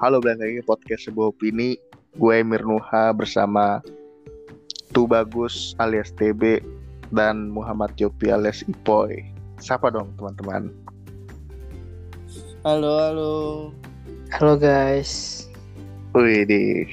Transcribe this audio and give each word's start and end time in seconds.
Halo 0.00 0.16
ke 0.16 0.32
podcast 0.64 1.12
sebuah 1.12 1.28
opini. 1.28 1.76
Gue 2.16 2.40
Mirnuha 2.40 3.12
bersama 3.12 3.84
Tu 4.96 5.04
Bagus 5.04 5.76
alias 5.76 6.08
TB 6.16 6.64
dan 7.12 7.52
Muhammad 7.52 7.92
Jopi 8.00 8.32
alias 8.32 8.64
Ipoy. 8.64 9.20
Siapa 9.60 9.92
dong 9.92 10.08
teman-teman? 10.16 10.72
Halo, 12.64 12.96
halo. 12.96 13.32
Halo 14.32 14.56
guys. 14.56 15.44
Wih 16.16 16.48
di 16.48 16.88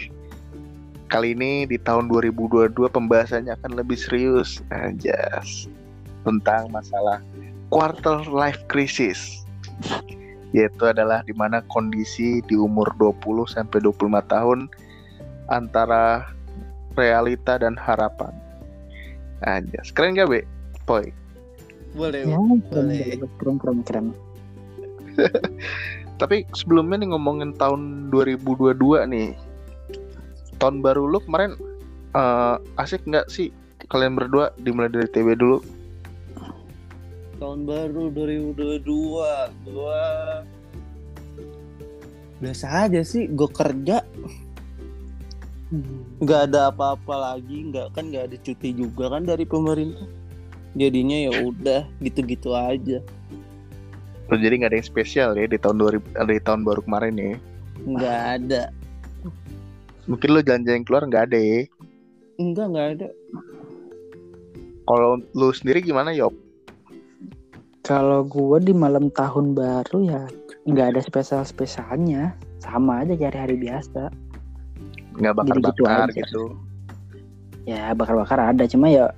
kali 1.08 1.32
ini 1.32 1.64
di 1.64 1.80
tahun 1.80 2.12
2022 2.12 2.76
pembahasannya 2.92 3.55
akan 3.55 3.71
lebih 3.80 3.96
serius 3.96 4.60
anjas 4.68 5.71
tentang 6.28 6.68
masalah 6.76 7.24
quarter 7.71 8.28
life 8.28 8.60
crisis 8.68 9.48
yaitu 10.56 10.88
adalah 10.88 11.24
di 11.28 11.36
mana 11.36 11.60
kondisi 11.68 12.40
di 12.48 12.56
umur 12.56 12.88
20 13.00 13.48
sampai 13.48 13.84
25 13.84 14.24
tahun 14.32 14.60
antara 15.52 16.28
realita 16.96 17.60
dan 17.60 17.76
harapan. 17.76 18.32
Anjas, 19.46 19.94
keren 19.94 20.18
gak 20.18 20.32
be? 20.32 20.42
Boy. 20.88 21.14
Boleh, 21.94 22.26
Ya, 22.26 22.38
boleh. 22.38 23.22
keren, 23.38 23.58
keren. 23.86 24.06
Tapi 26.22 26.46
sebelumnya 26.58 27.02
nih 27.06 27.09
ngomongin 27.14 27.54
tahun 27.58 28.09
2022 28.09 29.06
nih. 29.14 29.30
Tahun 30.58 30.82
baru 30.82 31.06
lu 31.06 31.22
kemarin 31.22 31.54
eh, 32.18 32.56
asik 32.82 33.06
nggak 33.06 33.30
sih 33.30 33.54
kalian 33.94 34.18
berdua 34.18 34.50
dimulai 34.58 34.90
dari 34.90 35.06
TB 35.06 35.38
dulu? 35.38 35.62
Tahun 37.38 37.70
baru 37.70 38.09
2022. 38.14 38.82
Gua 39.70 40.05
biasa 42.38 42.86
aja 42.86 43.02
sih, 43.02 43.25
gue 43.25 43.50
kerja 43.50 44.06
nggak 46.22 46.42
ada 46.48 46.72
apa-apa 46.72 47.36
lagi, 47.36 47.67
nggak 47.67 47.92
kan 47.98 48.08
nggak 48.08 48.31
ada 48.31 48.38
cuti 48.39 48.72
juga 48.72 49.11
kan 49.11 49.26
dari 49.26 49.44
pemerintah. 49.44 50.06
Jadinya 50.78 51.17
ya 51.28 51.31
udah 51.44 51.81
gitu-gitu 52.00 52.53
aja. 52.53 53.02
Oh, 54.30 54.38
jadi 54.38 54.54
nggak 54.59 54.72
ada 54.72 54.78
yang 54.80 54.88
spesial 54.88 55.33
ya 55.36 55.50
di 55.50 55.58
tahun 55.58 55.81
2000 55.81 56.30
di 56.30 56.42
tahun 56.45 56.61
baru 56.61 56.81
kemarin 56.86 57.16
ya. 57.17 57.36
Nggak 57.83 58.20
ada. 58.38 58.61
Mungkin 60.08 60.30
lu 60.31 60.39
jalan-jalan 60.45 60.83
keluar 60.88 61.04
nggak 61.09 61.23
ada 61.31 61.39
ya. 61.42 61.59
Enggak, 62.38 62.66
nggak 62.70 62.88
ada. 62.95 63.08
Kalau 64.88 65.20
lu 65.36 65.50
sendiri 65.52 65.83
gimana 65.83 66.14
Yop? 66.16 66.31
Kalau 67.88 68.27
gue 68.27 68.59
di 68.59 68.75
malam 68.75 69.07
tahun 69.16 69.55
baru 69.55 70.03
ya 70.03 70.27
nggak 70.67 70.88
ada 70.91 70.99
spesial 70.99 71.47
spesialnya, 71.47 72.35
sama 72.59 73.07
aja 73.07 73.16
kayak 73.16 73.31
hari-hari 73.31 73.55
biasa. 73.63 74.11
Nggak 75.16 75.33
Gitu-gitu 75.47 75.88
bakar-bakar 75.88 76.11
aja. 76.11 76.19
gitu. 76.19 76.43
Ya 77.63 77.95
bakar-bakar 77.95 78.39
ada, 78.43 78.67
cuma 78.67 78.91
ya 78.91 79.15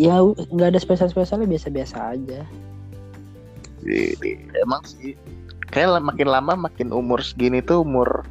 ya 0.00 0.24
nggak 0.24 0.72
ada 0.72 0.80
spesial 0.80 1.12
spesialnya 1.12 1.44
biasa-biasa 1.44 2.16
aja. 2.16 2.40
Jadi, 3.84 4.48
emang 4.64 4.80
sih 4.88 5.12
kayak 5.68 6.00
makin 6.00 6.32
lama 6.32 6.56
makin 6.56 6.96
umur 6.96 7.20
segini 7.20 7.60
tuh 7.60 7.84
umur 7.84 8.24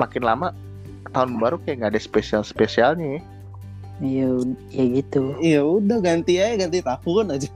makin 0.00 0.24
lama 0.24 0.56
tahun 1.12 1.36
baru 1.36 1.60
kayak 1.62 1.84
nggak 1.84 1.92
ada 1.92 2.00
spesial 2.00 2.40
spesialnya 2.40 3.20
ya. 3.20 3.22
Iya, 4.02 4.28
ya 4.72 4.84
gitu. 4.98 5.22
Ya 5.38 5.60
udah 5.62 6.00
ganti 6.00 6.40
aja, 6.40 6.66
ganti 6.66 6.80
tahun 6.82 7.36
aja. 7.38 7.46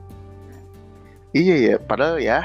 Iya 1.39 1.55
ya, 1.55 1.75
padahal 1.79 2.19
ya 2.19 2.43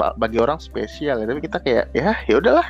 pak 0.00 0.16
bagi 0.16 0.40
orang 0.40 0.56
spesial 0.56 1.20
ya, 1.20 1.28
tapi 1.28 1.44
kita 1.44 1.60
kayak 1.60 1.92
ya 1.92 2.16
ya 2.24 2.40
udahlah. 2.40 2.64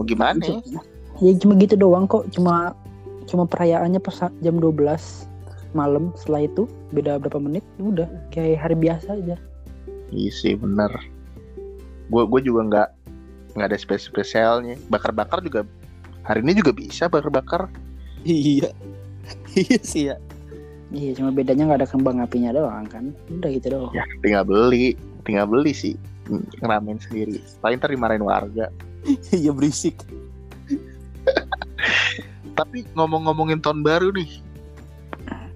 Mau 0.00 0.08
gimana? 0.08 0.40
ya? 0.40 0.80
Ya 1.20 1.32
cuma 1.36 1.60
gitu 1.60 1.76
doang 1.76 2.08
kok, 2.08 2.24
cuma 2.32 2.72
cuma 3.28 3.44
perayaannya 3.44 4.00
pas 4.00 4.32
jam 4.40 4.56
12 4.56 4.80
malam 5.76 6.12
setelah 6.16 6.48
itu 6.48 6.64
beda 6.92 7.16
berapa 7.20 7.40
menit 7.40 7.64
ya 7.80 7.84
udah 7.88 8.08
kayak 8.28 8.60
hari 8.60 8.76
biasa 8.76 9.16
aja 9.16 9.36
Iya 10.12 10.30
sih 10.30 10.52
bener. 10.60 10.92
Gue 12.12 12.28
gue 12.28 12.40
juga 12.44 12.60
nggak 12.68 12.88
nggak 13.56 13.68
ada 13.72 13.78
spesial 13.80 14.12
spesialnya. 14.12 14.76
Bakar-bakar 14.92 15.40
juga 15.40 15.64
hari 16.28 16.44
ini 16.44 16.60
juga 16.60 16.76
bisa 16.76 17.08
bakar-bakar. 17.08 17.72
Iya. 18.22 18.70
Iya 19.56 19.80
sih 19.80 20.02
ya. 20.12 20.16
Iya 20.92 21.10
cuma 21.16 21.32
bedanya 21.32 21.66
nggak 21.68 21.80
ada 21.82 21.88
kembang 21.88 22.20
apinya 22.20 22.52
doang 22.52 22.86
kan 22.86 23.04
udah 23.32 23.50
gitu 23.50 23.66
doang 23.72 23.92
Ya 23.96 24.04
tinggal 24.20 24.44
beli, 24.44 24.94
tinggal 25.24 25.48
beli 25.48 25.72
sih 25.72 25.96
ngeramein 26.62 27.00
sendiri. 27.02 27.42
Paling 27.58 27.78
ntar 27.80 27.90
dimarahin 27.90 28.24
warga. 28.24 28.70
Iya 29.34 29.50
berisik. 29.50 29.98
Tapi 32.58 32.86
ngomong-ngomongin 32.94 33.58
tahun 33.58 33.82
baru 33.82 34.14
nih, 34.14 34.30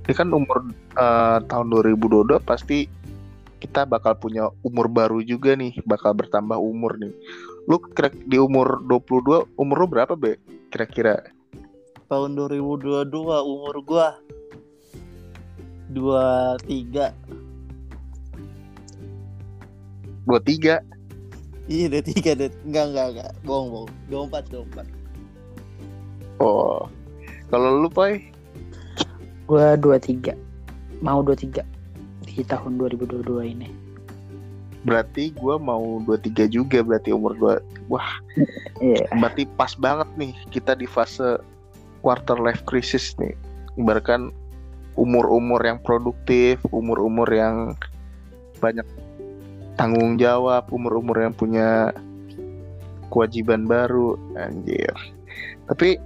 ini 0.02 0.14
kan 0.16 0.34
umur 0.34 0.66
eh, 0.98 1.38
tahun 1.46 1.70
2022 1.70 2.42
pasti 2.42 2.90
kita 3.62 3.86
bakal 3.86 4.18
punya 4.18 4.50
umur 4.66 4.90
baru 4.90 5.22
juga 5.22 5.54
nih, 5.54 5.78
bakal 5.86 6.18
bertambah 6.18 6.58
umur 6.58 6.98
nih. 6.98 7.14
Lu 7.70 7.78
kira 7.94 8.10
di 8.10 8.34
umur 8.42 8.82
22, 8.82 9.46
umur 9.54 9.76
lu 9.78 9.86
berapa, 9.86 10.18
Be? 10.18 10.42
Kira-kira? 10.74 11.22
Tahun 12.10 12.30
2022 12.34 13.06
umur 13.46 13.76
gua 13.86 14.18
23. 15.92 17.12
23. 20.26 20.82
Iya, 21.66 21.86
23 21.90 22.38
deh. 22.38 22.50
Enggak, 22.66 22.84
enggak, 22.90 23.06
enggak. 23.14 23.30
Bohong, 23.42 23.68
bohong. 23.70 23.90
24, 24.30 24.50
24. 26.40 26.42
Oh. 26.42 26.86
Kalau 27.50 27.78
lu, 27.82 27.90
Poy? 27.90 28.36
gue 29.46 29.66
23 29.78 30.34
mau 30.98 31.22
23 31.22 31.62
di 32.26 32.42
tahun 32.42 32.82
2022 32.82 33.54
ini 33.54 33.70
Berarti 34.86 35.34
gua 35.34 35.58
mau 35.58 35.98
23 36.06 36.46
juga 36.46 36.78
berarti 36.78 37.10
umur 37.10 37.34
gua. 37.34 37.58
Wah, 37.90 38.22
iya 38.78 39.02
berarti 39.18 39.42
pas 39.58 39.74
banget 39.74 40.06
nih 40.14 40.30
kita 40.54 40.78
di 40.78 40.86
fase 40.86 41.42
quarter 42.06 42.38
life 42.38 42.62
crisis 42.70 43.18
nih. 43.18 43.34
Ibaratkan 43.82 44.30
umur-umur 44.96 45.60
yang 45.62 45.78
produktif, 45.80 46.60
umur-umur 46.72 47.28
yang 47.28 47.76
banyak 48.58 48.84
tanggung 49.76 50.16
jawab, 50.16 50.66
umur-umur 50.72 51.20
yang 51.20 51.36
punya 51.36 51.92
kewajiban 53.12 53.68
baru, 53.68 54.16
anjir. 54.40 54.92
Tapi 55.68 56.00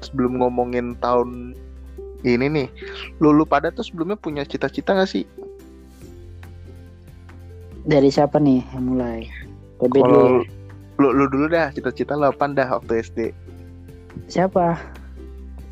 sebelum 0.00 0.38
ngomongin 0.38 0.94
tahun 1.02 1.58
ini 2.22 2.46
nih, 2.46 2.68
lu, 3.18 3.34
lu 3.34 3.42
pada 3.42 3.74
tuh 3.74 3.82
sebelumnya 3.82 4.18
punya 4.18 4.46
cita-cita 4.46 4.94
gak 4.94 5.10
sih? 5.10 5.26
dari 7.88 8.12
siapa 8.12 8.36
nih 8.36 8.60
yang 8.76 8.84
mulai 8.84 9.24
Kalau 9.80 10.44
lu, 11.00 11.08
lu 11.14 11.24
dulu 11.32 11.48
dah, 11.48 11.72
cita-cita 11.72 12.12
lu 12.12 12.28
apa 12.28 12.44
dah 12.52 12.68
waktu 12.76 13.00
SD? 13.00 13.18
siapa 14.28 14.76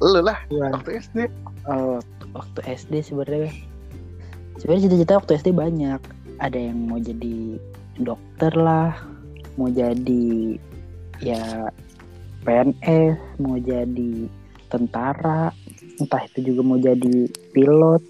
Lu 0.00 0.24
lah 0.24 0.40
Gua. 0.48 0.72
waktu 0.72 0.96
SD. 1.04 1.28
oh, 1.68 2.00
waktu 2.36 2.60
SD 2.64 3.12
sebenarnya. 3.12 3.52
Sebenarnya 4.60 4.84
cita-cita 4.88 5.12
waktu 5.20 5.32
SD 5.40 5.48
banyak. 5.56 6.00
Ada 6.36 6.58
yang 6.72 6.78
mau 6.88 7.00
jadi 7.00 7.56
dokter 7.96 8.52
lah 8.52 8.92
mau 9.56 9.72
jadi 9.72 10.60
ya 11.24 11.72
PNS 12.44 13.40
mau 13.40 13.56
jadi 13.56 14.28
tentara 14.68 15.48
entah 15.96 16.22
itu 16.28 16.52
juga 16.52 16.60
mau 16.62 16.78
jadi 16.78 17.26
pilot. 17.56 18.02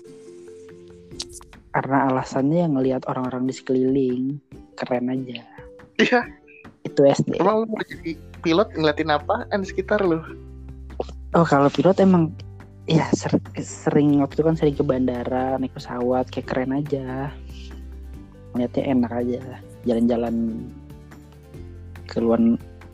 Karena 1.71 2.09
alasannya 2.11 2.67
yang 2.67 2.73
ngelihat 2.75 3.05
orang-orang 3.07 3.47
di 3.47 3.55
sekeliling 3.55 4.25
keren 4.81 5.13
aja. 5.13 5.45
Iya, 5.97 6.21
itu 6.85 7.01
SD 7.01 7.41
emang 7.41 7.69
mau 7.69 7.83
jadi 7.85 8.17
pilot 8.45 8.69
ngeliatin 8.77 9.13
apaan 9.13 9.59
di 9.63 9.67
sekitar 9.69 10.03
lu? 10.05 10.21
Oh 11.37 11.45
kalau 11.45 11.69
pilot 11.69 12.01
emang 12.01 12.33
ya 12.87 13.11
ser- 13.13 13.43
sering 13.59 14.23
waktu 14.23 14.39
itu 14.39 14.45
kan 14.47 14.57
sering 14.57 14.77
ke 14.79 14.85
bandara 14.87 15.59
naik 15.59 15.75
pesawat 15.75 16.31
kayak 16.31 16.47
keren 16.47 16.73
aja. 16.75 17.35
Ngeliatnya 18.55 18.83
enak 18.95 19.13
aja 19.13 19.43
jalan-jalan 19.85 20.35
ke 22.07 22.19
luar 22.23 22.41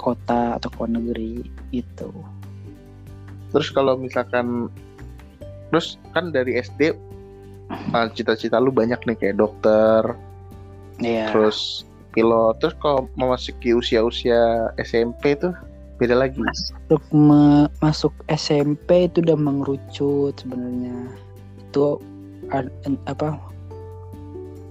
kota 0.01 0.59
atau 0.59 0.69
ke 0.73 0.77
luar 0.83 0.91
negeri 0.99 1.45
gitu. 1.71 2.11
Terus 3.53 3.69
kalau 3.71 3.95
misalkan 4.01 4.73
terus 5.69 6.01
kan 6.13 6.33
dari 6.33 6.59
SD 6.61 6.97
uh, 7.93 8.09
cita-cita 8.13 8.61
lu 8.61 8.73
banyak 8.73 8.99
nih 9.05 9.17
kayak 9.17 9.39
dokter, 9.41 10.17
ya 11.01 11.31
terus 11.31 11.85
pilot. 12.17 12.61
Terus 12.61 12.75
kalau 12.81 13.09
memasuki 13.17 13.77
usia-usia 13.77 14.73
SMP 14.81 15.37
tuh 15.37 15.53
beda 16.03 16.17
lagi. 16.19 16.39
masuk 16.43 17.03
me- 17.15 17.71
masuk 17.79 18.15
SMP 18.27 19.07
itu 19.07 19.23
udah 19.23 19.39
mengerucut 19.39 20.35
sebenarnya 20.43 21.15
itu 21.63 22.03
ad- 22.51 22.75
apa 23.07 23.39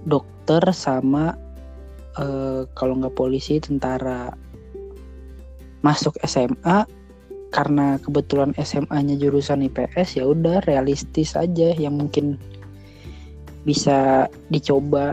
dokter 0.04 0.62
sama 0.76 1.32
eh, 2.20 2.68
kalau 2.76 3.00
nggak 3.00 3.16
polisi 3.16 3.56
tentara 3.64 4.36
masuk 5.80 6.14
SMA 6.22 6.84
karena 7.52 8.00
kebetulan 8.00 8.56
SMA-nya 8.56 9.16
jurusan 9.20 9.64
IPS 9.68 10.20
ya 10.20 10.24
udah 10.24 10.64
realistis 10.64 11.36
aja 11.36 11.76
yang 11.76 12.00
mungkin 12.00 12.40
bisa 13.68 14.26
dicoba 14.48 15.12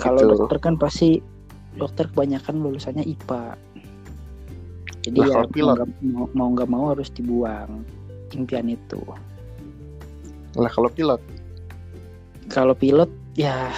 kalau 0.00 0.20
Begitu. 0.20 0.32
dokter 0.36 0.58
kan 0.60 0.74
pasti 0.76 1.20
dokter 1.74 2.06
kebanyakan 2.12 2.60
lulusannya 2.60 3.04
IPA 3.04 3.56
jadi 5.04 5.18
ya 5.20 5.26
kalau 5.36 5.48
pilot? 5.52 5.76
nggak- 5.76 5.94
mau 6.08 6.26
mau 6.32 6.48
nggak 6.56 6.68
mau 6.72 6.84
harus 6.96 7.08
dibuang 7.12 7.84
impian 8.32 8.66
itu. 8.72 8.98
Lah 10.56 10.70
kalau 10.72 10.88
pilot, 10.90 11.20
kalau 12.48 12.74
pilot 12.74 13.10
ya 13.36 13.68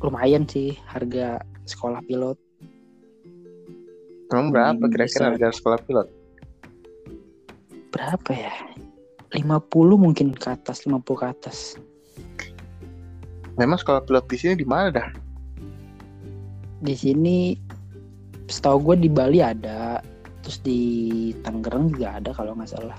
lumayan 0.00 0.46
sih 0.46 0.78
harga 0.86 1.42
sekolah 1.66 2.00
pilot. 2.06 2.38
Emang 4.32 4.48
berapa 4.48 4.84
kira-kira 4.88 5.34
harga 5.34 5.48
sekolah 5.52 5.80
pilot? 5.84 6.08
berapa 7.92 8.30
ya? 8.32 8.54
50 9.36 9.68
mungkin 10.00 10.32
ke 10.32 10.48
atas 10.48 10.88
50 10.88 11.04
ke 11.12 11.26
atas. 11.28 11.76
Memang 13.60 13.76
sekolah 13.76 14.00
pilot 14.08 14.24
di 14.32 14.36
sini 14.40 14.54
di 14.56 14.64
mana 14.64 14.88
dah? 14.88 15.08
di 16.82 16.98
sini 16.98 17.54
setahu 18.50 18.92
gue 18.92 19.06
di 19.06 19.08
Bali 19.08 19.38
ada 19.38 20.02
terus 20.42 20.58
di 20.58 20.80
Tangerang 21.40 21.88
juga 21.88 22.18
ada 22.18 22.30
kalau 22.34 22.52
nggak 22.54 22.70
salah 22.70 22.98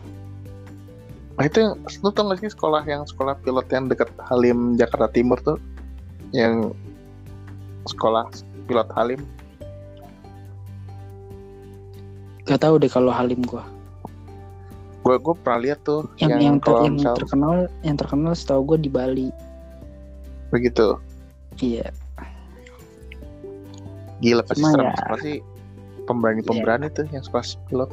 Nah 1.34 1.50
itu 1.50 1.66
yang, 1.66 1.74
lu 2.06 2.14
tau 2.14 2.30
gak 2.30 2.46
sih 2.46 2.54
sekolah 2.54 2.86
yang 2.86 3.10
sekolah 3.10 3.34
pilot 3.42 3.66
yang 3.74 3.90
dekat 3.90 4.06
Halim 4.22 4.78
Jakarta 4.78 5.10
Timur 5.10 5.42
tuh? 5.42 5.58
Yang 6.30 6.78
sekolah 7.90 8.30
pilot 8.70 8.86
Halim. 8.94 9.18
Gak 12.46 12.62
tahu 12.62 12.78
deh 12.78 12.86
kalau 12.86 13.10
Halim 13.10 13.42
gue 13.42 13.64
Gue 15.02 15.16
gue 15.18 15.36
pernah 15.42 15.60
lihat 15.60 15.82
tuh 15.82 16.06
yang 16.22 16.38
yang, 16.38 16.56
ter- 16.62 16.70
kalau 16.70 16.86
yang 16.86 16.96
misal 17.02 17.14
terkenal 17.18 17.56
yang 17.82 17.98
terkenal 17.98 18.34
setahu 18.38 18.62
gue 18.76 18.86
di 18.86 18.90
Bali 18.94 19.28
begitu. 20.54 21.02
iya 21.60 21.90
Gila 24.22 24.46
pasti 24.46 24.62
Cuma 24.62 24.70
serem. 24.70 24.86
ya- 24.86 25.10
Pasti 25.18 25.34
pemberani-pemberani 26.06 26.92
tuh 26.92 27.08
yang 27.12 27.24
sekolah 27.24 27.48
pilot. 27.70 27.92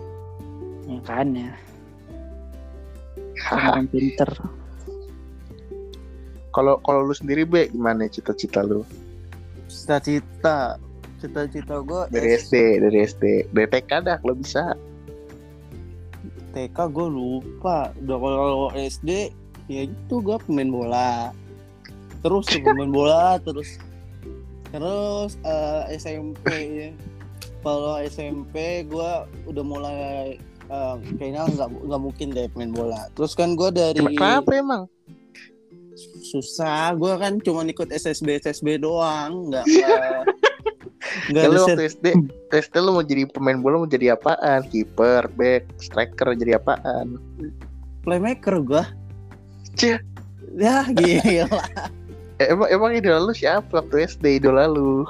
ya 0.91 1.01
kan 1.07 1.29
ya 1.39 1.53
orang 3.49 3.87
pinter. 3.89 4.31
Kalau 6.51 6.83
kalau 6.83 7.07
lu 7.07 7.15
sendiri 7.15 7.47
be 7.47 7.71
gimana 7.71 8.11
cita-cita 8.11 8.67
lu? 8.67 8.83
cita-cita 9.71 10.83
cita-cita 11.23 11.79
gue 11.79 12.03
Dari 12.11 12.35
SD, 12.35 12.83
dari 12.83 12.99
SD, 13.07 13.25
dari 13.55 13.69
TK 13.71 13.91
dah 14.03 14.17
kalau 14.19 14.35
bisa. 14.35 14.75
TK 16.51 16.79
gue 16.91 17.07
lupa. 17.07 17.95
Udah 18.03 18.19
kalau 18.19 18.71
SD 18.75 19.31
ya 19.71 19.87
itu 19.87 20.15
gue 20.19 20.37
pemain 20.43 20.67
bola. 20.67 21.31
Terus 22.27 22.51
pemain 22.51 22.91
bola 22.91 23.39
terus. 23.39 23.79
Terus 24.75 25.39
eh, 25.47 25.83
SMP 25.99 26.47
ya 26.51 26.91
kalau 27.61 27.97
SMP 27.99 28.55
gue 28.85 29.11
udah 29.47 29.65
mulai 29.65 29.99
eh, 30.67 30.95
kayaknya 31.17 31.49
nggak 31.51 31.69
nggak 31.87 32.01
mungkin 32.01 32.29
deh 32.31 32.47
pemain 32.51 32.73
bola 32.73 33.01
terus 33.13 33.33
kan 33.33 33.53
gue 33.53 33.69
dari 33.71 34.01
Kenapa 34.01 34.51
emang? 34.53 34.85
susah 36.23 36.95
gue 36.95 37.13
kan 37.15 37.37
cuma 37.39 37.61
ikut 37.63 37.89
SSB 37.89 38.41
SSB 38.41 38.81
doang 38.81 39.51
nggak 39.51 39.67
nggak 41.29 41.43
Kalau 41.43 41.57
ada 41.59 41.75
waktu 41.75 41.83
SD, 41.87 42.07
SD 42.51 42.75
lu 42.79 42.91
mau 42.93 43.03
jadi 43.03 43.25
pemain 43.27 43.59
bola 43.59 43.77
mau 43.79 43.89
jadi 43.89 44.15
apaan? 44.15 44.65
Kiper, 44.65 45.29
back, 45.31 45.67
striker 45.77 46.33
jadi 46.33 46.57
apaan? 46.57 47.19
playmaker 48.01 48.61
gue 48.61 48.85
Cie. 49.75 50.01
ya 50.55 50.89
gila 50.89 51.61
Eh, 52.39 52.49
emang 52.53 52.69
emang 52.71 52.91
idola 52.95 53.21
lu 53.21 53.33
siapa 53.33 53.69
waktu 53.77 54.09
SD 54.09 54.41
idola 54.41 54.65
lu? 54.65 55.05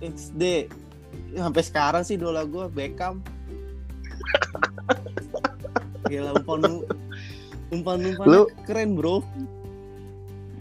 XD 0.00 0.42
Ya, 1.28 1.44
sampai 1.44 1.64
sekarang 1.64 2.02
sih 2.04 2.16
idola 2.16 2.44
gue 2.44 2.68
Beckham 2.68 3.20
gila 6.08 6.36
umpan 6.36 6.60
umpan 7.68 7.98
umpan 8.02 8.26
Lu- 8.26 8.50
keren 8.64 8.96
bro 8.96 9.20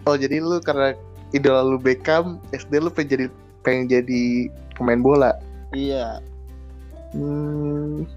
Oh 0.08 0.16
jadi 0.16 0.40
lu 0.40 0.64
karena 0.64 0.96
idola 1.36 1.68
lu 1.68 1.76
Beckham, 1.76 2.40
SD 2.56 2.80
lu 2.80 2.88
pengen 2.88 3.12
jadi 3.12 3.26
pengen 3.60 3.84
jadi 3.92 4.24
pemain 4.80 5.04
bola. 5.04 5.36
iya 5.76 6.24
Hmm, 7.12 8.08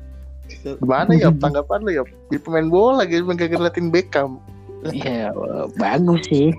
gimana 0.78 1.10
ya 1.14 1.34
tanggapan 1.34 1.82
lu 1.82 1.90
ya? 1.90 2.02
Jadi 2.30 2.38
pemain 2.42 2.66
bola 2.66 3.02
gitu 3.06 3.26
gak 3.26 3.50
ngeliatin 3.50 3.90
Beckham. 3.90 4.38
ya 4.94 5.34
bagus 5.76 6.22
sih 6.30 6.54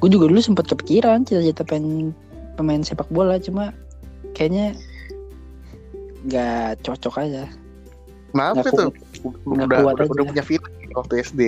gue 0.00 0.08
juga 0.10 0.26
dulu 0.32 0.40
sempat 0.40 0.64
kepikiran 0.66 1.22
cita-cita 1.22 1.60
pengen 1.62 2.10
pemain 2.56 2.80
sepak 2.80 3.06
bola 3.12 3.36
cuma 3.36 3.70
kayaknya 4.34 4.74
nggak 6.24 6.82
cocok 6.82 7.14
aja 7.22 7.44
Nggak 8.34 8.66
tuh? 8.74 8.90
nggak 9.46 9.66
Udah, 9.70 9.78
kuat 9.80 9.94
udah, 9.94 10.04
aja. 10.04 10.12
udah 10.12 10.24
punya 10.26 10.44
film 10.44 10.66
waktu 10.92 11.14
SD. 11.22 11.40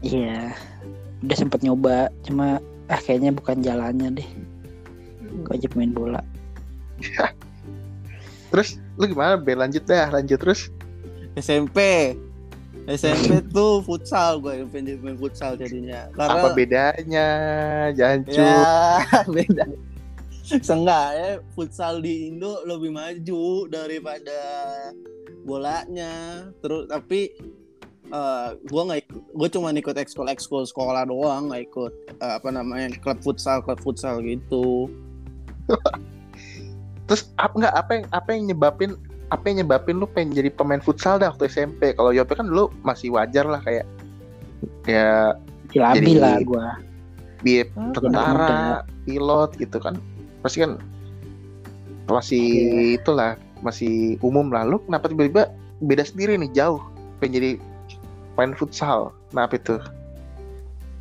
iya 0.00 0.54
udah 1.20 1.36
sempat 1.36 1.60
nyoba 1.60 2.06
cuma 2.22 2.62
ah 2.86 3.00
kayaknya 3.02 3.34
bukan 3.34 3.58
jalannya 3.58 4.22
deh 4.22 4.28
gue 5.42 5.52
aja 5.52 5.66
pemain 5.66 5.92
bola 5.92 6.22
Terus 8.48 8.80
lu 8.96 9.04
gimana? 9.06 9.36
Be 9.36 9.52
lanjut 9.52 9.84
dah, 9.84 10.08
lanjut 10.08 10.40
terus. 10.40 10.72
SMP 11.36 11.76
SMP 12.88 13.44
tuh 13.54 13.84
futsal 13.84 14.40
gue 14.40 14.64
yang 14.64 14.68
pengen 14.72 14.96
pemain 14.98 15.20
futsal 15.20 15.52
jadinya 15.54 16.08
karena 16.16 16.40
Apa 16.40 16.48
bedanya? 16.56 17.28
Jancu. 17.92 18.40
ya 18.40 19.04
beda 19.36 19.64
Seenggaknya 20.48 21.44
futsal 21.52 22.00
di 22.00 22.32
Indo 22.32 22.64
lebih 22.64 22.96
maju 22.96 23.68
daripada 23.68 24.40
bolanya 25.44 26.44
terus 26.64 26.88
tapi 26.88 27.32
eh 28.08 28.48
gue 28.56 28.82
nggak 28.88 29.00
ikut 29.04 29.22
gue 29.36 29.48
cuma 29.52 29.68
ikut 29.72 29.96
ekskul 30.00 30.28
ekskul 30.32 30.64
sekolah 30.64 31.04
doang 31.04 31.52
nggak 31.52 31.68
ikut 31.68 31.92
eh, 32.24 32.32
apa 32.40 32.48
namanya 32.48 32.96
klub 33.04 33.20
futsal 33.20 33.60
klub 33.60 33.76
futsal 33.84 34.24
gitu 34.24 34.88
Terus 37.08 37.32
apa 37.40 37.54
nggak 37.56 37.74
apa 37.74 37.90
yang 37.96 38.04
apa 38.12 38.28
yang 38.36 38.42
nyebabin 38.52 38.92
apa 39.28 39.44
yang 39.48 39.56
nyebabin 39.64 39.96
lu 39.96 40.06
pengen 40.08 40.36
jadi 40.36 40.52
pemain 40.52 40.80
futsal 40.80 41.16
dah 41.16 41.32
waktu 41.32 41.48
SMP? 41.48 41.96
Kalau 41.96 42.12
Yope 42.12 42.36
kan 42.36 42.48
dulu 42.48 42.68
masih 42.84 43.12
wajar 43.12 43.48
lah 43.48 43.60
kayak 43.64 43.88
ya 44.84 45.32
Jadi- 45.72 46.20
lah 46.20 46.40
gue 46.44 46.66
Ah, 47.78 47.94
tentara, 47.94 48.82
pilot 49.06 49.50
gitu 49.62 49.78
kan. 49.78 49.94
Pasti 50.48 50.64
kan 50.64 50.80
masih 52.08 52.46
itulah 52.96 53.36
masih 53.60 54.16
umum 54.24 54.48
lah. 54.48 54.64
Lu 54.64 54.80
kenapa 54.80 55.12
tiba-tiba 55.12 55.52
beda 55.84 56.08
sendiri 56.08 56.40
nih 56.40 56.48
jauh? 56.56 56.80
Pengen 57.20 57.36
jadi 57.36 57.50
pemain 58.32 58.56
futsal? 58.56 59.12
Kenapa 59.28 59.60
itu? 59.60 59.76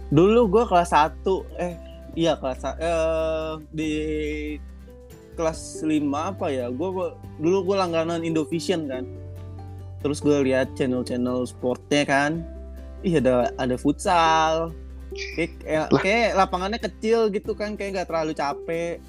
dulu 0.08 0.48
gue 0.48 0.63
kelas 0.68 0.96
1 0.96 1.20
eh 1.60 1.74
iya 2.16 2.39
kelas 2.39 2.63
eh 2.80 3.54
di 3.75 3.92
kelas 5.36 5.84
5 5.84 6.01
apa 6.16 6.48
ya 6.50 6.72
gue 6.72 6.89
dulu 7.38 7.58
gue 7.72 7.75
langganan 7.77 8.24
Indovision 8.24 8.89
kan. 8.89 9.06
Terus 10.01 10.22
gue 10.22 10.46
lihat 10.46 10.77
channel-channel 10.77 11.46
sportnya 11.50 12.06
kan. 12.08 12.46
Ih 13.06 13.20
ada 13.22 13.51
ada 13.60 13.75
futsal. 13.77 14.74
Kayak, 15.36 15.89
kayak 16.04 16.36
lapangannya 16.36 16.80
kecil 16.82 17.32
gitu 17.34 17.56
kan 17.56 17.74
kayak 17.80 17.96
nggak 17.96 18.08
terlalu 18.12 18.34
capek 18.36 19.01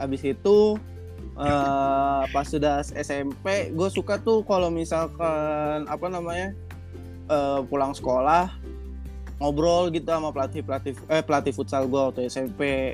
abis 0.00 0.24
itu 0.24 0.80
eh 1.40 2.22
pas 2.32 2.44
sudah 2.44 2.84
SMP 2.84 3.72
gue 3.72 3.88
suka 3.88 4.20
tuh 4.20 4.44
kalau 4.44 4.68
misalkan 4.68 5.88
apa 5.88 6.06
namanya 6.08 6.52
eh, 7.28 7.60
pulang 7.68 7.96
sekolah 7.96 8.52
ngobrol 9.40 9.88
gitu 9.88 10.04
sama 10.04 10.32
pelatih 10.34 10.60
pelatih 10.60 10.92
eh 11.08 11.24
pelatih 11.24 11.52
futsal 11.56 11.88
gue 11.88 12.00
waktu 12.00 12.28
SMP 12.28 12.92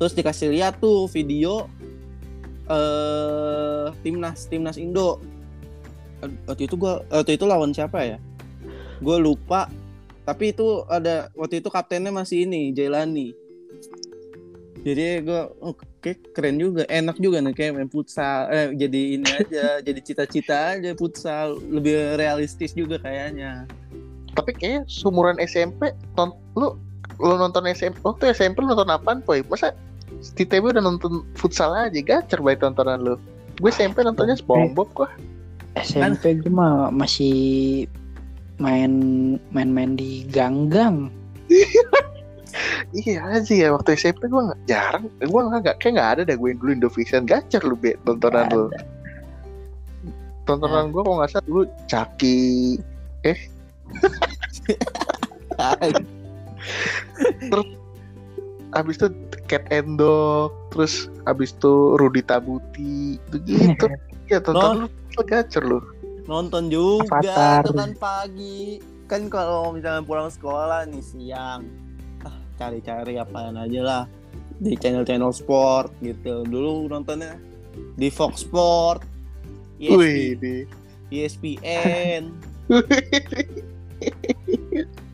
terus 0.00 0.16
dikasih 0.16 0.52
lihat 0.52 0.80
tuh 0.80 1.04
video 1.08 1.68
eh 2.66 3.86
timnas 4.02 4.50
timnas 4.50 4.76
Indo. 4.80 5.22
Waktu 6.48 6.66
itu 6.66 6.74
gua 6.80 7.04
waktu 7.12 7.36
itu 7.36 7.44
lawan 7.44 7.70
siapa 7.76 8.02
ya? 8.02 8.18
Gue 8.98 9.20
lupa 9.20 9.68
tapi 10.26 10.50
itu 10.50 10.82
ada 10.90 11.30
waktu 11.38 11.62
itu 11.62 11.70
kaptennya 11.70 12.10
masih 12.10 12.48
ini 12.48 12.74
Jailani 12.74 13.45
jadi 14.86 15.26
gue 15.26 15.42
oke 15.66 16.10
keren 16.30 16.62
juga 16.62 16.86
enak 16.86 17.18
juga 17.18 17.42
nih 17.42 17.54
kayak 17.58 17.72
main 17.74 17.90
futsal 17.90 18.46
eh 18.54 18.70
jadi 18.78 19.00
ini 19.18 19.26
aja 19.26 19.66
jadi 19.86 19.98
cita-cita 19.98 20.78
aja 20.78 20.94
futsal 20.94 21.58
lebih 21.66 22.14
realistis 22.14 22.70
juga 22.70 23.02
kayaknya 23.02 23.66
Tapi 24.36 24.52
kayaknya 24.52 24.84
seumuran 24.86 25.40
SMP 25.42 25.90
ton, 26.14 26.36
lu 26.54 26.78
lu 27.18 27.34
nonton 27.40 27.64
SMP 27.72 27.98
waktu 28.04 28.30
SMP 28.36 28.60
lu 28.62 28.76
nonton 28.76 28.92
apaan 28.92 29.24
poy? 29.24 29.40
Masa 29.48 29.72
di 30.36 30.44
TV 30.44 30.70
udah 30.70 30.84
nonton 30.84 31.24
futsal 31.34 31.72
aja 31.72 31.96
gacer 32.04 32.38
baik 32.44 32.60
tontonan 32.60 33.00
lu. 33.02 33.16
gue 33.56 33.72
SMP 33.72 34.04
nontonnya 34.04 34.36
SpongeBob 34.36 34.92
kok. 34.92 35.08
SMP 35.80 36.36
gue 36.44 36.52
mah 36.52 36.92
masih 36.92 37.88
main 38.60 38.92
main-main 39.56 39.96
di 39.96 40.28
gang-gang. 40.28 41.08
Iya 42.96 43.20
aja 43.40 43.52
ya 43.52 43.68
waktu 43.74 43.98
SMP 43.98 44.28
gue 44.32 44.42
nggak 44.48 44.60
jarang, 44.68 45.04
gue 45.20 45.40
nggak 45.40 45.60
nggak 45.62 45.76
kayak 45.82 45.92
nggak 46.00 46.10
ada 46.16 46.22
dah 46.24 46.36
gue 46.38 46.48
yang 46.48 46.60
dulu 46.60 46.70
Indovision 46.72 47.28
gacor 47.28 47.62
lu 47.64 47.76
be 47.76 47.92
tontonan 48.08 48.48
lu. 48.52 48.70
Tontonan 50.48 50.94
gue 50.94 51.02
kalau 51.02 51.20
nggak 51.20 51.30
salah 51.36 51.44
dulu 51.44 51.62
Caki, 51.90 52.78
abis 58.76 58.96
itu 59.00 59.08
Cat 59.46 59.64
and 59.72 59.96
Dog, 59.96 60.52
terus 60.74 61.08
abis 61.24 61.54
itu 61.54 61.96
Rudy 61.96 62.22
Tabuti, 62.24 63.16
itu 63.16 63.36
gitu. 63.46 63.86
ya 64.30 64.42
tonton 64.42 64.90
lu 64.90 65.22
gacor 65.22 65.64
lu. 65.64 65.80
nonton 66.26 66.66
juga 66.66 67.22
Avatar. 67.22 67.70
kan 67.70 67.94
pagi 67.94 68.82
kan 69.06 69.30
kalau 69.30 69.70
misalnya 69.70 70.02
pulang 70.02 70.26
sekolah 70.26 70.82
nih 70.90 70.98
siang 70.98 71.62
cari-cari 72.56 73.16
apaan 73.16 73.56
aja 73.56 73.80
lah 73.80 74.02
di 74.56 74.72
channel-channel 74.74 75.30
sport 75.30 75.92
gitu 76.00 76.42
dulu 76.42 76.88
nontonnya 76.88 77.36
di 77.94 78.08
Fox 78.08 78.40
Sport 78.42 79.04
E 79.76 79.92
Wih, 79.92 80.00
ESP, 80.00 80.40
di. 80.40 80.56
ESPN 81.12 82.22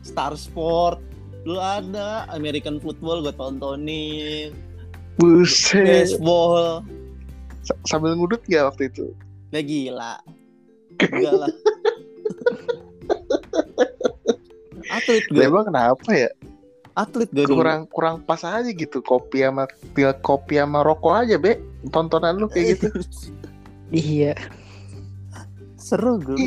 Star 0.01 0.33
Sport 0.33 1.03
dulu 1.43 1.59
ada 1.59 2.23
American 2.31 2.79
Football 2.79 3.19
gue 3.21 3.35
tontonin 3.35 4.55
buset. 5.19 5.83
baseball 5.83 6.79
S- 7.63 7.75
Sambil 7.83 8.15
ngudut 8.15 8.39
nggak 8.43 8.63
waktu 8.71 8.87
itu? 8.87 9.11
Lah 9.51 9.61
gila. 9.61 10.13
Enggak 11.03 11.35
lah. 11.37 11.51
Atlet 14.89 15.23
gue, 15.27 15.41
Emang 15.41 15.63
kenapa 15.63 16.09
ya? 16.11 16.29
Atlet 16.93 17.29
gue 17.33 17.45
dulu. 17.45 17.61
kurang 17.61 17.81
kurang 17.89 18.15
pas 18.21 18.41
aja 18.45 18.69
gitu 18.69 19.01
kopi 19.01 19.41
sama 19.41 19.65
tinggal 19.97 20.13
kopi 20.21 20.61
sama 20.61 20.85
rokok 20.85 21.25
aja 21.25 21.35
be 21.41 21.57
tontonan 21.89 22.37
lu 22.37 22.45
kayak 22.49 22.77
gitu 22.77 22.89
Iya. 23.93 24.33
Seru 25.77 26.17
gue. 26.17 26.37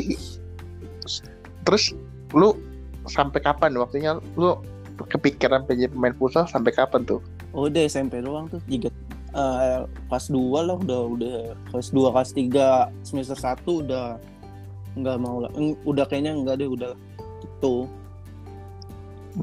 terus 1.63 1.95
lu 2.35 2.55
sampai 3.07 3.39
kapan 3.39 3.71
waktunya 3.79 4.19
lu 4.35 4.59
kepikiran 5.07 5.63
pengen 5.63 5.91
pemain 5.95 6.15
futsal 6.19 6.43
sampai 6.47 6.75
kapan 6.75 7.07
tuh 7.07 7.23
Udah 7.55 7.87
SMP 7.87 8.19
doang 8.19 8.51
tuh. 8.51 8.59
Jika 8.67 8.91
eh, 9.33 9.81
kelas 10.11 10.27
2 10.29 10.67
lah 10.67 10.75
udah 10.77 11.01
udah 11.15 11.37
kelas 11.71 11.89
2 11.95 12.13
kelas 12.13 12.31
3 12.35 13.07
semester 13.07 13.37
1 13.39 13.63
udah 13.87 14.19
nggak 14.99 15.17
mau 15.17 15.41
lah. 15.41 15.51
Udah 15.87 16.05
kayaknya 16.05 16.35
enggak 16.35 16.59
deh 16.61 16.69
udah 16.69 16.91
gitu. 17.41 17.87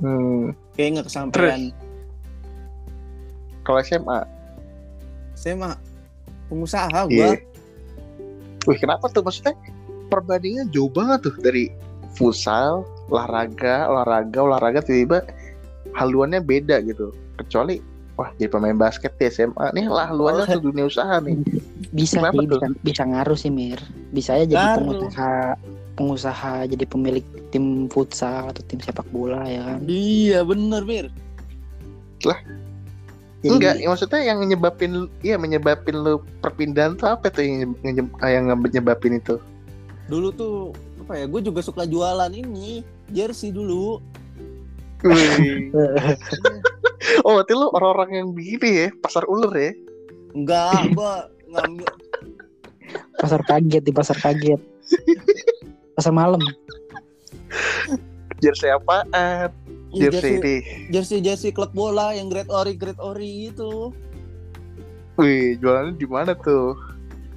Hmm. 0.01 0.45
Kayak 0.75 0.89
nggak 0.99 1.07
kesampaian. 1.07 1.61
kalau 3.65 3.81
SMA 3.81 4.21
mah 5.57 5.77
pengusaha 6.49 6.89
gua. 7.09 7.37
wih 8.65 8.79
kenapa 8.81 9.09
tuh 9.13 9.21
maksudnya 9.21 9.53
perbandingan 10.09 10.69
jauh 10.73 10.89
banget 10.89 11.29
tuh 11.29 11.35
dari 11.41 11.69
futsal 12.17 12.85
olahraga 13.13 13.89
olahraga 13.89 14.39
olahraga 14.41 14.81
tiba-tiba 14.81 15.25
haluannya 15.93 16.41
beda 16.41 16.81
gitu 16.85 17.13
kecuali 17.41 17.81
wah 18.17 18.31
jadi 18.39 18.49
pemain 18.53 18.77
basket 18.79 19.13
di 19.21 19.29
SMA 19.29 19.75
nih 19.75 19.91
lah 19.91 20.09
haluannya 20.13 20.49
tuh 20.49 20.63
dunia 20.65 20.87
usaha 20.89 21.19
nih 21.21 21.37
Bisa 21.95 22.19
Kenapa 22.19 22.43
sih, 22.43 22.47
tuh? 22.51 22.59
bisa, 22.59 22.67
bisa 22.83 23.03
ngaruh 23.07 23.39
sih 23.39 23.51
Mir. 23.55 23.79
Bisa 24.11 24.35
aja 24.35 24.45
jadi 24.51 24.59
Ngaruh. 24.59 24.79
pengusaha 24.83 25.55
pengusaha 25.95 26.67
jadi 26.67 26.85
pemilik 26.87 27.25
tim 27.55 27.87
futsal 27.89 28.51
atau 28.51 28.63
tim 28.67 28.83
sepak 28.83 29.07
bola 29.15 29.47
ya 29.47 29.63
kan. 29.63 29.79
Iya 29.87 30.41
bener 30.43 30.83
Mir. 30.83 31.07
Jadi, 32.25 33.53
Enggak, 33.53 33.75
ya 33.77 33.87
maksudnya 33.93 34.21
yang 34.25 34.41
nyebabin 34.49 34.93
iya 35.21 35.37
menyebabin 35.37 36.01
lu 36.01 36.25
perpindahan 36.41 36.97
tuh 36.97 37.13
apa 37.13 37.29
tuh 37.29 37.45
yang 37.45 37.77
yang 38.25 38.45
nyebabin 38.49 39.21
itu? 39.21 39.37
Dulu 40.09 40.33
tuh 40.33 40.73
apa 41.05 41.21
ya? 41.21 41.25
Gue 41.29 41.45
juga 41.45 41.61
suka 41.61 41.85
jualan 41.85 42.33
ini 42.33 42.81
jersey 43.13 43.53
dulu. 43.53 44.01
Oh, 47.23 47.37
berarti 47.37 47.53
lu 47.53 47.69
orang-orang 47.77 48.11
yang 48.25 48.29
begini 48.33 48.71
ya, 48.85 48.89
pasar 49.05 49.29
ulur 49.29 49.53
ya? 49.53 49.77
Enggak, 50.33 50.97
gua 50.97 51.29
ngambil 51.53 51.89
pasar 53.21 53.41
kaget 53.45 53.83
di 53.85 53.93
pasar 53.93 54.17
kaget. 54.19 54.61
pasar 55.95 56.13
malam. 56.13 56.41
Jersey 58.39 58.69
apaan? 58.69 59.07
Ih, 59.95 60.11
Jersey 60.11 60.11
jersey 60.11 60.35
ini. 60.37 60.57
jersey 60.91 61.19
jersey 61.21 61.51
klub 61.51 61.71
bola 61.71 62.11
yang 62.13 62.27
Great 62.27 62.51
Ori 62.51 62.75
Great 62.75 62.99
Ori 62.99 63.49
itu. 63.49 63.95
Wih, 65.15 65.55
jualannya 65.57 65.95
di 65.95 66.05
mana 66.05 66.35
tuh? 66.35 66.75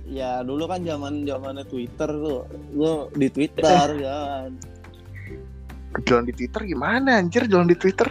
Ya 0.10 0.42
dulu 0.42 0.66
kan 0.66 0.82
zaman 0.82 1.22
zamannya 1.22 1.62
Twitter 1.64 2.10
tuh, 2.10 2.42
gua 2.74 3.06
di 3.14 3.28
Twitter 3.30 3.88
kan. 4.08 4.50
Jualan 6.02 6.26
di 6.26 6.34
Twitter 6.34 6.62
gimana 6.66 7.22
anjir 7.22 7.46
jualan 7.46 7.70
di 7.70 7.78
Twitter? 7.78 8.10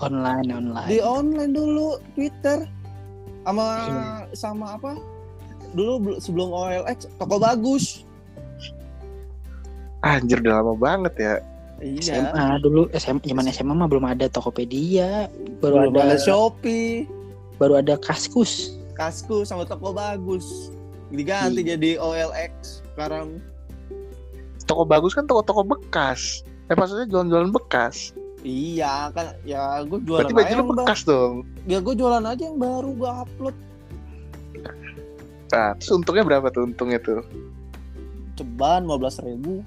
Online 0.00 0.48
online. 0.50 0.88
Di 0.88 0.98
online 0.98 1.52
dulu 1.52 2.00
Twitter 2.16 2.64
sama 3.44 3.66
Iya. 3.84 4.02
sama 4.32 4.66
apa? 4.74 4.96
Dulu 5.76 5.92
bel- 6.00 6.18
sebelum 6.18 6.48
OLX 6.48 7.06
toko 7.20 7.36
bagus. 7.36 8.05
Anjir 10.06 10.38
udah 10.38 10.62
lama 10.62 10.74
banget 10.74 11.14
ya. 11.18 11.34
Iya. 11.76 12.24
SMA 12.24 12.46
dulu 12.62 12.88
SMA 12.94 13.20
zaman 13.20 13.44
SMA 13.50 13.74
mah 13.74 13.84
belum 13.84 14.06
ada 14.06 14.30
Tokopedia, 14.30 15.26
baru 15.60 15.90
Belum 15.90 15.98
ada 15.98 16.14
ada 16.14 16.16
Shopee, 16.16 17.04
baru 17.58 17.82
ada 17.82 17.98
Kaskus. 17.98 18.78
Kasku 18.94 19.42
sama 19.42 19.66
toko 19.66 19.92
bagus. 19.92 20.70
Diganti 21.10 21.60
Iya. 21.60 21.76
jadi 21.76 21.90
OLX 21.98 22.80
sekarang. 22.94 23.42
Toko 24.64 24.82
bagus 24.82 25.12
kan 25.12 25.26
toko-toko 25.26 25.62
bekas. 25.62 26.40
Eh 26.66 26.74
maksudnya 26.74 27.06
jualan-jualan 27.06 27.52
bekas. 27.52 28.16
Iya 28.40 29.10
kan 29.10 29.34
ya 29.42 29.82
gue 29.82 29.98
jualan 30.00 30.22
Berarti 30.22 30.34
baju 30.34 30.46
aja 30.46 30.54
lu 30.56 30.66
bekas 30.72 31.00
dong. 31.02 31.32
ya 31.64 31.78
gue 31.78 31.94
jualan 31.94 32.22
aja 32.22 32.42
yang 32.42 32.56
baru 32.56 32.90
gue 32.94 33.10
upload 33.10 33.56
Nah, 35.46 35.78
terus 35.78 35.90
untungnya 35.92 36.24
berapa 36.26 36.46
tuh 36.50 36.66
untungnya 36.66 36.98
tuh? 36.98 37.22
ceban 38.36 38.84
15 38.84 39.24
ribu 39.24 39.64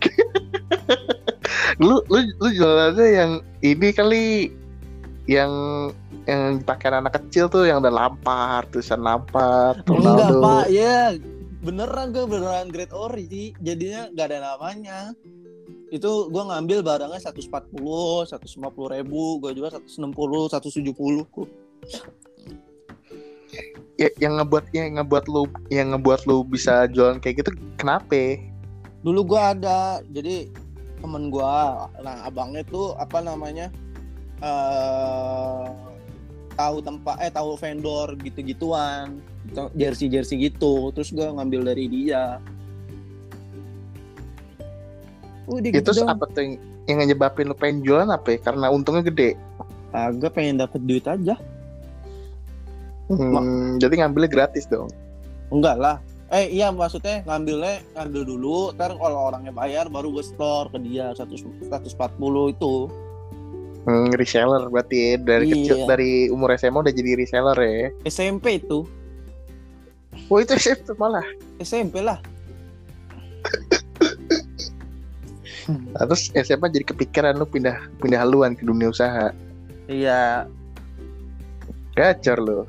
Lu 1.80 2.04
lu 2.12 2.18
lu 2.38 2.48
jualannya 2.52 3.06
yang 3.08 3.30
ini 3.64 3.88
kali 3.94 4.52
yang 5.24 5.50
yang 6.28 6.60
dipakai 6.60 6.92
anak 6.92 7.16
kecil 7.16 7.48
tuh 7.48 7.64
yang 7.64 7.80
ada 7.80 7.88
lampar, 7.88 8.68
tulisan 8.68 9.00
lampar, 9.00 9.80
enggak 9.88 10.30
pak 10.36 10.66
ya 10.68 11.16
beneran 11.60 12.12
gue 12.12 12.24
beneran 12.28 12.68
Great 12.68 12.92
Ori 12.92 13.24
sih 13.28 13.46
jadinya 13.64 14.12
nggak 14.12 14.26
ada 14.28 14.38
namanya. 14.52 15.16
Itu 15.90 16.28
gue 16.30 16.42
ngambil 16.44 16.84
barangnya 16.86 17.18
140 17.18 17.72
150 18.28 18.94
ribu 18.94 19.42
gue 19.42 19.50
juga 19.58 19.74
160 19.74 20.06
170 20.54 20.92
kok 21.26 21.48
Ya, 24.00 24.08
yang 24.16 24.40
ngebuat 24.40 24.72
yang 24.72 24.96
ngebuat 24.96 25.24
lu 25.28 25.44
yang 25.68 25.92
ngebuat 25.92 26.24
lu 26.24 26.40
bisa 26.46 26.88
jualan 26.88 27.20
kayak 27.20 27.44
gitu 27.44 27.50
kenapa? 27.76 28.40
Dulu 29.00 29.34
gue 29.34 29.40
ada 29.40 30.04
jadi 30.12 30.48
temen 31.00 31.32
gue 31.32 31.56
nah 32.04 32.16
abangnya 32.28 32.60
tuh 32.68 32.92
apa 33.00 33.24
namanya 33.24 33.72
eh 34.44 35.66
tahu 36.54 36.84
tempat 36.84 37.16
eh 37.24 37.32
tahu 37.32 37.56
vendor 37.56 38.12
gitu-gituan 38.20 39.20
jersey 39.72 40.12
jersey 40.12 40.36
gitu 40.50 40.92
terus 40.92 41.08
gue 41.08 41.24
ngambil 41.24 41.72
dari 41.72 41.88
dia 41.88 42.36
udah 45.48 45.70
gitu 45.72 45.90
Itu 45.90 45.98
dong 45.98 46.10
apa 46.12 46.24
tuh 46.30 46.42
yang, 46.46 46.52
yang 46.86 46.98
nyebabin 47.10 47.50
lu 47.50 47.56
pengen 47.58 47.82
jualan 47.82 48.06
apa 48.06 48.36
ya? 48.36 48.38
Karena 48.38 48.70
untungnya 48.70 49.02
gede. 49.02 49.34
agak 49.90 50.38
pengen 50.38 50.62
dapet 50.62 50.78
duit 50.86 51.02
aja 51.02 51.34
Hmm, 53.10 53.74
jadi 53.82 54.06
ngambilnya 54.06 54.30
gratis 54.30 54.70
dong. 54.70 54.86
enggak 55.50 55.74
lah 55.74 55.98
eh 56.30 56.46
iya 56.48 56.70
maksudnya 56.70 57.22
ngambilnya 57.22 57.82
ngambil 57.92 58.22
dulu 58.24 58.56
ntar 58.72 58.94
kalau 58.94 59.28
orangnya 59.28 59.50
bayar 59.50 59.86
baru 59.86 60.10
gue 60.12 60.22
store 60.24 60.70
ke 60.70 60.78
dia 60.80 61.10
100 61.12 61.66
140 61.66 61.90
itu 62.48 62.74
Hmm, 63.80 64.12
reseller 64.12 64.68
berarti 64.68 64.92
ya. 64.92 65.12
dari 65.16 65.44
Iya. 65.46 65.54
kecil 65.56 65.76
dari 65.88 66.12
umur 66.28 66.52
SMA 66.52 66.80
udah 66.80 66.92
jadi 66.92 67.16
reseller 67.16 67.56
ya. 67.56 67.88
SMP 68.04 68.60
itu 68.60 68.84
Oh 70.28 70.36
itu 70.36 70.52
SMP 70.54 70.92
malah. 70.94 71.24
SMP 71.58 71.98
lah 71.98 72.20
Nah, 75.66 76.02
terus 76.04 76.28
SMA 76.34 76.66
jadi 76.68 76.82
kepikiran 76.84 77.34
lu 77.34 77.46
pindah 77.46 77.78
pindah 77.98 78.18
haluan 78.18 78.52
ke 78.52 78.62
dunia 78.62 78.90
usaha. 78.90 79.30
iya 79.86 80.44
Gacor 81.92 82.38
lu. 82.38 82.60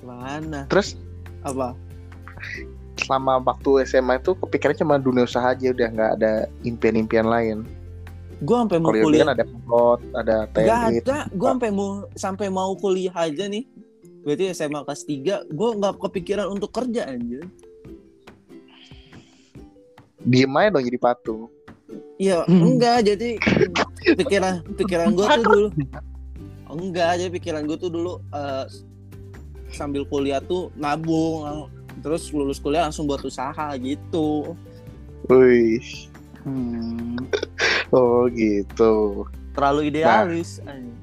mana 0.00 0.64
Terus 0.66 0.94
apa 1.42 1.72
selama 3.00 3.40
waktu 3.40 3.84
SMA 3.84 4.18
itu 4.18 4.36
kepikirannya 4.36 4.80
cuma 4.80 4.94
dunia 4.96 5.24
usaha 5.24 5.50
aja 5.50 5.72
udah 5.72 5.88
nggak 5.88 6.10
ada 6.20 6.32
impian-impian 6.62 7.24
lain. 7.24 7.58
gue 8.40 8.56
sampai 8.56 8.78
mau 8.78 8.88
kuliah 8.88 9.20
kan 9.22 9.32
ada 9.34 9.44
pilot, 9.44 10.00
ada 10.14 10.36
Gak 10.48 10.54
teknik. 10.56 11.02
ada, 11.04 11.16
gue 11.28 11.48
sampai 11.50 11.70
mau 11.70 11.88
sampai 12.14 12.46
mau 12.48 12.72
kuliah 12.72 13.12
aja 13.12 13.44
nih. 13.44 13.68
Berarti 14.20 14.44
SMA 14.50 14.80
kelas 14.80 15.02
3, 15.04 15.44
gue 15.48 15.68
nggak 15.76 15.94
kepikiran 16.00 16.48
untuk 16.48 16.72
kerja 16.72 17.04
aja. 17.04 17.40
Diem 20.20 20.52
aja 20.52 20.68
dong 20.70 20.84
jadi 20.84 20.98
patung. 20.98 21.48
Iya, 22.16 22.44
Hmm. 22.44 22.64
enggak. 22.64 23.08
Jadi 23.08 23.40
pikiran 24.14 24.64
pikiran 24.72 25.12
gue 25.12 25.26
tuh 25.26 25.44
dulu 25.44 25.68
enggak. 26.70 27.10
Jadi 27.16 27.30
pikiran 27.34 27.62
gue 27.64 27.76
tuh 27.76 27.90
dulu 27.90 28.12
eh, 28.30 28.64
sambil 29.72 30.02
kuliah 30.06 30.42
tuh 30.42 30.70
nabung, 30.74 31.70
terus 32.00 32.30
lulus 32.30 32.58
kuliah 32.58 32.86
langsung 32.88 33.06
buat 33.06 33.22
usaha 33.22 33.74
gitu. 33.78 34.54
Wih, 35.28 36.10
Hmm. 36.44 37.20
oh 37.96 38.24
gitu. 38.32 39.24
Terlalu 39.52 39.92
idealis. 39.92 40.60
anjing. 40.64 40.96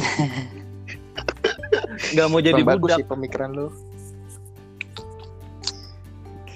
Nggak 2.16 2.26
mau 2.28 2.40
jadi 2.42 2.62
bagus 2.64 2.90
budak. 2.92 2.98
sih 3.00 3.06
pemikiran 3.06 3.50
lu. 3.54 3.68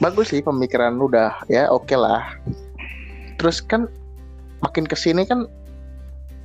Bagus 0.03 0.35
sih 0.35 0.43
pemikiran 0.45 0.97
lu 0.99 1.09
udah 1.09 1.33
ya 1.49 1.71
oke 1.71 1.95
lah. 1.97 2.37
Terus 3.41 3.65
kan 3.65 3.89
makin 4.61 4.85
ke 4.85 4.97
sini 4.97 5.25
kan 5.25 5.49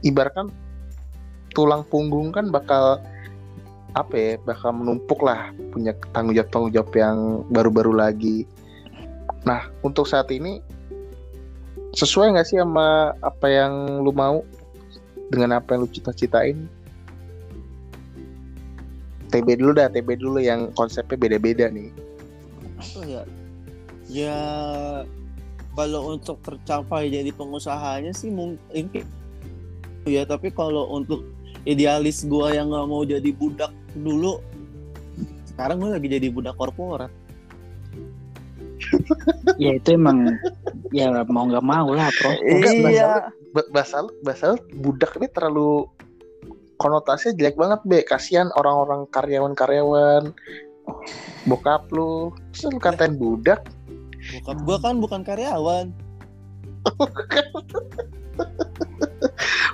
ibaratkan 0.06 0.52
tulang 1.52 1.84
punggung 1.88 2.32
kan 2.32 2.48
bakal 2.54 3.02
apa 3.98 4.14
ya 4.14 4.32
bakal 4.46 4.76
menumpuk 4.76 5.26
lah 5.26 5.50
punya 5.74 5.98
tanggung 6.14 6.38
jawab 6.38 6.50
tanggung 6.54 6.74
jawab 6.74 6.92
yang 6.94 7.18
baru-baru 7.50 7.94
lagi. 7.98 8.46
Nah 9.46 9.66
untuk 9.82 10.06
saat 10.06 10.30
ini 10.30 10.62
sesuai 11.98 12.38
nggak 12.38 12.46
sih 12.46 12.62
sama 12.62 13.18
apa 13.26 13.48
yang 13.50 14.06
lu 14.06 14.14
mau 14.14 14.46
dengan 15.34 15.58
apa 15.58 15.74
yang 15.74 15.86
lu 15.86 15.90
cita-citain? 15.90 16.70
TB 19.30 19.62
dulu 19.62 19.78
dah, 19.78 19.94
TB 19.94 20.18
dulu 20.18 20.42
yang 20.42 20.74
konsepnya 20.74 21.14
beda-beda 21.14 21.70
nih. 21.70 21.94
Oh 22.98 23.06
ya. 23.06 23.22
Ya 24.10 24.38
kalau 25.78 26.18
untuk 26.18 26.42
tercapai 26.42 27.14
jadi 27.14 27.30
pengusahanya 27.32 28.10
sih 28.12 28.34
mungkin 28.34 28.90
ya 30.04 30.26
tapi 30.26 30.50
kalau 30.50 30.90
untuk 30.92 31.24
idealis 31.64 32.26
gua 32.26 32.52
yang 32.52 32.74
nggak 32.74 32.88
mau 32.90 33.06
jadi 33.06 33.30
budak 33.32 33.72
dulu 33.98 34.38
sekarang 35.54 35.82
gue 35.82 35.90
lagi 35.98 36.08
jadi 36.08 36.28
budak 36.32 36.56
korporat 36.56 37.12
Ya 39.60 39.76
itu 39.76 40.00
emang 40.00 40.40
ya 40.96 41.12
mau 41.28 41.44
nggak 41.46 41.66
mau 41.68 41.92
lah, 41.92 42.08
Bro. 42.16 42.32
iya 42.88 43.28
Ba- 43.52 43.70
Bahasa 43.76 44.08
bahasa 44.24 44.56
budak 44.72 45.20
ini 45.20 45.28
terlalu 45.30 45.84
konotasinya 46.80 47.36
jelek 47.36 47.60
banget, 47.60 47.80
Be. 47.84 48.00
Kasihan 48.08 48.48
orang-orang 48.56 49.04
karyawan-karyawan. 49.12 50.32
Bokap 51.44 51.92
lu, 51.92 52.32
terus 52.56 52.72
lu 52.72 52.80
katain 52.80 53.20
budak. 53.20 53.68
bokap 54.20 54.58
gua 54.68 54.78
kan 54.84 54.96
bukan 55.00 55.22
karyawan 55.24 55.96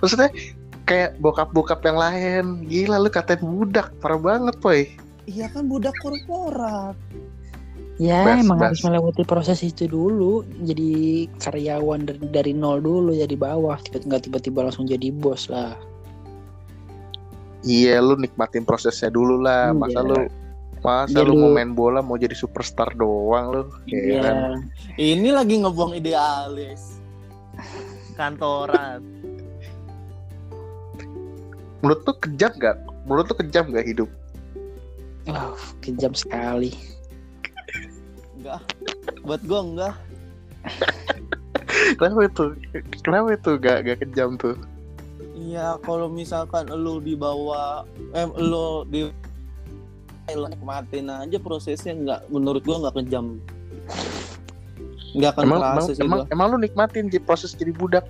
Maksudnya 0.01 0.29
kayak 0.85 1.17
bokap-bokap 1.19 1.81
yang 1.83 1.97
lain. 1.97 2.43
Gila 2.69 3.01
lu 3.01 3.09
katain 3.09 3.41
budak, 3.41 3.91
parah 3.99 4.21
banget, 4.21 4.55
boy. 4.61 4.85
iya 5.25 5.49
kan 5.49 5.65
budak 5.65 5.97
korporat 6.05 6.93
Ya 7.95 8.27
Bas, 8.27 8.43
emang 8.43 8.59
bas. 8.59 8.67
harus 8.75 8.81
melewati 8.83 9.23
proses 9.23 9.63
itu 9.63 9.87
dulu. 9.87 10.43
Jadi 10.67 11.25
karyawan 11.39 12.03
dari, 12.03 12.19
dari 12.27 12.51
nol 12.51 12.83
dulu 12.83 13.15
jadi 13.15 13.31
bawah. 13.39 13.79
Tiba-tiba 13.79 14.19
tiba-tiba 14.19 14.59
langsung 14.67 14.83
jadi 14.83 15.15
bos 15.15 15.47
lah. 15.47 15.79
Iya, 17.63 18.03
lu 18.03 18.19
nikmatin 18.19 18.67
prosesnya 18.67 19.07
dulu 19.07 19.39
lah. 19.39 19.71
Masa 19.71 20.03
Iya. 20.03 20.09
lu 20.11 20.19
masa 20.83 21.17
Biar 21.17 21.25
lu 21.25 21.39
mau 21.39 21.49
main 21.55 21.71
bola 21.73 22.03
mau 22.03 22.19
jadi 22.19 22.35
superstar 22.35 22.91
doang 22.93 23.45
lu. 23.55 23.63
Iya. 23.87 24.21
Heran. 24.21 24.69
ini 24.99 25.29
lagi 25.31 25.55
ngebuang 25.63 25.95
idealis 25.97 26.99
kantoran 28.13 29.01
Menurut 31.83 32.01
lu 32.07 32.13
kejam 32.23 32.51
gak? 32.59 32.77
Menurut 33.07 33.25
lu 33.31 33.35
kejam 33.39 33.65
gak 33.73 33.87
hidup? 33.87 34.09
Wah, 35.25 35.57
kejam 35.81 36.13
sekali. 36.13 36.75
enggak 38.37 38.61
buat 39.25 39.41
gua 39.49 39.61
enggak 39.65 39.95
Kenapa 41.97 42.29
itu? 42.29 42.45
Kenapa 43.01 43.27
itu 43.33 43.51
gak, 43.57 43.77
gak 43.89 43.97
kejam 44.05 44.37
tuh? 44.37 44.53
Iya, 45.35 45.81
kalau 45.81 46.07
misalkan 46.07 46.69
lu 46.69 47.01
dibawa, 47.01 47.83
eh 48.13 48.29
lu 48.39 48.85
di 48.87 49.09
lu 50.33 50.49
nikmatin 50.49 51.05
aja 51.05 51.37
prosesnya 51.37 51.93
nggak 51.93 52.19
menurut 52.33 52.65
gua 52.65 52.81
nggak 52.81 53.05
kejam 53.05 53.37
nggak 55.13 55.31
akan 55.37 55.43
Emang, 55.45 55.61
emang, 55.61 55.85
sih 55.85 55.93
emang, 56.01 56.19
gua. 56.25 56.33
emang 56.33 56.47
lu 56.49 56.57
nikmatin 56.65 57.05
di 57.13 57.21
proses 57.21 57.53
jadi 57.53 57.69
budak 57.69 58.05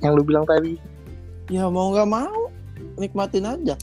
yang 0.00 0.16
lu 0.16 0.24
bilang 0.24 0.48
tadi? 0.48 0.80
ya 1.52 1.68
mau 1.68 1.92
nggak 1.92 2.08
mau 2.08 2.43
nikmatin 2.96 3.46
aja 3.46 3.76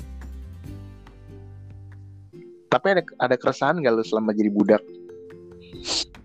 Tapi 2.67 2.87
ada 2.87 3.03
ada 3.19 3.35
keresahan 3.35 3.83
gak 3.83 3.91
lu 3.91 4.03
selama 4.03 4.31
jadi 4.31 4.47
budak? 4.47 4.83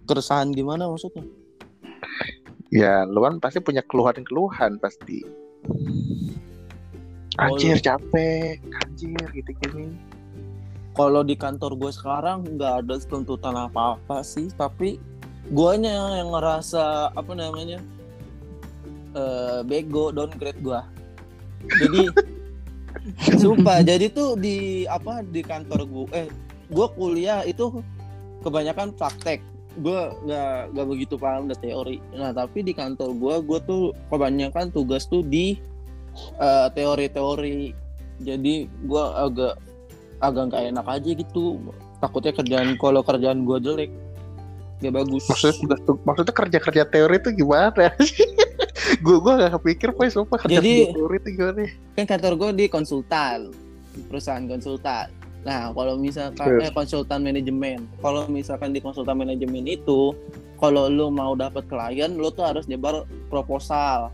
keresahan 0.07 0.55
gimana 0.55 0.87
maksudnya 0.87 1.27
Ya, 2.68 3.07
lu 3.07 3.22
kan 3.22 3.38
pasti 3.38 3.62
punya 3.62 3.79
keluhan-keluhan 3.87 4.83
pasti. 4.83 5.22
Anjir 7.38 7.79
capek, 7.79 8.59
anjir 8.83 9.22
gitu 9.33 9.51
gini. 9.62 9.94
kalau 10.92 11.20
di 11.20 11.37
kantor 11.37 11.77
gue 11.77 11.92
sekarang 11.92 12.57
nggak 12.57 12.75
ada 12.85 12.96
tuntutan 13.05 13.53
apa 13.53 14.01
apa 14.01 14.25
sih 14.25 14.49
tapi 14.57 14.96
guanya 15.53 16.16
yang 16.16 16.33
ngerasa 16.33 17.12
apa 17.12 17.33
namanya 17.37 17.77
eh 19.12 19.61
bego 19.62 20.09
downgrade 20.09 20.57
gua 20.64 20.88
jadi 21.68 22.09
sumpah 23.42 23.87
jadi 23.87 24.11
tuh 24.11 24.35
di 24.35 24.85
apa 24.90 25.23
di 25.23 25.40
kantor 25.42 25.87
gue 25.87 26.07
eh 26.14 26.29
gue 26.71 26.87
kuliah 26.99 27.47
itu 27.47 27.83
kebanyakan 28.42 28.95
praktek. 28.95 29.42
Gue 29.77 30.11
nggak 30.25 30.75
nggak 30.75 30.87
begitu 30.88 31.14
paham 31.21 31.47
dari 31.47 31.61
teori. 31.71 31.97
Nah 32.16 32.33
tapi 32.35 32.64
di 32.66 32.73
kantor 32.75 33.14
gue 33.14 33.35
gue 33.45 33.59
tuh 33.66 33.83
kebanyakan 34.11 34.73
tugas 34.75 35.07
tuh 35.07 35.23
di 35.23 35.59
eh, 36.40 36.69
teori-teori. 36.75 37.75
Jadi 38.25 38.55
gue 38.66 39.05
agak 39.14 39.61
agak 40.25 40.42
nggak 40.53 40.62
enak 40.75 40.87
aja 40.88 41.11
gitu. 41.14 41.61
Takutnya 42.01 42.33
kerjaan 42.35 42.77
kalau 42.81 43.01
kerjaan 43.05 43.45
gue 43.45 43.59
jelek 43.62 43.92
gak 44.85 44.92
bagus. 44.92 45.25
Maksudnya 45.25 45.77
maksudnya 46.05 46.35
kerja-kerja 46.37 46.85
teori 46.92 47.16
itu 47.16 47.31
gimana? 47.33 47.92
gue 49.01 49.17
gue 49.21 49.33
gak 49.37 49.53
kepikir 49.61 49.89
poy 49.93 50.09
sumpah 50.09 50.39
kerja 50.41 50.61
Jadi- 50.61 50.93
gimana? 50.93 51.65
kan 51.97 52.05
kantor 52.05 52.33
gue 52.37 52.51
di 52.61 52.67
konsultan 52.69 53.53
perusahaan 54.09 54.45
konsultan. 54.45 55.09
Nah 55.47 55.73
kalau 55.73 55.97
misalkan 55.97 56.61
eh 56.61 56.69
konsultan 56.75 57.25
manajemen. 57.25 57.89
Kalau 58.05 58.29
misalkan 58.29 58.77
di 58.77 58.81
konsultan 58.83 59.17
manajemen 59.17 59.65
itu 59.65 60.13
kalau 60.61 60.89
lu 60.89 61.09
mau 61.09 61.33
dapat 61.33 61.65
klien 61.69 62.13
lu 62.13 62.29
tuh 62.29 62.45
harus 62.45 62.69
nyebar 62.69 63.09
proposal. 63.33 64.13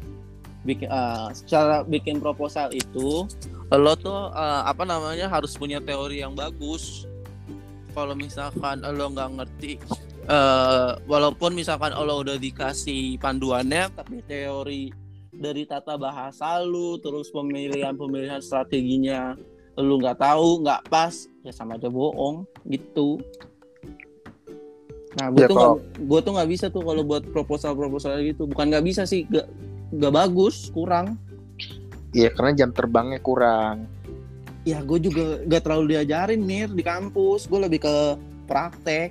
Bikin 0.63 0.87
eh, 0.87 1.27
secara 1.35 1.83
bikin 1.83 2.23
proposal 2.23 2.71
itu 2.71 3.27
lo 3.73 3.93
tuh 3.97 4.31
eh, 4.31 4.63
apa 4.69 4.87
namanya 4.87 5.27
harus 5.27 5.59
punya 5.59 5.83
teori 5.83 6.23
yang 6.23 6.39
bagus. 6.39 7.09
Kalau 7.93 8.15
misalkan 8.15 8.81
lo 8.85 9.11
nggak 9.11 9.31
ngerti 9.43 9.73
eh, 10.23 10.91
walaupun 11.05 11.53
misalkan 11.53 11.91
lo 11.93 12.21
udah 12.21 12.37
dikasih 12.37 13.19
panduannya 13.19 13.91
tapi 13.93 14.23
teori 14.23 14.93
dari 15.33 15.65
tata 15.65 15.97
bahasa 15.97 16.61
lu 16.61 16.99
terus 16.99 17.29
pemilihan 17.29 17.97
pemilihan 17.97 18.39
strateginya 18.39 19.35
lu 19.75 19.97
nggak 19.97 20.21
tahu 20.21 20.61
nggak 20.61 20.85
pas 20.87 21.15
ya 21.41 21.51
sama 21.51 21.75
aja 21.75 21.89
bohong 21.89 22.45
gitu. 22.69 23.17
Nah 25.17 25.29
gue 25.29 25.45
Ya, 25.45 25.49
tuh 25.49 25.57
kalau- 25.57 25.81
gue 25.81 26.21
tuh 26.21 26.33
nggak 26.33 26.51
bisa 26.51 26.67
tuh 26.69 26.85
kalau 26.85 27.03
buat 27.03 27.25
proposal 27.29 27.73
proposal 27.73 28.21
gitu. 28.21 28.45
Bukan 28.45 28.69
nggak 28.69 28.85
bisa 28.85 29.03
sih 29.05 29.25
nggak 29.27 29.47
nggak 29.97 30.13
bagus 30.13 30.69
kurang. 30.71 31.17
Iya 32.13 32.29
karena 32.33 32.53
jam 32.55 32.71
terbangnya 32.73 33.21
kurang. 33.21 33.89
ya 34.63 34.79
gue 34.79 34.95
juga 35.03 35.43
nggak 35.43 35.63
terlalu 35.67 35.85
diajarin 35.99 36.39
nih 36.47 36.71
di 36.71 36.85
kampus. 36.87 37.51
Gue 37.51 37.67
lebih 37.67 37.83
ke 37.83 37.97
praktek 38.47 39.11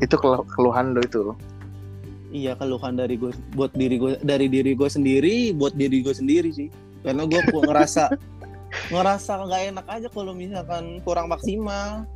Itu 0.00 0.16
kelu- 0.16 0.46
keluhan 0.56 0.96
lo 0.96 1.00
itu. 1.04 1.36
iya 2.30 2.54
keluhan 2.54 2.94
dari 2.94 3.18
gue 3.18 3.34
buat 3.58 3.74
diri 3.74 3.98
gue 3.98 4.14
dari 4.22 4.46
diri 4.46 4.78
gue 4.78 4.86
sendiri 4.86 5.50
buat 5.50 5.74
diri 5.74 5.98
gue 5.98 6.14
sendiri 6.14 6.54
sih 6.54 6.70
karena 7.02 7.26
gue 7.26 7.42
ngerasa 7.42 8.06
ngerasa 8.94 9.50
nggak 9.50 9.62
enak 9.74 9.86
aja 9.90 10.06
kalau 10.06 10.30
misalkan 10.30 11.02
kurang 11.02 11.26
maksimal 11.26 12.06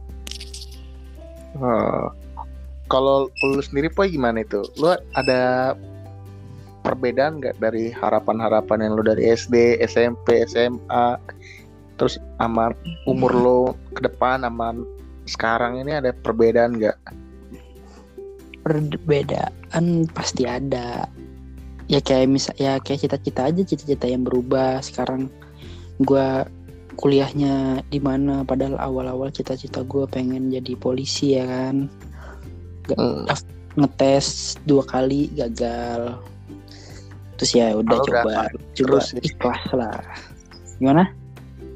Oh. 1.55 2.11
Kalau 2.91 3.31
lu 3.47 3.63
sendiri 3.63 3.87
Poy 3.87 4.11
gimana 4.11 4.43
itu? 4.43 4.63
Lu 4.75 4.91
ada 5.15 5.75
perbedaan 6.83 7.41
nggak 7.41 7.63
dari 7.63 7.95
harapan-harapan 7.95 8.85
yang 8.85 8.93
lu 8.99 9.03
dari 9.07 9.23
SD, 9.33 9.79
SMP, 9.81 10.45
SMA, 10.45 11.17
terus 11.97 12.19
sama 12.37 12.75
umur 13.07 13.33
lu 13.33 13.61
ke 13.95 14.05
depan 14.05 14.43
sama 14.43 14.75
sekarang 15.25 15.81
ini 15.81 15.97
ada 15.97 16.11
perbedaan 16.13 16.77
nggak? 16.77 16.99
Perbedaan 18.65 20.09
pasti 20.17 20.49
ada. 20.49 21.07
Ya 21.85 22.01
kayak 22.01 22.33
misal 22.33 22.57
ya 22.57 22.81
kayak 22.81 23.05
cita-cita 23.05 23.53
aja 23.53 23.61
cita-cita 23.61 24.09
yang 24.09 24.25
berubah. 24.25 24.81
Sekarang 24.81 25.29
gua 26.01 26.49
kuliahnya 26.97 27.85
di 27.91 27.99
mana 27.99 28.47
padahal 28.47 28.79
awal-awal 28.79 29.29
cita-cita 29.35 29.83
gue 29.83 30.07
pengen 30.07 30.55
jadi 30.55 30.79
polisi 30.79 31.35
ya 31.35 31.45
kan? 31.45 31.91
Hmm. 32.95 33.27
ngetes 33.75 34.55
dua 34.63 34.87
kali 34.87 35.27
gagal. 35.35 36.23
Terus 37.35 37.51
ya 37.51 37.75
udah 37.75 37.99
coba 37.99 38.47
udah 38.47 38.71
coba 38.79 39.03
terus? 39.03 39.07
nih. 39.19 39.23
ikhlas 39.27 39.65
lah. 39.75 39.99
Gimana 40.79 41.24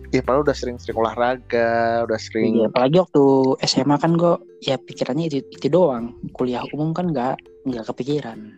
Ya 0.08 0.24
padahal 0.24 0.48
udah 0.48 0.56
sering-sering 0.56 0.96
olahraga, 0.96 2.04
udah 2.08 2.16
sering 2.16 2.64
Iya, 2.64 2.72
apalagi 2.72 2.96
waktu 2.96 3.24
SMA 3.68 3.96
kan 4.00 4.16
gue 4.16 4.34
ya 4.64 4.80
pikirannya 4.80 5.28
itu 5.28 5.44
itu 5.52 5.68
doang. 5.68 6.16
Kuliah 6.32 6.64
umum 6.72 6.96
kan 6.96 7.12
nggak 7.12 7.36
nggak 7.68 7.84
kepikiran. 7.92 8.56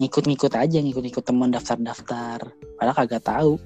Ngikut-ngikut 0.00 0.52
aja 0.56 0.78
ngikut-ngikut 0.80 1.24
teman 1.28 1.52
daftar-daftar. 1.52 2.56
Padahal 2.80 2.96
kagak 2.96 3.24
tahu 3.28 3.60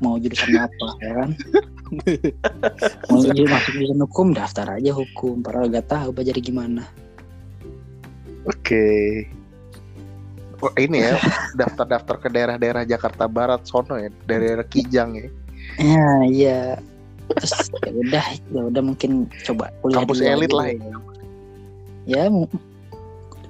mau 0.00 0.16
jurusan 0.16 0.56
apa 0.56 0.88
ya 1.04 1.12
kan? 1.12 1.30
Mau 3.12 3.20
jadi 3.20 3.44
masuk 3.44 3.72
jurusan 3.76 4.00
hukum 4.00 4.26
daftar 4.32 4.66
aja 4.80 4.90
hukum. 4.96 5.44
Padahal 5.44 5.68
gak 5.68 5.92
tahu 5.92 6.08
belajar 6.16 6.40
gimana. 6.40 6.88
Oke. 8.48 8.88
Wah, 10.60 10.72
ini 10.76 11.00
ya 11.00 11.16
daftar-daftar 11.60 12.16
ke 12.20 12.28
daerah-daerah 12.28 12.84
Jakarta 12.84 13.24
Barat 13.24 13.64
sono 13.64 13.96
ya, 13.96 14.12
daerah 14.28 14.64
Kijang 14.64 15.16
ya. 15.16 15.28
Ya 15.80 16.08
iya 16.28 16.60
terus 17.32 17.72
ya 17.80 17.90
udah 17.94 18.26
ya 18.52 18.62
udah 18.68 18.82
mungkin 18.84 19.24
coba 19.46 19.72
kuliah 19.80 20.02
Kampus 20.04 20.20
elit 20.20 20.50
lah 20.52 20.66
ya. 20.68 20.92
ya 22.04 22.22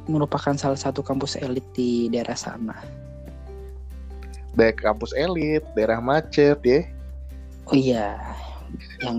merupakan 0.07 0.55
salah 0.55 0.79
satu 0.79 1.03
kampus 1.03 1.35
elit 1.39 1.65
di 1.75 2.07
daerah 2.09 2.39
sana 2.39 2.77
Daerah 4.51 4.91
kampus 4.91 5.15
elit, 5.15 5.63
daerah 5.79 6.03
macet 6.03 6.59
ya. 6.67 6.83
Oh 7.71 7.77
iya, 7.79 8.19
yang 8.99 9.19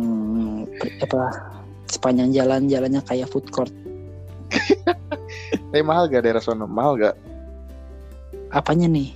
apa 1.00 1.56
sepanjang 1.88 2.36
jalan 2.36 2.67
jalannya 2.67 3.00
kayak 3.08 3.32
food 3.32 3.47
court. 3.47 3.71
Tapi 5.71 5.80
mahal 5.88 6.12
gak 6.12 6.28
daerah 6.28 6.43
sono? 6.43 6.67
Mahal 6.67 7.00
gak? 7.00 7.15
Apanya 8.52 8.91
nih? 8.91 9.15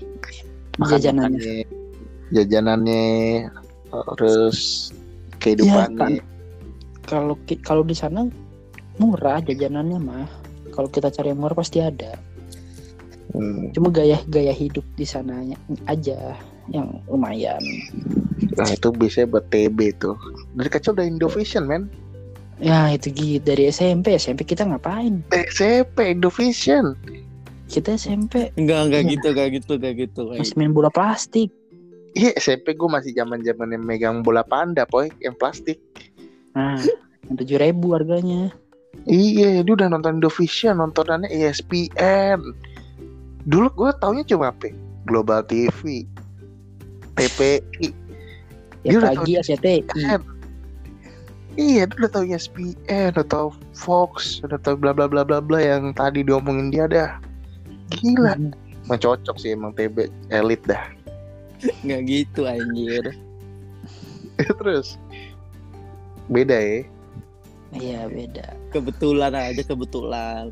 Makan- 0.80 1.04
Jajanannya. 1.04 1.68
jajanannya, 2.32 3.04
terus 4.16 4.90
kehidupannya. 5.40 6.20
Kalau 7.06 7.38
ki- 7.46 7.62
kalau 7.62 7.86
di 7.86 7.94
sana 7.94 8.26
murah 8.98 9.40
jajanannya 9.40 10.00
mah. 10.00 10.28
Kalau 10.74 10.90
kita 10.90 11.08
cari 11.08 11.32
yang 11.32 11.40
murah 11.40 11.56
pasti 11.56 11.80
ada. 11.80 12.18
Hmm. 13.32 13.72
Cuma 13.72 13.92
gaya 13.92 14.20
gaya 14.26 14.52
hidup 14.52 14.84
di 14.96 15.04
sananya 15.04 15.56
aja 15.86 16.36
yang 16.68 17.00
lumayan. 17.06 17.60
Nah 18.56 18.68
itu 18.68 18.90
biasanya 18.90 19.28
buat 19.30 19.46
TB 19.48 19.78
tuh. 19.98 20.16
Dari 20.56 20.70
kecil 20.70 20.96
udah 20.96 21.06
Indovision 21.06 21.64
men. 21.64 21.84
Ya 22.56 22.88
itu 22.90 23.12
gitu 23.12 23.44
dari 23.44 23.68
SMP 23.68 24.16
SMP 24.16 24.48
kita 24.48 24.64
ngapain? 24.64 25.20
SMP 25.52 26.16
Indovision. 26.16 26.96
Kita 27.68 28.00
SMP 28.00 28.56
enggak 28.56 28.80
enggak 28.88 29.02
Iya. 29.04 29.12
gitu 29.18 29.28
enggak 29.36 29.50
gitu 29.52 29.72
enggak 29.76 29.94
gitu 30.00 30.22
masih 30.32 30.56
main 30.56 30.72
bola 30.72 30.88
plastik. 30.88 31.52
Iya 32.16 32.32
SMP 32.40 32.80
gue 32.80 32.88
masih 32.88 33.12
zaman 33.12 33.44
zaman 33.44 33.76
yang 33.76 33.84
megang 33.84 34.18
bola 34.24 34.42
panda 34.48 34.88
poy 34.88 35.12
yang 35.20 35.36
plastik. 35.36 35.78
Nah, 36.56 36.80
tujuh 37.36 37.60
ribu 37.60 37.92
harganya. 37.92 38.56
Iya 39.04 39.60
dia 39.68 39.74
udah 39.76 39.92
nonton 39.92 40.24
Indovision 40.24 40.80
nontonannya 40.80 41.28
ESPN. 41.28 42.40
Dulu 43.46 43.68
gue 43.76 43.92
taunya 44.00 44.24
cuma 44.24 44.56
apa? 44.56 44.72
Global 45.06 45.44
TV, 45.44 46.08
TPI. 47.20 47.92
Dia 48.82 48.90
Ya 48.90 48.98
udah 49.04 49.12
pagi 49.14 49.34
tahu 49.36 49.44
SCTI. 49.44 49.80
Iya, 51.56 51.88
dia 51.88 51.96
udah 52.04 52.12
tahu 52.12 52.24
ESPN, 52.28 53.16
udah 53.16 53.28
tahu 53.32 53.48
Fox, 53.72 54.44
udah 54.44 54.60
tahu 54.60 54.76
bla 54.76 54.92
bla 54.92 55.08
bla 55.08 55.24
bla 55.24 55.40
bla 55.40 55.60
yang 55.60 55.96
tadi 55.96 56.20
diomongin 56.24 56.68
dia 56.72 56.88
dah. 56.88 57.16
Gila, 57.96 58.36
Hmm. 58.36 58.52
emang 58.88 59.00
cocok 59.00 59.36
sih 59.40 59.56
emang 59.56 59.72
TB 59.76 60.12
elit 60.36 60.60
dah. 60.68 60.84
Enggak 61.84 62.02
gitu 62.08 62.42
anjir 62.46 63.06
Terus 64.36 65.00
beda 66.28 66.58
ya. 66.60 66.80
Iya 67.76 68.02
beda. 68.12 68.56
kebetulan 68.72 69.32
aja 69.36 69.64
kebetulan 69.64 70.52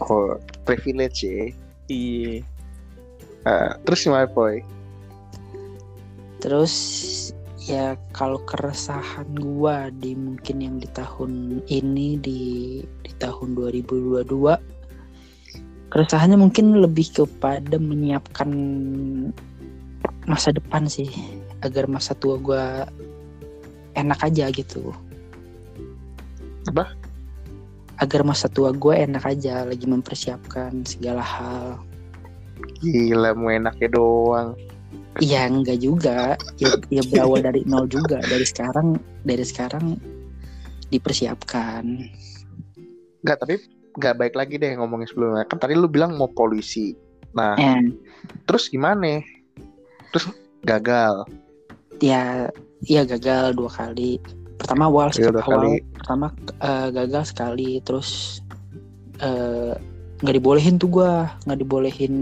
Oh, 0.00 0.40
privilege 0.64 1.22
ya. 1.22 1.52
iya 1.92 2.40
Ah, 3.48 3.72
terus 3.88 4.04
gimana 4.04 4.28
boy? 4.28 4.60
Terus 6.44 6.74
ya 7.64 7.96
kalau 8.12 8.40
keresahan 8.44 9.28
gua 9.36 9.88
di 9.92 10.12
mungkin 10.16 10.56
yang 10.60 10.76
di 10.80 10.88
tahun 10.92 11.60
ini 11.68 12.16
di 12.20 12.42
di 12.84 13.12
tahun 13.20 13.56
2022 13.56 14.24
keresahannya 15.92 16.38
mungkin 16.40 16.80
lebih 16.80 17.12
kepada 17.24 17.76
menyiapkan 17.76 18.50
masa 20.24 20.54
depan 20.54 20.86
sih 20.86 21.10
agar 21.60 21.88
masa 21.90 22.16
tua 22.16 22.38
gua 22.40 22.88
enak 23.98 24.20
aja 24.24 24.48
gitu. 24.52 24.94
Apa? 26.70 26.94
Agar 28.00 28.24
masa 28.24 28.48
tua 28.48 28.72
gua 28.72 28.96
enak 28.96 29.24
aja 29.26 29.66
lagi 29.66 29.84
mempersiapkan 29.84 30.84
segala 30.88 31.20
hal. 31.20 31.80
Gila, 32.80 33.36
mau 33.36 33.52
enaknya 33.52 33.88
doang. 33.92 34.56
Iya 35.18 35.50
enggak 35.50 35.82
juga 35.82 36.38
ya, 36.56 36.70
ya 36.88 37.02
berawal 37.10 37.42
dari 37.42 37.66
nol 37.66 37.90
juga 37.90 38.22
dari 38.24 38.46
sekarang 38.46 38.94
dari 39.26 39.42
sekarang 39.42 39.98
dipersiapkan 40.88 41.84
Enggak, 43.20 43.36
tapi 43.44 43.54
nggak 44.00 44.16
baik 44.16 44.34
lagi 44.36 44.54
deh 44.56 44.72
ngomongin 44.80 45.08
sebelumnya. 45.08 45.44
Kan 45.44 45.60
tadi 45.60 45.76
lu 45.76 45.88
bilang 45.88 46.16
mau 46.16 46.28
polisi. 46.30 46.96
Nah, 47.36 47.54
eh, 47.60 47.92
terus 48.48 48.72
gimana? 48.72 49.20
Terus 50.10 50.26
gagal. 50.62 51.24
ya 52.00 52.48
ya 52.82 53.04
gagal 53.04 53.52
dua 53.52 53.68
kali 53.68 54.16
pertama 54.56 54.88
awal 54.88 55.08
Gagal 55.10 55.32
dua 55.32 55.44
awal 55.44 55.60
kali. 55.60 55.74
pertama 55.94 56.26
eh, 56.58 56.88
gagal 56.90 57.24
sekali 57.26 57.70
terus 57.80 58.40
eh, 59.18 59.76
nggak 60.18 60.34
dibolehin 60.34 60.76
tuh 60.76 60.88
gua 60.90 61.28
nggak 61.44 61.60
dibolehin 61.60 62.14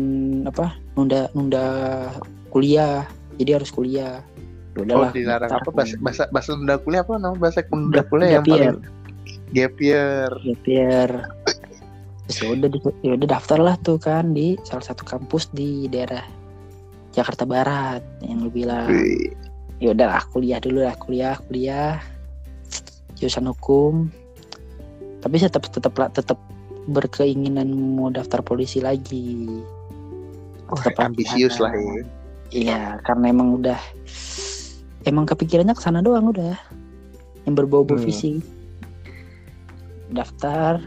apa 0.44 0.74
nunda 0.94 1.30
nunda 1.32 1.66
kuliah 2.48 3.06
jadi 3.36 3.58
harus 3.58 3.70
kuliah 3.70 4.18
Ya 4.68 4.78
Oh, 4.78 4.82
udahlah 4.84 5.10
dilarang 5.10 5.46
ntar 5.48 5.58
apa 5.60 5.70
bahasa 5.72 5.94
bahasa 5.98 6.22
bahasa 6.28 6.50
nunda 6.52 6.74
kuliah 6.76 7.02
apa 7.02 7.14
nama 7.16 7.34
bahasa 7.34 7.62
nunda 7.64 7.98
Gap- 7.98 8.08
kuliah 8.08 8.30
yang 8.32 8.42
gap 8.42 8.48
year. 8.48 8.58
paling 8.58 8.78
gap 9.48 9.74
year. 9.78 10.30
ya 10.40 10.54
biar 10.60 11.10
terus 12.24 12.36
ya 12.36 12.46
udah 12.52 12.68
ya 13.00 13.12
udah 13.14 13.28
daftar 13.28 13.58
lah 13.58 13.74
tuh 13.78 13.96
kan 13.96 14.30
di 14.30 14.54
salah 14.60 14.84
satu 14.84 15.02
kampus 15.02 15.50
di 15.50 15.86
daerah 15.86 16.22
Jakarta 17.10 17.44
Barat 17.44 18.02
yang 18.20 18.44
lu 18.44 18.50
bilang. 18.50 18.88
Ya 19.78 19.94
udah 19.94 20.06
lah 20.10 20.22
kuliah 20.28 20.58
dulu 20.58 20.82
lah 20.82 20.94
kuliah 20.98 21.38
kuliah. 21.46 22.02
Jurusan 23.14 23.46
hukum. 23.48 24.10
Tapi 25.18 25.34
saya 25.36 25.50
tetap 25.50 25.70
tetap 25.70 25.94
tetap 26.14 26.38
berkeinginan 26.86 27.68
mau 27.68 28.08
daftar 28.08 28.40
polisi 28.40 28.78
lagi. 28.78 29.46
Wah, 30.68 30.78
Tetap 30.78 31.12
ambisius 31.12 31.56
lah 31.58 31.72
ya. 31.72 31.94
iya 32.48 32.82
karena 33.02 33.28
emang 33.28 33.56
udah 33.56 33.76
emang 35.04 35.24
kepikirannya 35.24 35.72
ke 35.72 35.82
sana 35.82 36.00
doang 36.00 36.28
udah. 36.28 36.56
Yang 37.48 37.54
berbau-bau 37.64 37.96
Hmm. 37.96 38.04
visi 38.04 38.40
daftar 40.08 40.80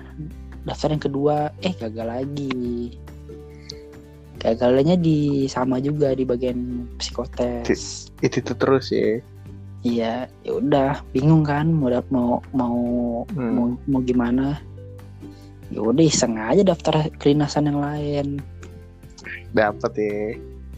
daftar 0.63 0.89
yang 0.91 1.03
kedua. 1.03 1.35
Eh 1.61 1.73
gagal 1.73 2.07
lagi 2.07 2.93
gagalnya 4.41 4.97
di 4.97 5.45
sama 5.45 5.77
juga 5.77 6.17
di 6.17 6.25
bagian 6.25 6.89
psikotes 6.97 8.09
Itu 8.25 8.41
itu 8.41 8.53
terus 8.57 8.89
ya. 8.89 9.21
Iya, 9.81 10.29
ya 10.45 10.51
udah 10.57 11.01
bingung 11.09 11.41
kan 11.41 11.69
mau 11.69 11.89
mau 12.13 12.37
mau 12.53 12.77
Hmm. 13.33 13.53
mau, 13.53 13.65
mau 13.89 14.01
gimana? 14.01 14.57
Ya 15.69 15.81
udah 15.81 16.03
iseng 16.05 16.37
aja 16.37 16.61
daftar 16.61 17.09
kelinasan 17.17 17.69
yang 17.69 17.79
lain. 17.81 18.41
Dapat 19.53 19.91
ya. 19.97 20.17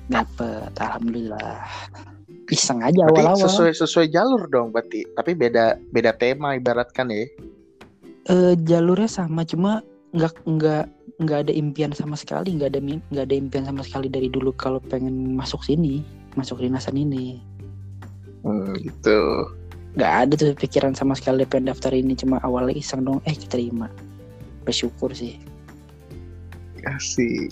Dapet, 0.07 0.71
alhamdulillah. 0.77 1.63
iseng 2.51 2.83
aja 2.83 3.07
berarti 3.07 3.23
awal-awal 3.23 3.47
sesuai 3.49 3.71
sesuai 3.73 4.07
jalur 4.11 4.45
dong 4.51 4.69
berarti 4.69 5.07
tapi 5.15 5.31
beda 5.33 5.79
beda 5.89 6.11
tema 6.13 6.53
ibaratkan 6.53 7.07
ya 7.09 7.25
Eh, 8.23 8.53
jalurnya 8.67 9.07
sama 9.09 9.41
cuma 9.47 9.79
nggak 10.11 10.43
nggak 10.45 10.85
nggak 11.25 11.49
ada 11.49 11.53
impian 11.53 11.91
sama 11.95 12.13
sekali 12.19 12.55
nggak 12.55 12.75
ada 12.75 12.79
nggak 12.83 13.25
ada 13.25 13.35
impian 13.35 13.65
sama 13.65 13.81
sekali 13.81 14.07
dari 14.11 14.27
dulu 14.27 14.51
kalau 14.55 14.79
pengen 14.91 15.35
masuk 15.35 15.63
sini 15.63 16.03
masuk 16.35 16.61
dinasan 16.61 16.97
ini. 16.97 17.39
Hmm, 18.43 18.75
gitu. 18.81 19.47
Nggak 19.95 20.13
ada 20.25 20.33
tuh 20.33 20.51
pikiran 20.57 20.93
sama 20.97 21.13
sekali 21.13 21.45
pengen 21.45 21.71
daftar 21.71 21.93
ini 21.93 22.17
cuma 22.17 22.41
awalnya 22.41 22.75
iseng 22.75 23.05
dong 23.05 23.21
eh 23.29 23.35
keterima 23.37 23.87
bersyukur 24.67 25.13
sih. 25.13 25.39
Kasih. 26.83 27.51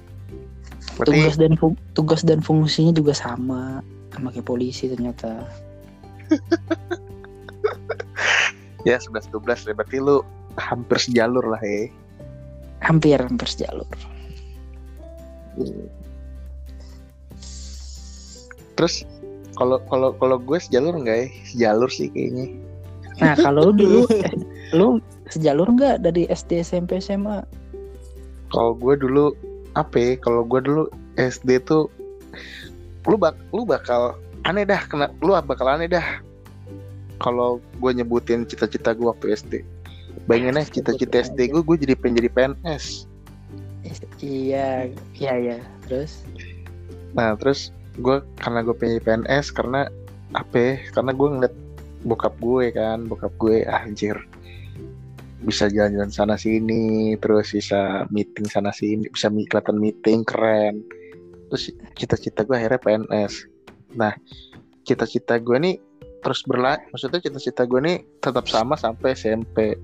Berarti 0.99 1.07
tugas 1.07 1.35
dan 1.39 1.53
fung- 1.55 1.81
tugas 1.95 2.21
dan 2.25 2.39
fungsinya 2.43 2.91
juga 2.91 3.15
sama 3.15 3.79
sama 4.11 4.27
kayak 4.33 4.47
polisi 4.47 4.91
ternyata. 4.91 5.47
Ya 8.81 8.97
11 8.97 9.29
12 9.29 9.69
ya. 9.69 9.73
Berarti 9.77 10.01
lu 10.01 10.25
hampir 10.57 10.97
sejalur 10.97 11.45
lah 11.53 11.61
ya 11.61 11.93
hampir 12.81 13.21
hampir 13.21 13.47
sejalur. 13.47 13.87
Terus 18.75 19.05
kalau 19.53 19.77
kalau 19.87 20.09
kalau 20.17 20.37
gue 20.41 20.57
sejalur 20.57 20.97
enggak 20.97 21.17
ya? 21.25 21.27
Sejalur 21.45 21.89
sih 21.93 22.09
kayaknya. 22.09 22.45
Nah 23.21 23.37
kalau 23.37 23.69
lu 23.69 23.73
dulu 23.77 23.99
eh, 24.09 24.33
lu 24.77 24.97
sejalur 25.29 25.69
nggak 25.69 26.01
dari 26.01 26.25
SD 26.27 26.65
SMP 26.65 26.97
SMA 26.97 27.45
kalau 28.51 28.75
gue 28.75 28.99
dulu 28.99 29.31
apa 29.77 29.95
ya? 29.95 30.11
Kalau 30.19 30.43
gue 30.43 30.59
dulu 30.59 30.83
SD 31.15 31.63
tuh 31.63 31.87
lu 33.07 33.15
bak 33.17 33.37
lu 33.55 33.63
bakal 33.63 34.17
aneh 34.43 34.65
dah 34.67 34.81
kena 34.89 35.07
lu 35.21 35.37
bakal 35.45 35.69
aneh 35.69 35.87
dah. 35.87 36.19
Kalau 37.21 37.61
gue 37.77 37.91
nyebutin 37.93 38.49
cita-cita 38.49 38.97
gue 38.97 39.05
waktu 39.05 39.37
SD 39.37 39.61
bayanginnya 40.29 40.67
cita-cita 40.69 41.25
SD 41.25 41.53
gue 41.53 41.61
gue 41.65 41.77
jadi 41.81 41.93
pengen 41.97 42.21
jadi 42.21 42.29
PNS 42.29 43.11
iya 44.21 44.87
iya 45.17 45.33
iya. 45.37 45.57
Terus? 45.89 46.23
Nah 47.17 47.35
terus 47.35 47.73
gue 47.99 48.23
karena 48.39 48.63
gue 48.63 48.75
pengen 48.77 48.97
jadi 48.97 49.05
PNS 49.05 49.45
karena 49.51 49.89
apa 50.31 50.55
ya 50.55 50.73
karena 50.95 51.11
gue 51.11 51.27
ngeliat 51.27 51.55
bokap 52.07 52.33
gue 52.39 52.71
kan 52.71 53.05
bokap 53.05 53.33
gue 53.37 53.67
ah, 53.67 53.83
anjir 53.83 54.15
bisa 55.41 55.67
jalan-jalan 55.73 56.13
sana 56.13 56.37
sini 56.37 57.17
terus 57.17 57.49
bisa 57.49 58.05
meeting 58.13 58.45
sana 58.45 58.69
sini 58.69 59.09
bisa 59.09 59.27
kelihatan 59.27 59.77
meeting 59.81 60.21
keren. 60.21 60.85
Terus 61.51 61.73
cita-cita 61.97 62.47
gue 62.47 62.55
akhirnya 62.55 62.79
PNS 62.79 63.33
nah 63.91 64.15
cita-cita 64.87 65.35
gue 65.35 65.57
nih 65.59 65.75
terus 66.23 66.47
berla 66.47 66.79
maksudnya 66.95 67.19
cita-cita 67.19 67.67
gue 67.67 67.81
nih 67.83 67.97
tetap 68.23 68.47
sama 68.47 68.79
sampai 68.79 69.17
SMP 69.17 69.75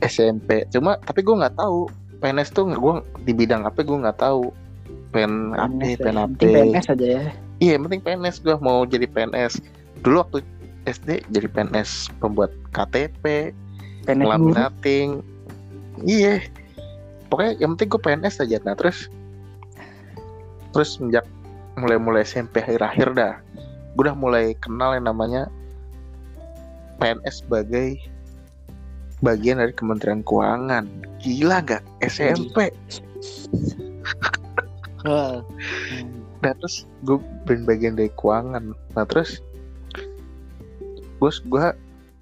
SMP 0.00 0.64
cuma 0.72 0.96
tapi 1.04 1.20
gue 1.24 1.36
nggak 1.36 1.56
tahu. 1.56 1.88
PNS 2.20 2.52
tuh 2.52 2.68
gue 2.68 2.94
di 3.24 3.32
bidang 3.32 3.64
apa 3.64 3.80
gue 3.80 3.96
nggak 3.96 4.20
tahu. 4.20 4.52
Pen 5.10 5.56
apa 5.56 5.72
PNS, 5.72 5.98
pen 6.04 6.14
ya. 6.14 6.22
apa 6.24 6.32
Penting 6.36 6.54
PNS 6.54 6.86
aja 6.92 7.06
ya. 7.06 7.22
Iya 7.60 7.70
yang 7.76 7.82
penting 7.88 8.02
PNS 8.04 8.36
gue 8.44 8.56
mau 8.60 8.84
jadi 8.84 9.06
PNS 9.08 9.60
dulu 10.04 10.24
waktu 10.24 10.38
SD 10.88 11.24
jadi 11.28 11.48
PNS 11.48 12.12
pembuat 12.20 12.52
KTP 12.72 13.52
PNS 14.08 14.26
laminating 14.28 15.24
iya. 16.04 16.44
Pokoknya 17.30 17.56
yang 17.62 17.76
penting 17.76 17.88
gue 17.94 18.00
PNS 18.00 18.42
aja. 18.42 18.56
Nah 18.64 18.74
terus 18.76 19.08
terus 20.76 21.00
sejak 21.00 21.26
mulai-mulai 21.78 22.22
SMP 22.26 22.60
akhir-akhir 22.60 23.16
dah 23.16 23.34
gue 23.94 24.02
udah 24.06 24.16
mulai 24.16 24.54
kenal 24.62 24.94
yang 24.94 25.10
namanya 25.10 25.50
PNS 27.02 27.42
sebagai 27.42 27.98
bagian 29.20 29.60
dari 29.60 29.72
Kementerian 29.76 30.24
Keuangan 30.24 30.84
gila 31.20 31.60
gak 31.64 31.84
SMP 32.00 32.72
Nah 36.40 36.52
terus 36.56 36.88
gue 37.04 37.20
ben 37.44 37.64
bagian 37.64 37.96
dari 37.96 38.12
keuangan. 38.16 38.72
Nah 38.96 39.04
terus 39.08 39.40
gue 41.20 41.32
gue 41.52 41.64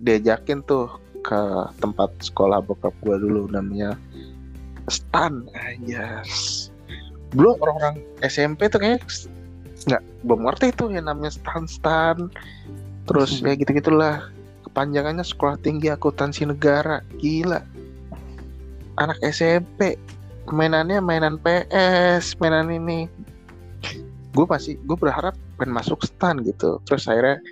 diajakin 0.03 0.63
tuh 0.67 0.91
ke 1.23 1.41
tempat 1.83 2.11
sekolah 2.23 2.63
bokap 2.63 2.95
gue 3.03 3.17
dulu 3.19 3.51
namanya 3.51 3.95
Stan 4.91 5.47
aja. 5.55 6.23
Belum 7.35 7.61
orang-orang 7.63 8.03
SMP 8.25 8.67
tuh 8.73 8.81
kayaknya 8.83 9.03
nggak 9.87 10.03
belum 10.27 10.41
ngerti 10.49 10.67
tuh 10.75 10.91
yang 10.91 11.07
namanya 11.07 11.35
Stan 11.35 11.65
Stan. 11.71 12.19
Terus 13.07 13.39
ya 13.47 13.55
gitu 13.55 13.71
gitulah. 14.79 15.03
Kepanjangannya 15.03 15.25
Sekolah 15.27 15.57
Tinggi 15.59 15.89
Akuntansi 15.91 16.47
Negara. 16.47 17.03
Gila. 17.19 17.61
Anak 18.99 19.19
SMP 19.23 19.99
mainannya 20.49 21.03
mainan 21.03 21.37
PS, 21.43 22.39
mainan 22.41 22.73
ini 22.73 23.11
gue 24.33 24.47
masih 24.47 24.79
gue 24.87 24.97
berharap 24.97 25.35
pengen 25.59 25.75
masuk 25.75 25.99
stan 26.07 26.39
gitu 26.47 26.79
terus 26.87 27.11
akhirnya 27.11 27.43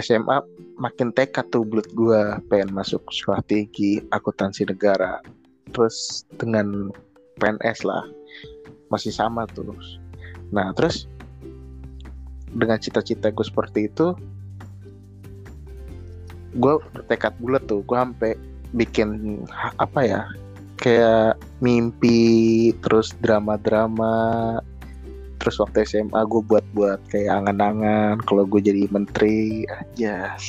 SMA 0.00 0.42
makin 0.74 1.14
tekad 1.14 1.46
tuh 1.54 1.62
bulat 1.62 1.86
gue 1.94 2.20
pengen 2.50 2.74
masuk 2.74 3.00
sekolah 3.14 3.40
tinggi 3.46 4.02
akuntansi 4.10 4.66
negara 4.66 5.22
terus 5.70 6.26
dengan 6.34 6.90
PNS 7.38 7.86
lah 7.86 8.04
masih 8.90 9.14
sama 9.14 9.46
terus 9.54 10.02
nah 10.50 10.74
terus 10.74 11.06
dengan 12.52 12.80
cita-cita 12.82 13.30
gue 13.30 13.46
seperti 13.46 13.86
itu 13.86 14.18
gue 16.54 16.74
bertekad 16.94 17.34
bulat 17.42 17.62
tuh 17.66 17.82
gue 17.86 17.96
sampai 17.98 18.32
bikin 18.74 19.40
apa 19.78 20.00
ya 20.02 20.22
kayak 20.78 21.38
mimpi 21.62 22.70
terus 22.82 23.14
drama-drama 23.22 24.58
terus 25.38 25.60
waktu 25.60 25.84
SMA 25.84 26.20
gue 26.26 26.42
buat-buat 26.44 27.00
kayak 27.12 27.44
angan-angan 27.44 28.22
kalau 28.24 28.48
gue 28.48 28.60
jadi 28.62 28.88
menteri 28.90 29.66
aja. 29.68 30.34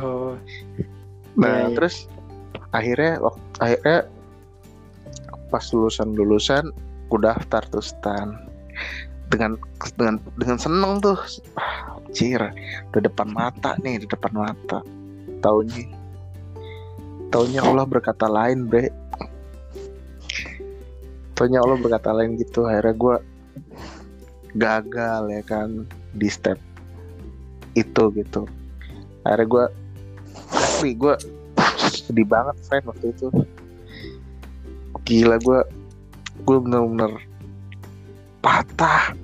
Oh, 0.00 0.40
nah 1.36 1.68
Iya, 1.68 1.68
iya. 1.68 1.74
terus 1.76 2.08
akhirnya 2.72 3.20
waktu 3.20 3.44
akhirnya 3.60 3.98
pas 5.52 5.64
lulusan 5.68 6.16
lulusan 6.16 6.72
gue 7.12 7.20
daftar 7.20 7.60
tuh 7.68 7.84
stan. 7.84 8.40
Dengan 9.28 9.60
dengan 10.00 10.16
dengan 10.40 10.56
seneng 10.56 11.04
tuh. 11.04 11.20
Ah, 11.60 12.00
anjir 12.10 12.40
di 12.90 12.98
depan 13.04 13.30
mata 13.30 13.76
nih 13.84 14.02
di 14.02 14.06
depan 14.08 14.32
mata 14.32 14.80
taunya 15.40 15.88
taunya 17.30 17.62
Allah 17.62 17.86
berkata 17.86 18.26
lain 18.26 18.66
bre. 18.66 18.90
Taunya 21.38 21.62
Allah 21.62 21.78
berkata 21.80 22.12
lain 22.12 22.36
gitu. 22.36 22.66
Akhirnya 22.68 22.94
gue 22.98 23.16
gagal 24.58 25.22
ya 25.30 25.42
kan 25.46 25.88
di 26.12 26.28
step 26.28 26.58
itu 27.78 28.12
gitu. 28.18 28.44
Akhirnya 29.24 29.46
gue 29.46 29.64
asli 30.52 30.92
gue 30.98 31.14
sedih 31.88 32.26
banget 32.26 32.56
friend 32.66 32.84
waktu 32.90 33.14
itu. 33.14 33.30
Gila 35.06 35.38
gue 35.40 35.60
gue 36.44 36.56
bener-bener 36.60 37.14
patah. 38.42 39.14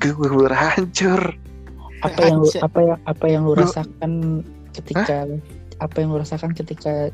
Gue 0.00 0.14
bener 0.16 0.56
hancur. 0.56 1.36
Apa 1.98 2.30
yang 2.30 2.38
lu, 2.42 2.48
apa 2.62 2.78
yang 2.80 2.98
apa 3.06 3.26
yang 3.26 3.42
lu 3.44 3.52
Lu- 3.54 3.60
rasakan 3.60 4.12
ketika 4.78 5.26
apa 5.78 5.96
yang 5.98 6.14
lu 6.14 6.22
rasakan 6.22 6.54
ketika 6.54 7.10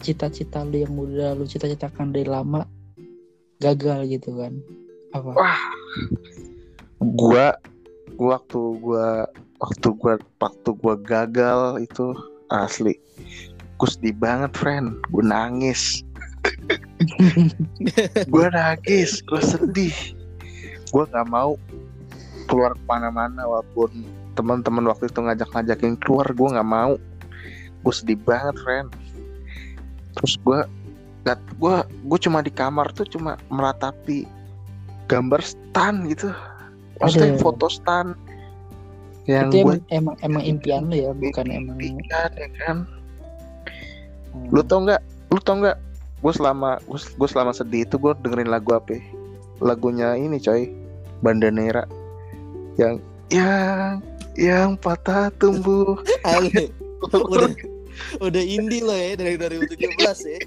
cita-cita 0.00 0.64
lu 0.64 0.84
yang 0.84 0.92
udah 0.92 1.32
lu 1.36 1.48
cita-citakan 1.48 2.12
dari 2.12 2.28
lama 2.28 2.68
gagal 3.60 4.04
gitu 4.08 4.36
kan? 4.36 4.52
Apa? 5.16 5.30
Wah. 5.32 5.60
Gua 7.00 7.56
gua 8.16 8.40
waktu 8.40 8.60
gua 8.80 9.08
waktu 9.60 9.88
gua 9.96 10.14
waktu 10.40 10.70
gua 10.76 10.94
gagal 11.00 11.80
itu 11.80 12.12
asli. 12.50 12.96
Gue 13.76 13.88
sedih 13.88 14.16
banget 14.16 14.52
friend. 14.56 14.96
Gue 15.12 15.24
nangis. 15.24 16.00
Gue 18.32 18.46
nangis 18.48 19.20
gue 19.20 19.42
sedih. 19.44 19.92
Gue 20.88 21.04
nggak 21.04 21.28
mau 21.28 21.60
keluar 22.48 22.72
ke 22.72 22.84
mana-mana 22.88 23.44
walaupun 23.44 23.90
teman-teman 24.36 24.84
waktu 24.92 25.08
itu 25.08 25.18
ngajak-ngajakin 25.18 25.96
keluar 26.04 26.28
gue 26.28 26.48
nggak 26.54 26.68
mau. 26.68 27.00
Gue 27.80 27.94
sedih 27.94 28.20
banget 28.20 28.60
friend 28.60 28.92
terus 30.16 30.40
gue 30.40 30.58
gak 31.28 31.38
gue 31.60 31.76
gue 31.84 32.18
cuma 32.24 32.40
di 32.40 32.48
kamar 32.48 32.88
tuh 32.96 33.04
cuma 33.04 33.36
meratapi 33.52 34.24
gambar 35.06 35.44
stan 35.44 36.08
gitu. 36.08 36.32
Maksudnya 36.98 37.36
Aduh. 37.36 37.44
foto 37.44 37.68
stan 37.68 38.16
yang 39.26 39.50
itu 39.50 39.66
gue 39.66 39.76
emang, 39.92 40.16
emang 40.16 40.16
emang 40.24 40.42
impian 40.46 40.86
lu 40.86 40.96
ya 40.96 41.10
bukan 41.12 41.46
emang 41.52 41.76
impikan 41.76 42.30
ya 42.32 42.48
kan? 42.64 42.76
Hmm, 44.32 44.48
lu 44.54 44.62
tau 44.64 44.86
nggak 44.86 45.02
lu 45.34 45.38
tau 45.42 45.60
nggak 45.60 45.76
gue 46.24 46.32
selama 46.32 46.80
gue 46.88 47.28
selama 47.28 47.52
sedih 47.52 47.84
itu 47.84 48.00
gue 48.00 48.16
dengerin 48.24 48.48
lagu 48.48 48.72
apa 48.72 48.96
ya? 48.96 49.02
lagunya 49.60 50.16
ini 50.16 50.40
coy 50.40 50.68
Bandanera. 51.24 51.84
Yang 52.76 53.00
yang 53.32 54.04
yang 54.36 54.76
patah 54.76 55.32
tumbuh. 55.40 55.98
Udah. 57.12 57.50
Udah 58.20 58.42
indie 58.44 58.84
lo 58.84 58.92
ya 58.92 59.16
dari 59.16 59.40
2017 59.40 59.80
ya. 60.28 60.40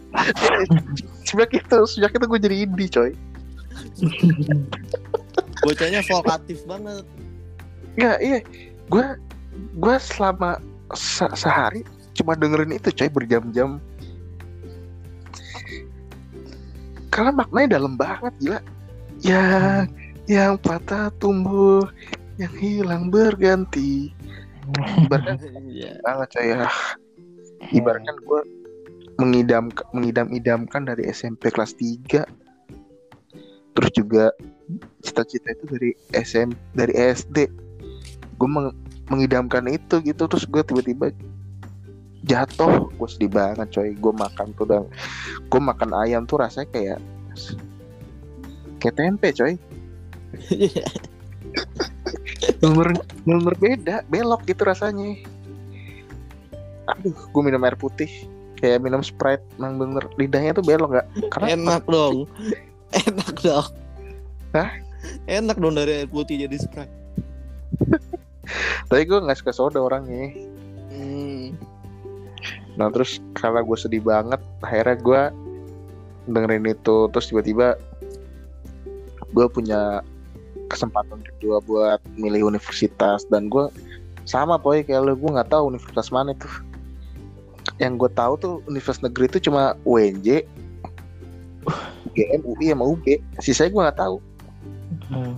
sejak 1.28 1.49
itu 1.54 1.78
sejak 1.89 2.12
itu 2.13 2.25
gue 2.30 2.39
jadi 2.39 2.58
indie 2.65 2.89
coy. 2.89 3.12
Bocahnya 5.65 6.02
vokatif 6.06 6.62
banget. 6.69 7.06
nggak 7.97 8.17
iya. 8.21 8.39
Gue 8.88 9.06
gue 9.82 9.95
selama 9.97 10.62
se- 10.93 11.36
sehari 11.36 11.82
cuma 12.13 12.38
dengerin 12.38 12.78
itu 12.78 12.93
coy 12.93 13.10
berjam-jam. 13.10 13.82
Karena 17.10 17.34
maknanya 17.34 17.82
dalam 17.82 17.97
banget 17.97 18.34
gila. 18.39 18.60
Yang 19.19 19.89
yang 20.30 20.54
patah 20.62 21.10
tumbuh 21.17 21.89
yang 22.39 22.54
hilang 22.56 23.04
berganti. 23.12 24.15
Ibaratkan 25.04 25.38
Iya. 25.69 25.99
banget 26.02 26.28
coy 26.32 26.45
ya? 26.47 26.65
Ibaratkan 27.69 28.15
gue 28.17 28.41
mengidam 29.19 29.67
mengidam-idamkan 29.91 30.88
dari 30.88 31.04
SMP 31.06 31.52
kelas 31.52 31.75
3 31.75 32.23
terus 33.69 33.91
juga 33.91 34.32
cita-cita 34.99 35.52
itu 35.52 35.65
dari 35.67 35.91
SM 36.12 36.49
dari 36.71 36.93
SD 36.95 37.47
gue 38.36 38.49
meng- 38.49 38.75
mengidamkan 39.08 39.67
itu 39.67 39.99
gitu 39.99 40.23
terus 40.25 40.47
gue 40.47 40.63
tiba-tiba 40.63 41.12
jatuh. 42.23 42.88
Gue 42.93 43.08
sedih 43.10 43.28
banget 43.30 43.67
coy. 43.69 43.91
Gue 43.93 44.13
makan 44.13 44.56
tuh 44.56 44.65
dan 44.65 44.84
gue 45.43 45.62
makan 45.62 45.91
ayam 45.97 46.23
tuh 46.23 46.39
rasanya 46.39 46.69
kayak 46.71 46.99
kayak 48.80 48.95
tempe 48.95 49.28
coy 49.34 49.54
bener 52.62 52.89
bener 53.26 53.56
beda 53.58 53.95
belok 54.08 54.41
gitu 54.48 54.63
rasanya 54.65 55.17
aduh 56.89 57.13
gue 57.13 57.41
minum 57.41 57.62
air 57.65 57.78
putih 57.78 58.10
kayak 58.60 58.84
minum 58.84 59.00
sprite 59.00 59.43
emang 59.62 59.80
bener 59.80 60.04
lidahnya 60.19 60.58
tuh 60.58 60.65
belok 60.65 61.00
gak 61.00 61.08
karena 61.32 61.48
Enak 61.56 61.84
dong. 61.88 62.28
Enak 62.89 63.36
dong. 63.45 63.69
Hah? 64.52 64.69
Enak 65.30 65.58
dong 65.62 65.78
dari 65.78 66.04
air 66.04 66.10
putih 66.10 66.43
jadi 66.43 66.58
sprite. 66.58 66.91
tapi 68.89 69.06
gue 69.06 69.22
nggak 69.22 69.39
suka 69.39 69.54
soda 69.54 69.80
orangnya 69.80 70.34
Hmm. 70.89 71.54
nah 72.76 72.89
terus 72.89 73.22
karena 73.38 73.62
gue 73.62 73.78
sedih 73.78 74.02
banget 74.04 74.41
akhirnya 74.65 74.98
gue 75.00 75.22
dengerin 76.34 76.65
itu 76.65 77.08
terus 77.13 77.30
tiba-tiba 77.30 77.78
gue 79.32 79.45
punya 79.54 80.02
kesempatan 80.69 81.19
kedua 81.25 81.60
buat 81.65 81.99
milih 82.15 82.47
universitas. 82.53 83.25
Dan 83.27 83.49
gue 83.49 83.67
sama 84.29 84.62
boy 84.62 84.86
kayak 84.86 85.03
lo 85.03 85.17
gue 85.17 85.32
nggak 85.34 85.49
tahu 85.49 85.73
universitas 85.73 86.13
mana 86.13 86.38
tuh. 86.38 86.53
Yang 87.82 88.05
gue 88.05 88.12
tahu 88.13 88.34
tuh 88.38 88.53
universitas 88.69 89.03
negeri 89.03 89.25
itu 89.27 89.49
cuma 89.49 89.73
UNJ 89.84 90.45
UGM 92.10 92.41
UI 92.43 92.65
sama 92.73 92.84
UB 92.89 93.05
sisanya 93.39 93.69
gue 93.71 93.82
nggak 93.86 93.99
tahu. 93.99 94.17
Hmm. 95.10 95.38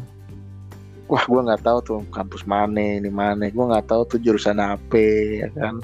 wah 1.12 1.24
gue 1.28 1.41
nggak 1.44 1.63
tahu 1.67 1.78
tuh 1.84 2.00
kampus 2.15 2.48
mana 2.48 2.80
ini 2.80 3.12
mana. 3.12 3.52
Gue 3.52 3.65
nggak 3.67 3.91
tahu 3.91 4.08
tuh 4.08 4.20
jurusan 4.24 4.63
apa 4.63 5.04
ya 5.44 5.52
kan. 5.60 5.84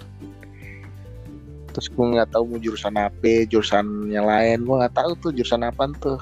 Terus 1.75 1.87
gue 1.91 2.05
nggak 2.15 2.31
tahu 2.31 2.43
mau 2.47 2.59
jurusan 2.63 2.95
apa 2.95 3.43
jurusan 3.51 4.07
yang 4.07 4.23
lain. 4.23 4.63
Gue 4.63 4.75
nggak 4.79 4.95
tahu 4.95 5.11
tuh 5.19 5.31
jurusan 5.35 5.67
apa 5.67 5.91
tuh 5.99 6.15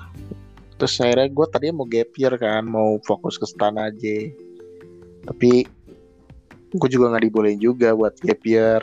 terus 0.75 0.99
akhirnya 0.99 1.31
gue 1.31 1.45
tadinya 1.47 1.83
mau 1.83 1.87
gap 1.87 2.11
year 2.19 2.33
kan 2.35 2.63
mau 2.67 2.99
fokus 3.07 3.39
ke 3.39 3.47
stan 3.47 3.79
aja. 3.79 4.17
Tapi 5.25 5.65
gue 6.75 6.89
juga 6.91 7.15
nggak 7.15 7.23
dibolehin 7.31 7.59
juga 7.63 7.95
buat 7.95 8.15
gap 8.19 8.41
year. 8.43 8.81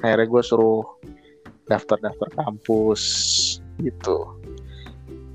Akhirnya 0.00 0.26
gue 0.26 0.42
suruh 0.42 0.84
daftar-daftar 1.68 2.28
kampus 2.32 3.02
gitu. 3.80 4.28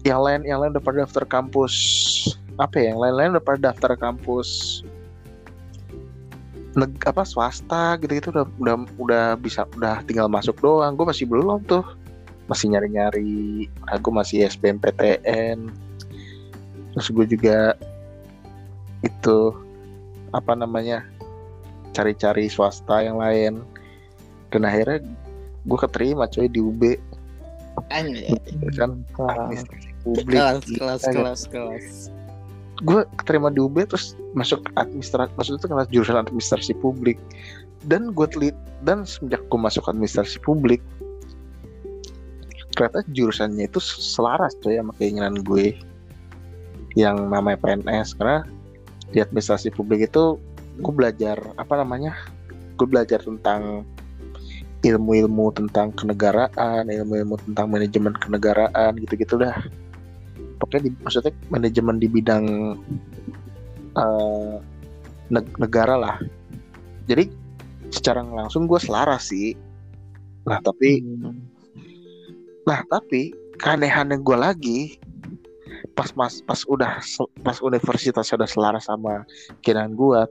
Yang 0.05 0.19
lain 0.25 0.41
yang 0.49 0.59
lain 0.63 0.73
udah 0.73 0.83
pada 0.83 0.97
daftar 1.05 1.25
kampus. 1.29 1.73
Apa 2.59 2.81
ya 2.81 2.91
yang 2.91 2.99
lain-lain 2.99 3.37
udah 3.37 3.45
pada 3.45 3.59
daftar 3.71 3.93
kampus. 3.95 4.81
Neg 6.77 6.91
apa 7.01 7.25
swasta 7.25 7.97
gitu-gitu 7.97 8.29
udah 8.29 8.45
udah 8.61 8.75
udah 9.01 9.25
bisa 9.37 9.65
udah 9.77 10.01
tinggal 10.09 10.25
masuk 10.25 10.57
doang. 10.57 10.97
Gue 10.97 11.05
masih 11.05 11.29
belum 11.29 11.65
tuh. 11.69 11.85
Masih 12.49 12.73
nyari-nyari. 12.73 13.69
Aku 13.93 14.09
masih 14.09 14.49
SBMPTN 14.49 15.88
terus 16.99 17.15
gue 17.15 17.39
juga 17.39 17.79
itu 19.07 19.55
apa 20.35 20.51
namanya 20.51 21.07
cari-cari 21.95 22.51
swasta 22.51 22.99
yang 22.99 23.15
lain 23.15 23.63
dan 24.51 24.67
akhirnya 24.67 25.07
gue 25.63 25.79
keterima 25.79 26.27
coy 26.27 26.51
di 26.51 26.59
UB 26.59 26.99
Anjay. 27.95 28.35
kan 28.75 28.99
administrasi 29.15 29.89
publik 30.03 30.35
Kelas, 30.35 30.59
kelas, 30.67 31.01
Gila. 31.07 31.15
kelas, 31.15 31.41
kelas. 31.47 31.85
gue 32.83 33.01
keterima 33.23 33.47
di 33.47 33.63
UB 33.63 33.79
terus 33.87 34.19
masuk 34.35 34.59
administrasi 34.75 35.31
maksudnya 35.39 35.59
itu 35.63 35.67
kelas 35.71 35.87
jurusan 35.95 36.19
administrasi 36.19 36.75
publik 36.83 37.15
dan 37.87 38.11
gue 38.11 38.27
telit 38.27 38.55
dan 38.83 39.07
semenjak 39.07 39.39
gue 39.47 39.55
masuk 39.55 39.87
administrasi 39.87 40.35
publik 40.43 40.83
ternyata 42.75 43.07
jurusannya 43.15 43.71
itu 43.71 43.79
selaras 43.79 44.51
tuh 44.59 44.75
ya 44.75 44.83
sama 44.83 44.91
keinginan 44.99 45.39
gue 45.47 45.79
yang 46.97 47.29
namanya 47.29 47.59
PNS 47.61 48.17
karena 48.17 48.45
di 49.09 49.21
administrasi 49.21 49.73
publik 49.73 50.09
itu 50.09 50.37
gue 50.79 50.93
belajar 50.93 51.37
apa 51.57 51.73
namanya 51.77 52.15
gue 52.79 52.87
belajar 52.87 53.19
tentang 53.19 53.83
ilmu-ilmu 54.79 55.51
tentang 55.51 55.91
kenegaraan 55.91 56.87
ilmu-ilmu 56.87 57.35
tentang 57.51 57.67
manajemen 57.67 58.15
kenegaraan 58.15 58.95
gitu-gitu 59.03 59.35
dah. 59.35 59.59
Pokoknya 60.59 60.87
di, 60.87 60.89
maksudnya 61.03 61.33
manajemen 61.51 61.99
di 61.99 62.07
bidang 62.07 62.75
neg- 65.27 65.57
negara 65.59 65.95
lah. 65.99 66.15
Jadi 67.11 67.27
secara 67.91 68.23
langsung 68.23 68.71
gue 68.71 68.79
selaras 68.79 69.31
sih. 69.31 69.55
Nah 70.47 70.63
tapi 70.63 71.03
hmm. 71.03 71.35
nah 72.63 72.79
tapi 72.87 73.35
keanehannya 73.59 74.23
gue 74.23 74.37
lagi 74.39 74.79
pas 75.99 76.15
mas 76.15 76.39
pas 76.47 76.63
udah 76.71 77.03
pas 77.43 77.57
universitas 77.59 78.31
udah 78.31 78.47
selaras 78.47 78.87
sama 78.87 79.27
keinginan 79.59 79.99
gue 79.99 80.23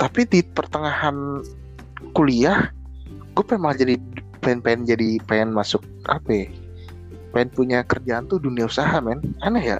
tapi 0.00 0.24
di 0.24 0.40
pertengahan 0.40 1.44
kuliah 2.16 2.72
gue 3.36 3.44
pengen 3.44 3.62
malah 3.68 3.76
jadi 3.76 4.00
pengen 4.40 4.60
pengen 4.64 4.82
jadi 4.88 5.20
pengen 5.28 5.54
masuk 5.54 5.82
apa 6.08 6.26
ya, 6.26 6.46
pengen 7.36 7.50
punya 7.52 7.78
kerjaan 7.84 8.26
tuh 8.26 8.42
dunia 8.42 8.66
usaha 8.66 8.98
men. 8.98 9.20
Aneh 9.44 9.76
ya? 9.76 9.78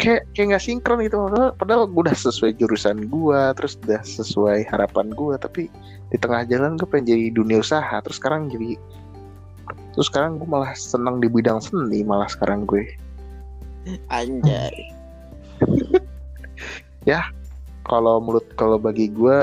Kayak 0.00 0.24
kayak 0.32 0.56
nggak 0.56 0.64
sinkron 0.64 1.04
gitu 1.04 1.20
padahal, 1.28 1.52
padahal 1.60 1.84
gue 1.84 2.08
udah 2.08 2.16
sesuai 2.16 2.56
jurusan 2.56 3.12
gue 3.12 3.40
terus 3.52 3.76
udah 3.84 4.00
sesuai 4.00 4.64
harapan 4.72 5.12
gue 5.12 5.36
tapi 5.36 5.68
di 6.08 6.16
tengah 6.16 6.48
jalan 6.48 6.80
gue 6.80 6.88
pengen 6.88 7.12
jadi 7.12 7.28
dunia 7.36 7.60
usaha 7.60 8.00
terus 8.00 8.16
sekarang 8.16 8.48
jadi 8.48 8.80
terus 9.94 10.08
sekarang 10.08 10.38
gue 10.38 10.48
malah 10.48 10.72
senang 10.76 11.18
di 11.18 11.28
bidang 11.28 11.58
seni 11.62 12.02
malah 12.04 12.28
sekarang 12.30 12.64
gue. 12.64 12.86
Anjay. 14.12 14.74
kalau 17.88 18.20
menurut 18.22 18.46
kalau 18.54 18.76
bagi 18.76 19.10
gue 19.10 19.38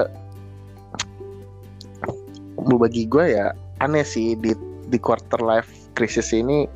bagi 2.78 3.04
gue 3.10 3.26
ya 3.34 3.52
aneh 3.82 4.06
sih 4.06 4.38
di 4.38 4.54
di 4.88 4.98
quarter 5.02 5.42
life 5.42 5.70
crisis 5.98 6.32
ini. 6.32 6.70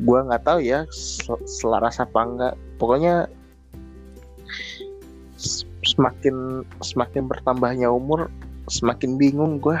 Gue 0.00 0.18
nggak 0.24 0.48
tahu 0.48 0.64
ya 0.64 0.88
sel- 0.90 1.44
selaras 1.44 2.00
apa 2.00 2.20
enggak 2.24 2.54
pokoknya 2.80 3.28
semakin 5.84 6.64
semakin 6.80 7.28
bertambahnya 7.28 7.88
umur 7.92 8.32
semakin 8.68 9.16
bingung 9.20 9.60
gue 9.60 9.76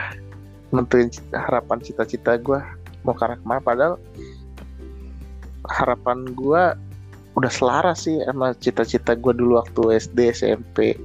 nentuin 0.74 1.10
harapan 1.32 1.78
cita-cita 1.82 2.38
gue 2.38 2.60
mau 3.04 3.14
ke 3.16 3.22
arah 3.24 3.36
ke 3.38 3.46
mana. 3.46 3.60
Padahal 3.62 3.94
harapan 5.68 6.24
gue 6.34 6.62
udah 7.38 7.52
selaras 7.52 8.10
sih 8.10 8.18
sama 8.26 8.52
cita-cita 8.58 9.14
gue 9.14 9.32
dulu 9.32 9.62
waktu 9.62 10.02
SD 10.02 10.34
SMP 10.34 10.98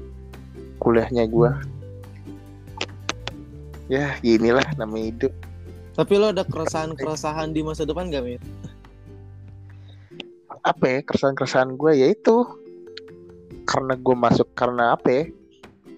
kuliahnya 0.81 1.29
gue 1.29 1.51
ya 3.87 4.17
ginilah 4.25 4.65
namanya 4.75 5.05
hidup. 5.13 5.33
Tapi 5.95 6.13
lo 6.19 6.35
ada 6.35 6.43
keresahan-keresahan 6.43 7.55
di 7.55 7.63
masa 7.63 7.87
depan 7.87 8.11
gak, 8.11 8.25
Mit? 8.25 8.43
apa 10.65 10.85
ya 10.89 10.99
keresahan-keresahan 11.05 11.77
gue 11.77 11.91
ya 11.93 12.07
itu. 12.11 12.43
Karena 13.69 13.93
gue 13.97 14.15
masuk 14.17 14.49
karena 14.57 14.97
apa 14.97 15.07
ya? 15.09 15.23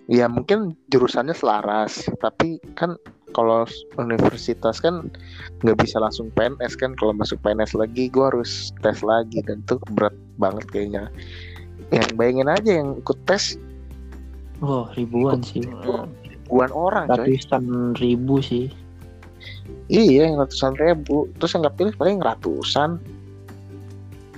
Ya 0.07 0.25
mungkin 0.31 0.75
jurusannya 0.91 1.35
selaras 1.35 2.07
tapi 2.19 2.59
kan 2.75 2.95
kalau 3.37 3.69
universitas 4.01 4.81
kan 4.81 5.13
nggak 5.61 5.77
bisa 5.77 6.01
langsung 6.01 6.33
PNS 6.33 6.73
kan 6.73 6.97
kalau 6.97 7.13
masuk 7.13 7.37
PNS 7.45 7.77
lagi 7.77 8.09
gue 8.09 8.25
harus 8.25 8.73
tes 8.81 9.05
lagi 9.05 9.45
dan 9.45 9.61
itu 9.61 9.77
berat 9.93 10.17
banget 10.41 10.65
kayaknya. 10.73 11.13
Yang 11.93 12.09
bayangin 12.17 12.49
aja 12.49 12.71
yang 12.81 12.97
ikut 12.97 13.19
tes. 13.29 13.61
Oh, 14.65 14.89
ribuan 14.97 15.45
sih. 15.45 15.61
ribuan 16.25 16.73
orang 16.73 17.05
coy. 17.13 17.37
Ratusan 17.37 17.93
ribu 18.01 18.41
sih. 18.41 18.73
iya 19.85 20.25
yang 20.25 20.41
ratusan 20.41 20.73
ribu. 20.81 21.29
Terus 21.37 21.53
yang 21.53 21.61
nggak 21.61 21.77
pilih 21.77 21.93
paling 22.01 22.17
ratusan. 22.17 22.97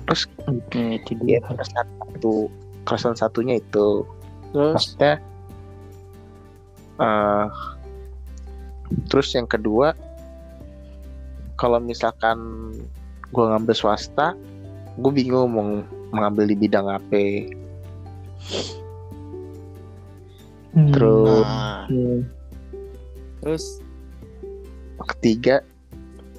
Terus 0.04 0.28
Ya, 0.76 0.98
itu 1.00 1.16
ya 1.24 1.40
dia. 1.40 1.64
satu. 1.64 2.52
Keresahan 2.84 3.16
satunya 3.16 3.56
itu. 3.62 4.04
Terus? 4.52 4.74
Maksudnya 4.76 5.14
eh 7.00 7.46
terus 9.10 9.32
yang 9.34 9.46
kedua 9.46 9.94
kalau 11.60 11.78
misalkan 11.78 12.38
gue 13.30 13.44
ngambil 13.44 13.74
swasta 13.76 14.34
gue 14.98 15.12
bingung 15.12 15.50
mau 15.52 15.82
mengambil 16.10 16.50
di 16.50 16.56
bidang 16.58 16.86
apa 16.90 17.50
Hmm. 20.70 20.94
terus 20.94 21.42
nah, 21.42 21.82
Iya. 21.90 22.16
terus 23.42 23.64
ketiga 25.18 25.66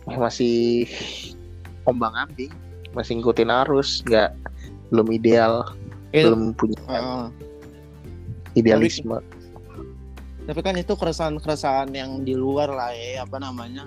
masih 0.07 0.87
ombang 1.83 2.15
ambing 2.15 2.51
masih 2.95 3.19
ngikutin 3.19 3.51
arus 3.67 3.99
nggak 4.07 4.31
belum 4.87 5.11
ideal 5.11 5.67
itu 6.15 6.31
belum 6.31 6.55
punya 6.55 6.79
Heeh. 6.87 7.23
idealisme 8.55 9.19
tapi 9.19 9.40
kan 10.45 10.75
itu 10.75 10.93
keresahan-keresahan 10.93 11.89
yang 11.91 12.21
di 12.21 12.33
luar 12.33 12.69
lah 12.69 12.91
ya 12.91 13.23
apa 13.23 13.37
namanya 13.37 13.85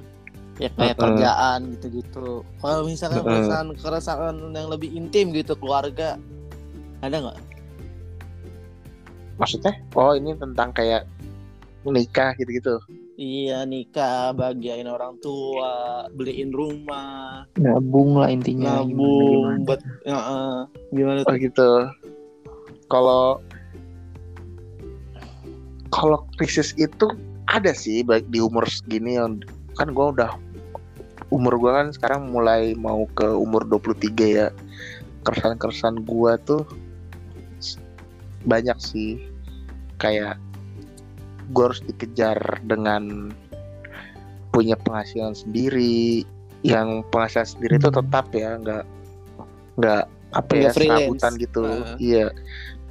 ya 0.56 0.70
kayak 0.70 0.94
Mm-mm. 0.94 1.02
kerjaan 1.02 1.58
gitu-gitu 1.74 2.28
kalau 2.58 2.86
misalkan 2.86 3.20
Mm-mm. 3.20 3.30
keresahan-keresahan 3.30 4.36
yang 4.50 4.68
lebih 4.70 4.90
intim 4.90 5.34
gitu 5.34 5.58
keluarga 5.58 6.14
ada 7.00 7.16
nggak 7.20 7.38
maksudnya 9.34 9.74
oh 9.92 10.14
ini 10.14 10.30
tentang 10.34 10.70
kayak 10.70 11.02
menikah 11.82 12.32
gitu-gitu 12.34 12.78
iya 13.14 13.66
nikah 13.66 14.30
bagian 14.30 14.86
orang 14.86 15.18
tua 15.18 16.06
beliin 16.10 16.54
rumah 16.54 17.42
Nabung 17.54 18.18
lah 18.18 18.30
intinya. 18.30 18.82
gimana- 18.82 18.82
nabung 18.82 19.30
gimana. 19.30 19.62
buat 19.62 19.80
Heeh. 20.02 20.54
gimana 20.90 21.18
Oh 21.20 21.26
tuh 21.28 21.38
gitu. 21.38 21.70
Kalau 22.86 23.38
kalau 25.94 26.26
krisis 26.34 26.74
itu 26.74 27.06
ada 27.46 27.70
sih 27.70 28.02
baik 28.02 28.26
di 28.34 28.42
umur 28.42 28.66
segini 28.66 29.14
yang 29.14 29.38
kan 29.78 29.94
gua 29.94 30.10
udah 30.10 30.32
umur 31.30 31.54
gua 31.62 31.78
kan 31.82 31.94
sekarang 31.94 32.34
mulai 32.34 32.74
mau 32.74 33.06
ke 33.14 33.26
umur 33.30 33.62
23 33.70 34.10
ya. 34.26 34.48
Keresahan-keresahan 35.22 36.02
gua 36.02 36.34
tuh 36.42 36.66
banyak 38.44 38.76
sih 38.82 39.22
kayak 40.02 40.34
gua 41.54 41.70
harus 41.70 41.80
dikejar 41.86 42.38
dengan 42.66 43.30
punya 44.50 44.74
penghasilan 44.82 45.34
sendiri 45.38 46.26
yang 46.66 47.06
penghasilan 47.14 47.46
sendiri 47.46 47.78
itu 47.78 47.88
Hmm. 47.90 47.98
tetap 48.02 48.26
ya 48.34 48.50
nggak 48.58 48.84
nggak 49.78 50.02
apa 50.34 50.50
ya 50.58 50.70
serabutan 50.74 51.32
gitu 51.38 51.62
Ah. 51.62 51.94
iya 52.02 52.26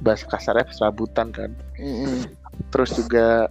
bahasa 0.00 0.24
kasarnya 0.28 0.68
serabutan 0.72 1.28
kan. 1.32 1.50
Terus 2.70 2.90
juga 2.94 3.48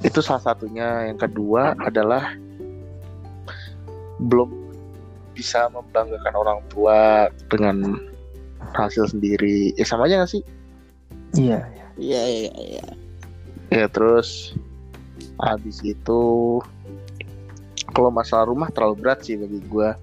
itu 0.00 0.20
salah 0.24 0.42
satunya. 0.42 1.12
Yang 1.12 1.28
kedua 1.30 1.76
adalah 1.80 2.34
belum 4.20 4.50
bisa 5.32 5.72
membanggakan 5.72 6.34
orang 6.36 6.58
tua 6.68 7.28
dengan 7.48 7.96
hasil 8.76 9.10
sendiri. 9.12 9.72
Ya 9.76 9.84
sama 9.88 10.06
aja 10.08 10.24
gak 10.24 10.32
sih? 10.36 10.42
Iya. 11.36 11.64
iya. 11.66 11.86
Iya 12.00 12.22
iya 12.56 12.84
ya 13.70 13.86
terus 13.86 14.52
habis 15.38 15.78
itu 15.86 16.20
kalau 17.94 18.10
masalah 18.12 18.50
rumah 18.50 18.68
terlalu 18.70 19.02
berat 19.02 19.24
sih 19.24 19.38
bagi 19.38 19.62
gua. 19.66 19.96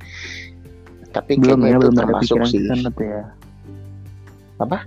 Tapi 1.13 1.39
Belum 1.39 1.63
ya, 1.63 1.79
itu 1.79 1.87
belum 1.87 1.93
ada 1.95 2.03
termasuk 2.03 2.35
pikiran 2.35 2.49
sih. 2.51 2.61
ya. 2.99 3.23
Apa? 4.57 4.81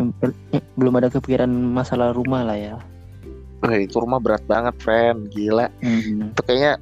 Eh, 0.51 0.63
Belum 0.75 0.95
ada 0.97 1.07
kepikiran 1.07 1.47
masalah 1.49 2.11
rumah 2.11 2.43
lah 2.43 2.57
ya. 2.57 2.77
Wah, 3.61 3.77
itu 3.77 3.93
rumah 3.95 4.17
berat 4.17 4.41
banget 4.45 4.73
friend 4.79 5.29
gila 5.29 5.69
Hmm. 5.79 6.33
itu 6.33 6.41
kayaknya 6.43 6.81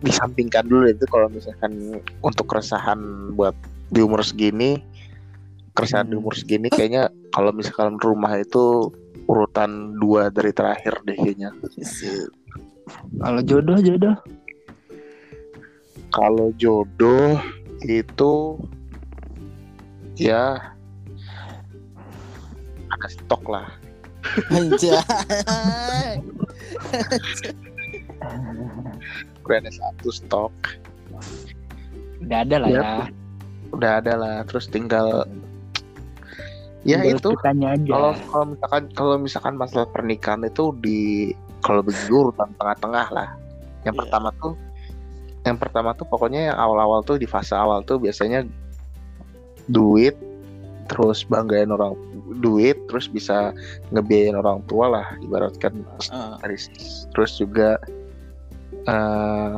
disampingkan 0.00 0.64
dulu 0.64 0.88
itu 0.88 1.04
kalau 1.06 1.28
misalkan 1.28 2.00
untuk 2.18 2.48
keresahan 2.48 2.96
buat 3.32 3.52
di 3.86 4.00
umur 4.00 4.24
segini 4.24 4.80
keresahan 5.72 6.08
di 6.08 6.16
Hmm. 6.16 6.24
umur 6.24 6.34
segini 6.34 6.66
kayaknya 6.66 7.06
kalau 7.28 7.52
misalkan 7.52 8.00
rumah 8.00 8.32
itu 8.34 8.88
urutan 9.28 9.94
dua 9.94 10.26
dari 10.28 10.50
terakhir 10.50 10.96
deh 11.04 11.14
kayaknya 11.14 11.52
Kalau 13.14 13.40
jodoh 13.44 13.78
jodoh. 13.78 14.16
kalau 16.08 16.52
jodoh 16.56 17.36
itu 17.82 18.32
ya 20.14 20.72
ada 22.92 23.08
stok 23.08 23.44
lah. 23.48 23.68
Anjay. 24.52 24.96
Gue 29.42 29.54
ada 29.58 29.70
satu 29.70 30.08
stok. 30.14 30.52
Udah 32.22 32.38
ada 32.46 32.56
lah 32.62 32.68
Ya. 32.70 32.80
ya. 32.80 32.94
udah 33.72 33.90
ada 33.98 34.12
lah. 34.14 34.36
Terus 34.46 34.68
tinggal 34.68 35.26
ya 36.84 36.98
Tinggal 36.98 37.18
itu. 37.18 37.30
kalau 37.88 38.12
kalau 38.30 38.44
misalkan 38.46 38.82
kalau 38.94 39.14
misalkan 39.18 39.54
masalah 39.56 39.88
pernikahan 39.90 40.42
itu 40.44 40.70
di 40.78 41.32
kalau 41.62 41.82
begitu 41.82 42.30
urutan 42.30 42.52
tengah-tengah 42.56 43.06
lah. 43.10 43.28
Yang 43.82 43.94
Iya. 43.96 44.00
pertama 44.06 44.28
tuh 44.38 44.54
yang 45.42 45.58
pertama 45.58 45.90
tuh 45.98 46.06
pokoknya 46.06 46.54
yang 46.54 46.56
awal-awal 46.56 47.02
tuh 47.02 47.18
di 47.18 47.26
fase 47.26 47.58
awal 47.58 47.82
tuh 47.82 47.98
biasanya 47.98 48.46
duit 49.66 50.14
terus 50.86 51.26
banggain 51.26 51.66
orang 51.66 51.98
duit 52.38 52.76
terus 52.86 53.06
bisa 53.06 53.52
ngebiayain 53.90 54.34
orang 54.34 54.62
tua 54.64 54.86
lah 54.88 55.06
ibaratkan 55.20 55.72
dari 56.40 56.56
terus 57.12 57.36
juga 57.36 57.76
eh 58.82 59.54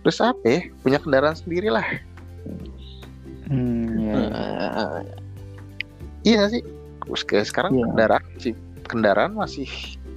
terus 0.00 0.18
apa 0.18 0.44
ya 0.44 0.60
punya 0.80 0.98
kendaraan 0.98 1.36
sendiri 1.36 1.68
lah 1.68 1.84
Hmm, 3.50 3.98
ya, 3.98 4.14
ya. 4.14 4.28
Heeh. 4.30 5.02
iya 6.22 6.34
nggak 6.38 6.50
sih 6.54 6.62
terus 7.02 7.22
kayak 7.26 7.46
sekarang 7.50 7.72
Iya. 7.74 7.82
kendaraan 7.90 8.24
sih 8.38 8.54
kendaraan 8.86 9.32
masih 9.34 9.66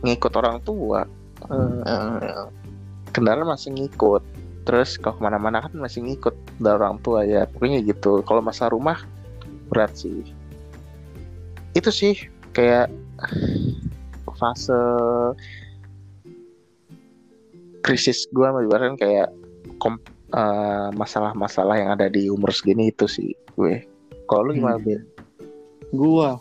ngikut 0.06 0.34
orang 0.38 0.62
tua 0.62 1.10
Heeh. 1.50 2.46
kendaraan 3.10 3.50
masih 3.50 3.74
ngikut 3.74 4.22
terus 4.70 5.02
kalau 5.02 5.18
ke 5.18 5.24
mana-mana 5.26 5.66
kan 5.66 5.74
masih 5.74 6.06
ngikut 6.06 6.38
dari 6.62 6.78
orang 6.78 7.02
tua 7.02 7.26
ya 7.26 7.50
pokoknya 7.50 7.82
gitu 7.82 8.22
kalau 8.22 8.46
masa 8.46 8.70
rumah 8.70 9.02
berat 9.74 9.98
sih. 9.98 10.22
Itu 11.74 11.90
sih 11.90 12.14
kayak 12.54 12.94
fase 14.38 14.78
krisis 17.84 18.30
gue 18.32 18.46
ibaratkan 18.46 18.96
kayak 18.96 19.30
kom- 19.78 20.02
eh, 20.32 20.90
masalah-masalah 20.96 21.76
yang 21.76 21.90
ada 21.94 22.08
di 22.08 22.30
umur 22.32 22.54
segini 22.54 22.94
itu 22.94 23.10
sih 23.10 23.34
gue. 23.58 23.84
Kalau 24.30 24.50
lu 24.50 24.58
gimana 24.58 24.78
Hmm. 24.80 24.86
Bil? 24.86 25.02
gua? 25.94 26.40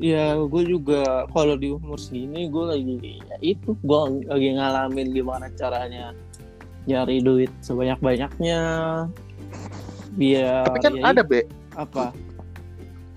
Ya 0.00 0.32
gue 0.32 0.62
juga 0.64 1.28
kalau 1.28 1.60
di 1.60 1.68
umur 1.68 2.00
segini 2.00 2.48
gue 2.48 2.64
lagi 2.64 2.96
ya 3.28 3.36
itu 3.44 3.76
gue 3.76 3.98
lagi 4.24 4.56
ngalamin 4.56 5.12
gimana 5.12 5.52
caranya 5.52 6.16
nyari 6.88 7.20
duit 7.20 7.52
sebanyak 7.60 8.00
banyaknya 8.00 8.60
biar 10.16 10.64
tapi 10.64 10.80
kan 10.80 10.96
ya 10.96 11.04
ada 11.12 11.20
be 11.20 11.44
apa? 11.76 12.14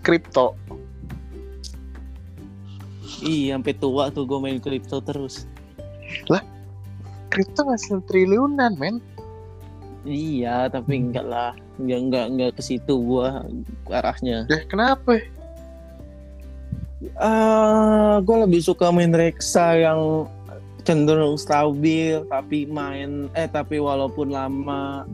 Kripto. 0.03 0.57
Iya 3.23 3.55
sampai 3.55 3.73
tua 3.79 4.11
tuh 4.11 4.27
gue 4.27 4.39
main 4.41 4.59
kripto 4.59 4.99
terus. 4.99 5.47
Kripto 7.33 7.65
masih 7.65 7.97
triliunan 8.05 8.77
men. 8.77 9.01
Iya 10.03 10.67
tapi 10.69 10.99
enggak 10.99 11.25
lah. 11.25 11.51
Enggak 11.79 11.99
enggak 11.99 12.25
enggak 12.29 12.51
ke 12.59 12.61
situ 12.61 12.93
gua 12.99 13.41
arahnya. 13.89 14.45
Deh 14.45 14.61
kenapa? 14.69 15.17
Ah 17.17 18.19
gue 18.21 18.37
lebih 18.43 18.61
suka 18.61 18.91
main 18.91 19.15
reksa 19.15 19.79
yang 19.79 20.27
cenderung 20.83 21.39
stabil 21.39 22.21
tapi 22.27 22.67
main 22.67 23.31
eh 23.33 23.47
tapi 23.47 23.79
walaupun 23.79 24.35
lama 24.35 25.07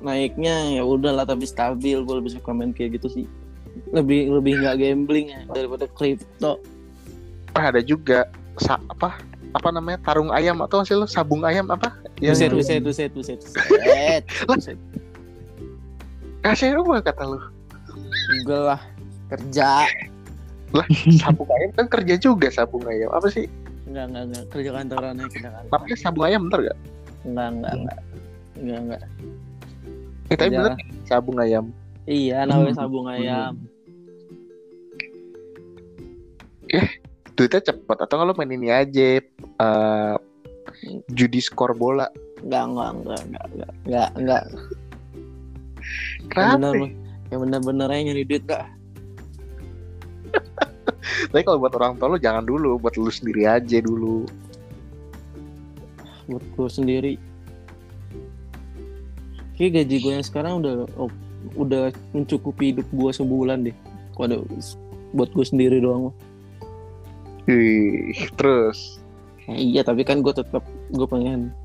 naiknya 0.00 0.76
ya 0.76 0.82
udahlah 0.82 1.24
tapi 1.24 1.44
stabil 1.44 1.98
gue 1.98 2.14
lebih 2.14 2.32
suka 2.32 2.50
main 2.50 2.70
kayak 2.70 3.00
gitu 3.00 3.08
sih 3.10 3.26
lebih 3.90 4.28
lebih 4.30 4.58
nggak 4.58 4.76
gambling 4.76 5.26
ya 5.28 5.40
daripada 5.48 5.86
kripto 5.88 6.60
Ah, 7.52 7.72
ada 7.72 7.80
juga 7.80 8.28
sa 8.56 8.76
apa 8.86 9.18
apa 9.50 9.68
namanya 9.72 9.98
tarung 10.04 10.28
ayam 10.28 10.60
atau 10.60 10.84
masih 10.84 10.94
lo 10.94 11.08
sabung 11.08 11.42
ayam 11.42 11.66
apa 11.68 11.90
yang 12.20 12.36
Buset, 12.36 12.52
buset, 12.52 12.80
buset, 12.84 13.10
buset, 13.10 13.38
buset. 13.40 14.22
buset. 14.48 14.78
kasih 16.40 16.76
apa 16.76 17.00
kata 17.02 17.22
lu 17.24 17.40
Enggak 18.30 18.60
lah. 18.62 18.80
Kerja. 19.28 19.88
sabung 21.16 21.48
ayam 21.50 21.70
kan 21.74 21.86
kerja 21.88 22.14
juga 22.14 22.52
sabung 22.52 22.84
ayam 22.84 23.08
apa 23.08 23.26
sih 23.26 23.48
Enggak, 23.88 24.04
enggak, 24.06 24.22
enggak. 24.28 24.44
Kerja 24.52 24.70
kantorannya 24.70 25.24
kerja 25.26 25.48
kantoran. 25.48 25.72
namanya 25.72 25.96
sabung 25.96 26.24
ayam 26.24 26.40
bener 26.46 26.60
gak 26.62 26.78
Enggak, 27.24 27.48
enggak, 27.50 27.72
enggak. 27.74 27.98
Enggak, 28.54 28.78
enggak. 28.78 29.02
Eh, 30.28 30.36
tapi 30.36 30.50
Kerja. 30.50 30.58
bener 30.58 30.74
sabung 31.04 31.38
ayam 31.38 31.66
Iya, 32.04 32.44
namanya 32.44 32.72
Hmm. 32.72 32.80
sabung 32.80 33.06
ayam. 33.06 33.54
duitnya 37.32 37.60
cepet 37.62 37.96
atau 37.98 38.16
kalau 38.18 38.34
main 38.34 38.50
ini 38.50 38.68
aja 38.68 39.20
eh 39.20 40.14
judi 41.08 41.38
skor 41.38 41.72
bola 41.72 42.10
Enggak, 42.38 42.64
enggak, 42.66 42.90
enggak, 42.94 43.20
enggak, 43.20 43.44
enggak, 43.50 43.70
enggak, 43.82 44.08
enggak. 44.14 44.42
Yang 46.28 46.28
kenapa 46.30 46.54
bener, 46.54 46.74
yang 47.28 47.40
bener-bener 47.42 47.88
aja 47.88 48.02
nyari 48.04 48.22
duit 48.24 48.42
enggak. 48.44 48.66
tapi 51.30 51.42
kalau 51.42 51.58
buat 51.58 51.74
orang 51.74 51.92
tua 51.96 52.06
lu 52.08 52.18
jangan 52.18 52.44
dulu 52.44 52.78
buat 52.78 52.94
lu 52.94 53.08
sendiri 53.08 53.42
aja 53.44 53.78
dulu 53.80 54.22
buat 56.26 56.44
gue 56.46 56.68
sendiri 56.68 57.12
Kayak 59.58 59.82
gaji 59.82 59.96
gue 59.98 60.12
yang 60.14 60.26
sekarang 60.26 60.62
udah 60.62 60.86
oh, 60.94 61.10
udah 61.58 61.90
mencukupi 62.14 62.70
hidup 62.70 62.86
gue 62.94 63.10
sebulan 63.10 63.66
deh. 63.66 63.76
Waduh, 64.14 64.46
buat 65.10 65.34
gue 65.34 65.44
sendiri 65.44 65.82
doang. 65.82 66.14
Wih, 67.50 68.14
terus 68.38 69.02
Ya, 69.48 69.56
iya, 69.56 69.80
tapi 69.80 70.04
kan 70.04 70.20
gue 70.20 70.28
tetap 70.36 70.60
gue 70.92 71.08
pengen 71.08 71.56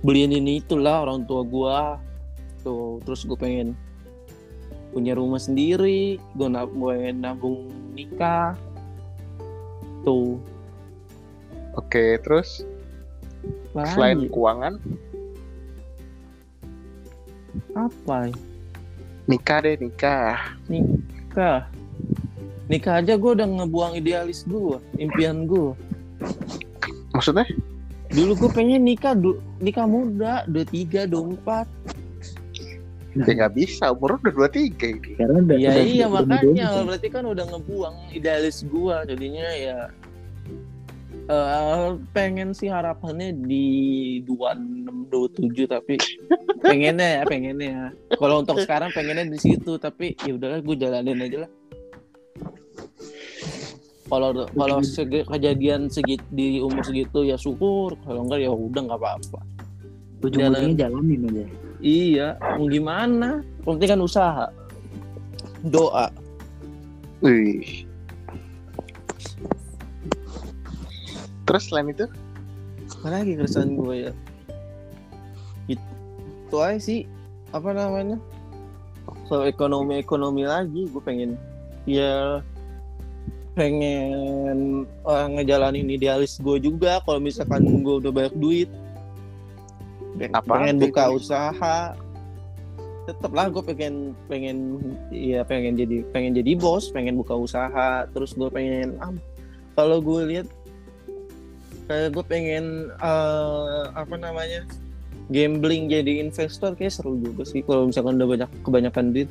beliin 0.00 0.32
ini 0.32 0.64
itulah 0.64 1.04
orang 1.04 1.28
tua 1.28 1.44
gue. 1.44 1.78
Tuh, 2.64 2.96
terus 3.04 3.28
gue 3.28 3.36
pengen 3.36 3.76
punya 4.96 5.12
rumah 5.12 5.36
sendiri, 5.36 6.16
gue 6.16 6.48
nab 6.48 6.72
gue 6.72 7.12
nabung 7.12 7.68
nikah. 7.92 8.56
Tuh, 10.00 10.40
oke 11.76 12.04
terus 12.24 12.64
apalagi? 13.76 13.92
selain 13.92 14.18
keuangan 14.32 14.74
apa? 17.76 18.32
ya? 18.32 18.34
nikah 19.26 19.58
deh 19.60 19.76
nikah. 19.76 20.38
Nikah? 20.66 21.68
Nikah 22.66 22.98
aja 22.98 23.14
gue 23.14 23.30
udah 23.36 23.46
ngebuang 23.46 23.94
idealis 23.94 24.42
gue 24.42 24.80
impian 24.96 25.44
gue 25.44 25.76
maksudnya? 27.12 27.46
Dulu 28.10 28.32
gue 28.38 28.50
pengen 28.50 28.82
nikah 28.82 29.12
du- 29.12 29.42
nikah 29.58 29.84
muda 29.84 30.46
dua 30.46 30.64
tiga 30.64 31.04
dua 31.04 31.30
empat. 31.30 31.66
Ya 33.16 33.32
nggak 33.32 33.54
bisa 33.56 33.90
umur 33.90 34.20
udah 34.20 34.32
dua 34.32 34.48
tiga 34.48 34.92
ini. 34.92 35.16
Karena 35.16 35.40
udah, 35.40 35.56
iya 35.56 35.70
udah- 35.70 35.86
iya 35.86 36.06
udah 36.06 36.22
makanya 36.26 36.66
berarti 36.84 37.08
kan 37.08 37.24
udah 37.24 37.44
ngebuang 37.48 37.96
idealis 38.12 38.60
gue 38.62 38.96
jadinya 39.08 39.48
ya 39.52 39.78
eh, 41.26 41.88
pengen 42.14 42.50
sih 42.54 42.70
harapannya 42.70 43.34
di 43.46 43.66
26 44.24 45.10
27 45.10 45.66
tapi 45.70 45.94
pengennya 46.62 47.20
ya 47.20 47.22
pengennya. 47.26 47.70
Ya. 47.70 47.86
kalau 48.18 48.42
untuk 48.42 48.58
sekarang 48.62 48.90
pengennya 48.94 49.26
di 49.26 49.38
situ 49.38 49.78
tapi 49.78 50.14
ya 50.22 50.34
udahlah 50.34 50.60
gue 50.62 50.76
jalanin 50.78 51.22
aja 51.22 51.38
lah. 51.46 51.50
Kalau 54.06 54.30
kalau 54.54 54.78
segi- 54.86 55.26
kejadian 55.26 55.90
segit 55.90 56.22
di 56.30 56.62
umur 56.62 56.82
segitu 56.86 57.26
ya 57.26 57.34
syukur. 57.34 57.98
Kalau 58.06 58.26
enggak 58.26 58.46
ya 58.46 58.50
udah 58.54 58.82
nggak 58.86 59.00
apa-apa. 59.02 59.40
Ujung-ujungnya 60.22 60.86
jalanin 60.86 61.22
aja. 61.30 61.44
iya 61.82 62.28
mau 62.56 62.66
gimana? 62.66 63.42
Penting 63.66 63.88
kan 63.94 64.00
usaha. 64.02 64.46
Doa. 65.66 66.10
Wih. 67.22 67.85
Terus 71.46 71.70
selain 71.70 71.94
itu? 71.94 72.10
Apa 72.98 73.06
lagi 73.22 73.38
keresahan 73.38 73.78
gue 73.78 74.10
ya? 74.10 74.12
Itu 75.70 76.56
aja 76.58 76.78
sih 76.82 77.06
apa 77.54 77.70
namanya? 77.70 78.18
Soal 79.30 79.46
ekonomi 79.46 80.02
ekonomi 80.02 80.42
lagi 80.42 80.90
gue 80.90 81.02
pengen 81.02 81.38
ya 81.86 82.42
pengen 83.56 84.84
eh, 84.84 85.26
ngejalanin 85.32 85.88
idealis 85.88 86.36
gue 86.42 86.60
juga 86.60 87.00
kalau 87.06 87.22
misalkan 87.22 87.64
gue 87.80 87.94
udah 88.02 88.12
banyak 88.12 88.34
duit. 88.36 88.70
Apaan 90.34 90.76
pengen 90.76 90.76
buka 90.82 91.02
idealis? 91.08 91.30
usaha. 91.30 91.78
Tetep 93.06 93.30
lah 93.30 93.46
gue 93.48 93.62
pengen 93.62 94.18
pengen 94.26 94.82
ya 95.14 95.46
pengen 95.46 95.78
jadi 95.78 96.02
pengen 96.10 96.34
jadi 96.34 96.58
bos 96.58 96.90
pengen 96.90 97.16
buka 97.16 97.38
usaha. 97.38 98.04
Terus 98.10 98.34
gue 98.34 98.50
pengen 98.50 98.98
ah, 98.98 99.14
kalau 99.78 100.02
gue 100.02 100.20
lihat 100.26 100.48
kayak 101.86 102.14
gue 102.14 102.24
pengen 102.26 102.90
eh, 102.90 103.82
apa 103.94 104.14
namanya 104.18 104.66
gambling 105.30 105.90
jadi 105.90 106.22
investor 106.22 106.78
kayak 106.78 106.94
seru 106.94 107.18
juga 107.18 107.42
sih 107.42 107.62
kalau 107.66 107.90
misalkan 107.90 108.18
udah 108.18 108.28
banyak 108.30 108.50
kebanyakan 108.62 109.06
duit. 109.10 109.30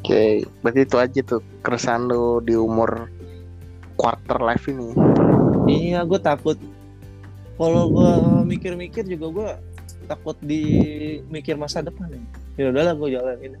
Oke 0.00 0.44
berarti 0.64 0.80
itu 0.88 0.96
aja 0.96 1.20
tuh 1.24 1.40
keresahan 1.60 2.08
lu 2.08 2.40
di 2.40 2.56
umur 2.56 3.08
quarter 4.00 4.40
life 4.40 4.64
ini. 4.68 4.96
Iya 5.68 6.08
gue 6.08 6.20
takut. 6.20 6.56
Kalau 7.58 7.90
gue 7.90 8.12
mikir-mikir 8.46 9.04
juga 9.04 9.26
gue 9.28 9.50
takut 10.08 10.38
di 10.40 10.62
mikir 11.28 11.60
masa 11.60 11.84
depan 11.84 12.08
ya. 12.08 12.22
Ya 12.56 12.64
udahlah 12.72 12.94
gue 12.96 13.08
jalanin. 13.12 13.52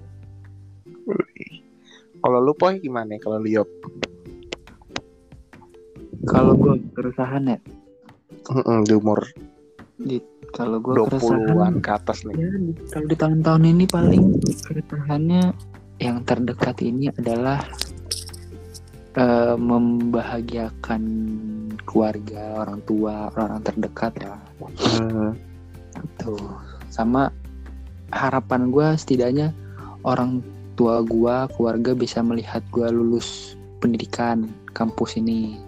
Kalau 2.18 2.38
lu 2.40 2.56
poy 2.56 2.80
gimana 2.80 3.20
kalau 3.20 3.36
lu 3.36 3.52
Yop? 3.52 3.68
Kalau 6.26 6.58
gue 6.58 6.74
keresahan 6.96 7.54
ya, 7.54 7.58
Mm-mm, 8.48 8.88
di 8.88 8.92
umur 8.96 9.20
kalau 10.56 10.80
gue 10.80 10.94
keresahan 11.04 11.44
20-an 11.44 11.74
ke 11.84 11.90
atas 11.92 12.24
nih 12.24 12.34
Ya, 12.40 12.50
di- 12.56 12.78
kalau 12.88 13.06
di 13.06 13.16
tahun-tahun 13.18 13.62
ini 13.68 13.84
paling 13.86 14.24
keresahannya 14.64 15.44
yang 15.98 16.22
terdekat 16.24 16.78
ini 16.80 17.10
adalah 17.12 17.60
eh, 19.18 19.56
membahagiakan 19.58 21.02
keluarga, 21.82 22.62
orang 22.62 22.80
tua, 22.86 23.32
orang 23.34 23.60
terdekat 23.66 24.12
lah. 24.22 24.38
Hmm, 24.62 25.34
Tuh. 26.20 26.38
Sama 26.92 27.32
harapan 28.14 28.70
gue 28.70 28.88
setidaknya 28.94 29.50
orang 30.06 30.40
tua 30.78 31.02
gue, 31.02 31.36
keluarga 31.58 31.92
bisa 31.98 32.22
melihat 32.22 32.62
gue 32.70 32.86
lulus 32.94 33.58
pendidikan 33.82 34.46
kampus 34.70 35.18
ini. 35.18 35.58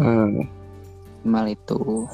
Hmm. 0.00 1.48
Itu. 1.52 2.08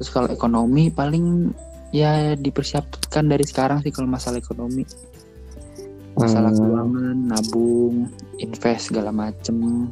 Terus 0.00 0.10
kalau 0.10 0.28
ekonomi 0.32 0.90
paling 0.90 1.54
ya 1.94 2.34
dipersiapkan 2.34 3.28
dari 3.30 3.46
sekarang 3.46 3.84
sih 3.84 3.94
kalau 3.94 4.10
masalah 4.10 4.42
ekonomi. 4.42 4.82
Masalah 6.14 6.50
Hmm. 6.54 6.62
keuangan, 6.62 7.16
nabung, 7.26 7.94
invest 8.38 8.90
segala 8.90 9.10
macem. 9.10 9.90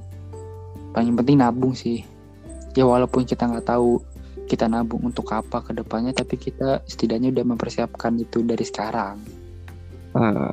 Paling 0.94 1.14
penting 1.18 1.38
nabung 1.38 1.74
sih. 1.74 2.02
Ya 2.74 2.88
walaupun 2.88 3.26
kita 3.26 3.46
nggak 3.46 3.66
tahu 3.68 4.00
kita 4.46 4.68
nabung 4.68 5.02
untuk 5.06 5.30
apa 5.32 5.64
ke 5.64 5.72
depannya, 5.72 6.12
tapi 6.12 6.36
kita 6.36 6.82
setidaknya 6.84 7.32
udah 7.32 7.44
mempersiapkan 7.56 8.12
itu 8.20 8.42
dari 8.44 8.64
sekarang. 8.66 9.16
Hmm. 10.12 10.52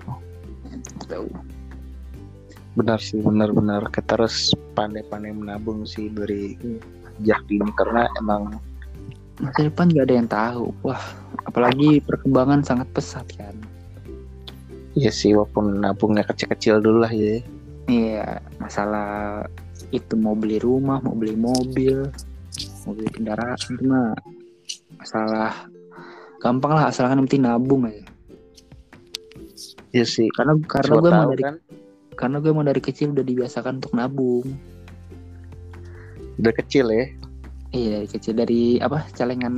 Benar 2.78 3.00
sih 3.02 3.20
benar-benar 3.22 3.90
kita 3.90 4.18
harus 4.20 4.54
pandai-pandai 4.78 5.34
menabung 5.34 5.84
sih 5.86 6.10
dari 6.14 6.54
sejak 7.20 7.42
dini 7.50 7.72
karena 7.76 8.08
emang 8.22 8.58
Masa 9.40 9.72
depan 9.72 9.88
nggak 9.88 10.04
ada 10.04 10.16
yang 10.20 10.28
tahu. 10.28 10.66
Wah, 10.84 11.00
apalagi 11.48 12.04
perkembangan 12.04 12.60
sangat 12.60 12.92
pesat 12.92 13.24
kan. 13.40 13.56
ya 15.00 15.08
sih 15.16 15.32
walaupun 15.32 15.80
nabungnya 15.80 16.28
kecil-kecil 16.28 16.84
dulu 16.84 17.08
lah 17.08 17.14
ya 17.14 17.40
Iya, 17.88 18.44
masalah 18.60 19.48
itu 19.96 20.14
mau 20.20 20.36
beli 20.36 20.60
rumah, 20.60 21.00
mau 21.00 21.16
beli 21.16 21.40
mobil, 21.40 22.10
mau 22.84 22.92
beli 22.98 23.08
kendaraan 23.08 23.56
itu 23.56 23.84
mah 23.86 24.12
masalah 25.00 25.72
gampang 26.44 26.74
lah 26.76 26.92
asalkan 26.92 27.24
yang 27.24 27.26
penting 27.32 27.46
nabung 27.48 27.88
aja. 27.88 28.04
ya 29.96 30.04
sih 30.04 30.28
Karena 30.36 30.54
karena 30.68 30.94
gue 31.00 31.12
mau 31.16 31.32
dari 31.32 31.44
kan 31.48 31.56
karena 32.20 32.38
gue 32.38 32.52
mau 32.52 32.62
dari 32.62 32.78
kecil 32.78 33.16
udah 33.16 33.24
dibiasakan 33.24 33.80
untuk 33.80 33.96
nabung. 33.96 34.44
udah 36.36 36.54
kecil 36.54 36.88
ya 36.88 37.08
Iya, 37.70 37.88
dari 37.96 38.08
kecil 38.10 38.34
dari 38.34 38.62
apa? 38.78 39.06
Celengan 39.14 39.54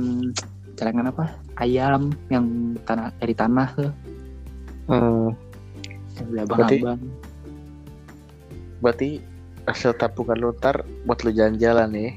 celengan 0.74 1.08
apa? 1.08 1.32
Ayam 1.56 2.12
yang 2.28 2.44
tanah 2.84 3.08
dari 3.16 3.32
tanah 3.32 3.68
tuh. 3.72 3.92
Hmm, 4.84 5.32
Yang 6.12 6.26
beli 6.28 6.40
Berarti- 6.44 6.80
abang-abang. 6.82 7.00
berarti 8.78 9.08
hasil 9.64 9.94
tabungan 9.94 10.36
lu 10.36 10.50
ntar 10.54 10.82
buat 11.02 11.22
lu 11.22 11.30
jalan-jalan 11.30 11.88
nih 11.88 12.12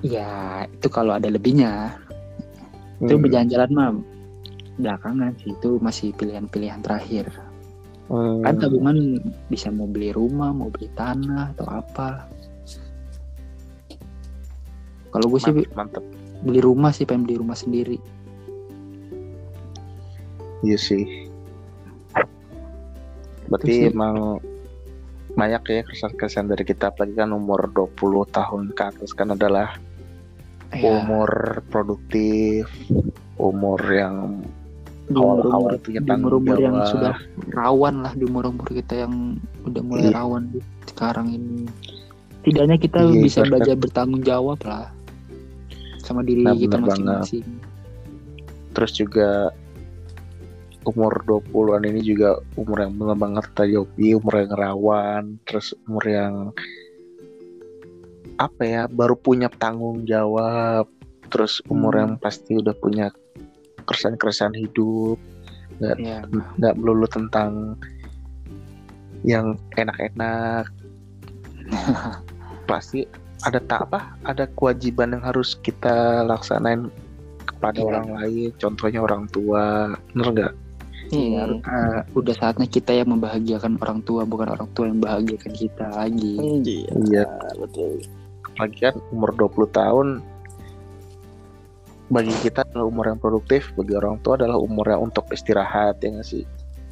Ya 0.00 0.26
itu 0.66 0.88
kalau 0.88 1.12
ada 1.12 1.28
lebihnya. 1.28 2.00
Itu 2.98 3.14
Hmm. 3.14 3.22
berjalan-jalan 3.22 3.70
mah 3.70 3.90
belakangan 4.74 5.32
sih 5.38 5.52
itu 5.52 5.76
masih 5.78 6.16
pilihan-pilihan 6.16 6.80
terakhir. 6.80 7.28
Hmm. 8.10 8.42
Kan 8.42 8.58
tabungan 8.58 9.22
bisa 9.46 9.70
mau 9.70 9.86
beli 9.86 10.10
rumah, 10.10 10.50
mau 10.50 10.66
beli 10.66 10.90
tanah 10.98 11.54
atau 11.54 11.66
apa. 11.70 12.26
Kalau 15.10 15.26
gue 15.30 15.40
sih 15.42 15.54
mantep, 15.74 16.02
beli 16.42 16.58
rumah 16.58 16.90
sih 16.90 17.06
pengen 17.06 17.26
beli 17.26 17.38
rumah 17.38 17.54
sendiri. 17.54 17.98
Iya 20.66 20.78
sih. 20.78 21.30
Berarti 23.46 23.74
sih. 23.74 23.90
emang 23.90 24.42
banyak 25.38 25.62
ya 25.70 25.82
kesan-kesan 25.86 26.50
dari 26.50 26.66
kita 26.66 26.90
apalagi 26.90 27.14
kan 27.14 27.30
umur 27.30 27.70
20 27.70 27.94
tahun 28.34 28.62
ke 28.74 28.82
atas 28.82 29.14
kan 29.14 29.30
adalah 29.34 29.78
Ya, 30.70 31.02
umur 31.02 31.26
produktif, 31.66 32.70
umur 33.34 33.82
yang 33.90 34.38
di 35.10 35.18
umur-umur 35.18 35.70
di 35.82 35.98
umur-umur 35.98 36.56
yang 36.56 36.76
sudah 36.86 37.18
rawan 37.50 38.06
lah 38.06 38.14
di 38.14 38.22
umur-umur 38.24 38.70
kita 38.70 39.02
yang 39.02 39.34
udah 39.66 39.82
mulai 39.82 40.06
Iya. 40.06 40.14
rawan 40.14 40.42
sekarang 40.86 41.26
ini. 41.34 41.66
Tidaknya 42.40 42.78
kita 42.78 43.00
Iya, 43.04 43.18
bisa 43.20 43.40
belajar 43.44 43.74
bertanggung 43.74 44.22
jawab 44.22 44.62
lah 44.62 44.88
sama 46.00 46.22
diri 46.22 46.46
Nah, 46.46 46.54
kita 46.54 46.78
masing-masing. 46.78 47.46
terus 48.70 48.94
juga 48.94 49.50
umur 50.86 51.12
20-an 51.26 51.84
ini 51.84 52.00
juga 52.00 52.38
umur 52.54 52.80
yang 52.80 52.94
bener 52.96 53.18
banget 53.18 53.44
tadi 53.52 53.74
umur 53.76 54.34
yang 54.38 54.52
rawan, 54.54 55.22
terus 55.44 55.74
umur 55.84 56.04
yang 56.06 56.34
apa 58.40 58.62
ya, 58.64 58.82
baru 58.88 59.20
punya 59.20 59.52
tanggung 59.52 60.08
jawab, 60.08 60.88
terus 61.28 61.60
umur 61.68 61.92
Hmm. 61.92 62.00
yang 62.00 62.12
pasti 62.16 62.56
udah 62.56 62.72
punya 62.72 63.12
keresahan-keresahan 63.90 64.54
hidup, 64.54 65.18
Ya, 65.80 66.20
nggak 66.60 66.76
melulu 66.76 67.08
tentang 67.08 67.74
yang 69.24 69.56
enak-enak. 69.80 70.68
pasti 72.70 73.08
ada 73.42 73.58
tak 73.64 73.88
apa, 73.88 74.14
ada 74.28 74.44
kewajiban 74.52 75.16
yang 75.16 75.24
harus 75.24 75.56
kita 75.64 76.22
laksanain 76.28 76.92
kepada 77.48 77.80
Iya. 77.80 77.86
orang 77.88 78.06
lain, 78.14 78.50
contohnya 78.60 79.00
orang 79.00 79.24
tua, 79.32 79.96
bener 80.12 80.28
nggak? 80.30 80.54
Iya, 81.10 81.42
Hmm. 81.48 81.58
eh, 81.64 82.00
udah 82.14 82.34
saatnya 82.36 82.68
kita 82.70 82.94
yang 82.94 83.10
membahagiakan 83.10 83.80
orang 83.82 84.04
tua, 84.06 84.22
bukan 84.22 84.52
orang 84.54 84.68
tua 84.76 84.86
yang 84.86 85.00
membahagiakan 85.02 85.52
kita 85.56 85.86
lagi. 85.90 86.36
Iya, 86.38 86.92
Iya, 87.08 87.26
betul. 87.58 88.04
apalagi 88.46 88.78
kan 88.78 88.94
umur 89.10 89.30
20 89.34 89.66
tahun 89.72 90.20
bagi 92.10 92.34
kita 92.42 92.66
adalah 92.66 92.90
umur 92.90 93.04
yang 93.14 93.20
produktif, 93.22 93.70
bagi 93.78 93.94
orang 93.94 94.18
tua 94.26 94.34
adalah 94.34 94.58
umur 94.58 94.90
yang 94.90 95.06
untuk 95.06 95.30
istirahat 95.30 96.02
ya 96.02 96.10
nggak 96.10 96.26
sih? 96.26 96.44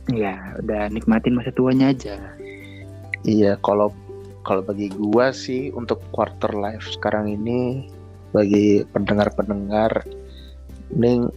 Ya, 0.08 0.54
udah 0.62 0.88
nikmatin 0.88 1.36
masa 1.36 1.50
tuanya 1.52 1.90
aja. 1.90 2.16
Iya, 3.26 3.58
kalau 3.60 3.90
kalau 4.46 4.64
bagi 4.64 4.88
gua 4.94 5.34
sih 5.34 5.74
untuk 5.74 6.00
quarter 6.14 6.54
life 6.54 6.86
sekarang 6.88 7.28
ini 7.28 7.90
bagi 8.32 8.86
pendengar-pendengar 8.94 10.06
mending 10.94 11.28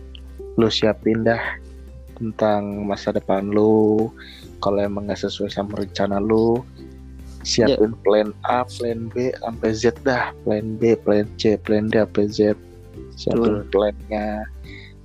lu 0.55 0.69
siapin 0.71 1.25
dah 1.27 1.41
tentang 2.15 2.85
masa 2.85 3.09
depan 3.11 3.49
lu. 3.49 4.13
Kalau 4.61 4.77
emang 4.77 5.09
nggak 5.09 5.25
sesuai 5.25 5.49
sama 5.49 5.81
rencana 5.81 6.21
lu, 6.21 6.61
siapin 7.41 7.97
plan 8.05 8.29
A, 8.45 8.61
plan 8.63 9.09
B 9.09 9.33
sampai 9.41 9.69
Z 9.73 9.97
dah. 10.05 10.29
Plan 10.45 10.77
B, 10.77 10.93
plan 11.01 11.25
C, 11.41 11.57
plan 11.57 11.89
D 11.89 11.97
sampai 11.97 12.29
Z. 12.29 12.53
Siapin 13.21 13.61
plannya. 13.69 14.49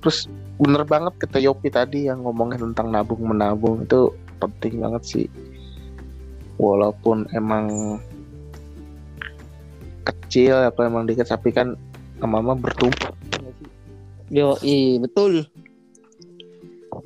Terus 0.01 0.25
bener 0.57 0.81
banget 0.89 1.13
kata 1.21 1.37
Yopi 1.37 1.69
tadi 1.69 2.09
yang 2.09 2.25
ngomongin 2.25 2.73
tentang 2.73 2.89
nabung 2.89 3.21
menabung 3.21 3.85
itu 3.85 4.09
penting 4.41 4.81
banget 4.81 5.03
sih 5.05 5.27
walaupun 6.57 7.29
emang 7.37 7.97
kecil 10.01 10.65
apa 10.65 10.89
emang 10.89 11.05
dikit 11.05 11.29
tapi 11.29 11.53
kan 11.53 11.77
lama-lama 12.17 12.57
bertumpuk 12.57 13.13
Yo, 14.27 14.59
iya 14.59 14.99
betul. 14.99 15.47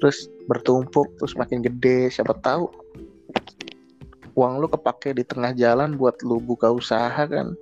terus 0.01 0.31
bertumpuk 0.49 1.13
terus 1.19 1.37
makin 1.37 1.61
gede 1.61 2.09
siapa 2.09 2.33
tahu 2.39 2.71
uang 4.33 4.63
lu 4.63 4.65
kepake 4.71 5.13
di 5.13 5.21
tengah 5.21 5.53
jalan 5.53 5.99
buat 5.99 6.17
lu 6.25 6.41
buka 6.41 6.71
usaha 6.71 7.21
kan 7.27 7.53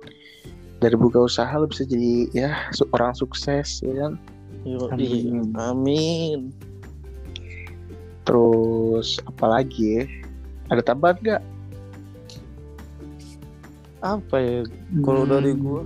dari 0.80 0.96
buka 0.96 1.20
usaha 1.28 1.52
lu 1.60 1.68
bisa 1.68 1.84
jadi 1.84 2.26
ya 2.32 2.50
orang 2.96 3.12
sukses 3.12 3.84
ya 3.84 3.94
kan 4.08 4.12
Amin. 4.64 5.52
Amin. 5.56 6.40
terus 8.24 9.20
apalagi 9.28 10.02
ya 10.02 10.04
ada 10.70 10.82
tambahan 10.84 11.16
nggak 11.20 11.42
Apa 14.00 14.40
ya? 14.40 14.64
Kalau 15.04 15.28
dari 15.28 15.52
Hmm, 15.52 15.60
gua 15.60 15.84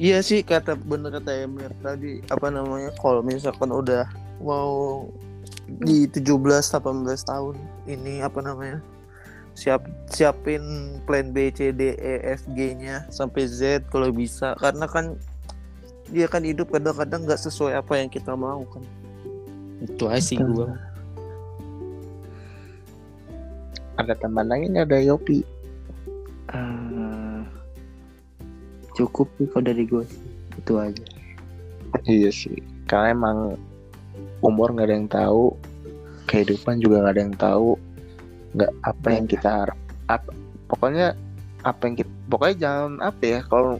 Iya 0.00 0.24
sih 0.24 0.40
kata 0.40 0.80
bener 0.80 1.12
kata 1.12 1.44
Emir 1.44 1.76
tadi 1.84 2.24
apa 2.32 2.48
namanya 2.48 2.88
kalau 2.96 3.20
misalkan 3.20 3.68
udah 3.68 4.08
mau 4.40 5.04
di 5.84 6.08
17 6.08 6.40
18 6.72 7.04
tahun 7.28 7.60
ini 7.84 8.24
apa 8.24 8.40
namanya 8.40 8.80
siap 9.54 9.84
siapin 10.08 10.62
plan 11.04 11.34
B 11.34 11.50
C 11.52 11.74
D 11.74 11.94
E 11.98 12.14
F 12.34 12.46
G 12.56 12.74
nya 12.74 13.06
sampai 13.10 13.46
Z 13.50 13.86
kalau 13.90 14.10
bisa. 14.10 14.54
Karena 14.58 14.86
kan 14.88 15.16
dia 16.10 16.26
kan 16.26 16.42
hidup 16.42 16.74
kadang-kadang 16.74 17.26
nggak 17.26 17.38
sesuai 17.38 17.78
apa 17.78 17.98
yang 17.98 18.10
kita 18.10 18.34
mau 18.34 18.66
kan. 18.70 18.82
Itu 19.80 20.10
aja 20.10 20.20
sih 20.20 20.38
gua. 20.40 20.74
Ada 24.00 24.16
tambahan 24.16 24.48
lagi 24.48 24.64
nggak 24.72 24.86
ada 24.88 24.98
Yopi? 25.04 25.44
Eh, 26.50 27.40
cukup 28.96 29.28
sih 29.36 29.46
kalau 29.52 29.64
dari 29.68 29.84
gue 29.84 30.02
sih. 30.08 30.24
Itu 30.56 30.80
aja. 30.80 31.04
Iya 32.08 32.30
sih, 32.32 32.58
karena 32.88 33.12
emang 33.12 33.38
umur 34.40 34.72
nggak 34.72 34.86
ada 34.88 34.94
yang 34.94 35.10
tahu, 35.10 35.52
kehidupan 36.30 36.80
juga 36.80 37.02
nggak 37.02 37.14
ada 37.18 37.22
yang 37.22 37.36
tahu, 37.36 37.68
nggak 38.54 38.72
apa 38.82 39.06
yang 39.12 39.26
kita 39.30 39.48
harap, 39.48 39.78
apa, 40.10 40.30
pokoknya 40.66 41.14
apa 41.62 41.82
yang 41.86 41.94
kita, 42.00 42.10
pokoknya 42.26 42.56
jangan 42.58 42.92
apa 43.04 43.22
ya, 43.22 43.40
kalau 43.46 43.74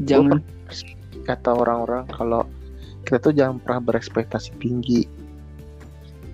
Jangan 0.00 0.40
kata 1.28 1.50
orang-orang 1.52 2.08
kalau 2.08 2.48
kita 3.04 3.20
tuh 3.20 3.32
jangan 3.36 3.60
pernah 3.60 3.80
berekspektasi 3.92 4.56
tinggi, 4.56 5.04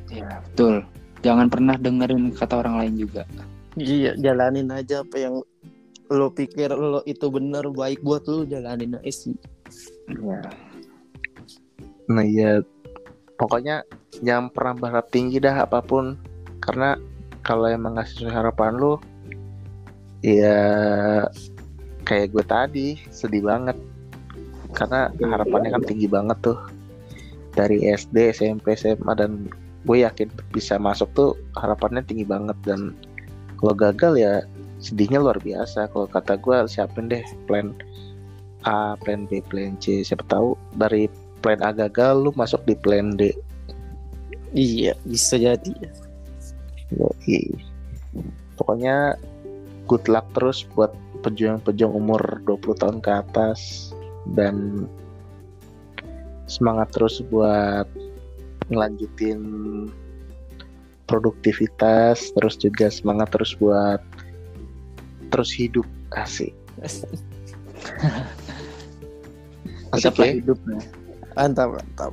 ya 0.06 0.38
betul. 0.46 0.86
Jangan 1.26 1.50
pernah 1.50 1.74
dengerin 1.74 2.30
kata 2.30 2.62
orang 2.62 2.78
lain 2.78 2.94
juga. 3.02 3.26
iya 3.76 4.14
jalanin 4.16 4.70
aja 4.70 5.02
apa 5.02 5.16
yang 5.18 5.42
lo 6.08 6.28
pikir 6.30 6.70
lo 6.72 7.02
itu 7.04 7.26
bener 7.28 7.66
baik 7.74 8.00
buat 8.00 8.22
lo 8.30 8.46
jalanin 8.46 8.96
aja 9.02 9.10
sih 9.12 9.36
Ya. 10.06 10.38
nah 12.06 12.22
ya 12.22 12.62
pokoknya 13.34 13.82
jangan 14.22 14.48
pernah 14.54 14.74
berharap 14.78 15.10
tinggi 15.10 15.42
dah 15.42 15.66
apa 15.66 15.82
pun, 15.82 16.14
karena 16.62 16.94
kalau 17.46 17.70
emang 17.70 17.94
nggak 17.94 18.10
sesuai 18.10 18.34
harapan 18.34 18.74
lu, 18.74 18.98
ya 20.26 20.58
kayak 22.02 22.34
gue 22.34 22.44
tadi 22.44 22.88
sedih 23.14 23.46
banget. 23.46 23.78
Karena 24.74 25.14
harapannya 25.14 25.70
kan 25.78 25.86
tinggi 25.86 26.10
banget 26.10 26.34
tuh. 26.42 26.58
Dari 27.54 27.86
SD 27.86 28.34
SMP 28.34 28.74
SMA 28.74 29.14
dan 29.14 29.46
gue 29.86 30.02
yakin 30.02 30.28
bisa 30.50 30.74
masuk 30.76 31.06
tuh 31.14 31.30
harapannya 31.54 32.02
tinggi 32.02 32.26
banget. 32.26 32.58
Dan 32.66 32.98
kalau 33.62 33.78
gagal 33.78 34.18
ya 34.18 34.42
sedihnya 34.82 35.22
luar 35.22 35.38
biasa. 35.38 35.86
Kalau 35.94 36.10
kata 36.10 36.42
gue 36.42 36.66
siapin 36.66 37.06
deh 37.06 37.22
plan 37.46 37.70
A 38.66 38.98
plan 38.98 39.22
B 39.30 39.38
plan 39.46 39.78
C. 39.78 40.02
Siapa 40.02 40.26
tahu 40.26 40.58
dari 40.74 41.06
plan 41.46 41.62
A 41.62 41.70
gagal 41.70 42.26
lu 42.26 42.34
masuk 42.34 42.66
di 42.66 42.74
plan 42.74 43.14
D. 43.14 43.30
Iya 44.50 44.98
bisa 45.06 45.38
jadi 45.38 45.72
Yoi. 46.94 47.50
pokoknya 48.56 49.18
good 49.90 50.06
luck 50.10 50.26
terus 50.34 50.66
buat 50.74 50.94
pejuang-pejuang 51.22 51.94
umur 51.94 52.20
20 52.46 52.80
tahun 52.82 52.98
ke 53.02 53.10
atas. 53.10 53.90
Dan 54.34 54.86
semangat 56.50 56.90
terus 56.94 57.22
buat 57.30 57.86
ngelanjutin 58.70 59.40
produktivitas. 61.06 62.34
Terus 62.34 62.54
juga 62.58 62.90
semangat 62.90 63.30
terus 63.34 63.54
buat 63.58 64.02
terus 65.30 65.50
hidup. 65.54 65.86
Asik. 66.14 66.54
Asik 69.94 70.14
ya. 70.18 70.34
Hidup 70.38 70.58
ya. 70.66 70.80
mantap 71.38 71.78
mantap. 71.78 72.12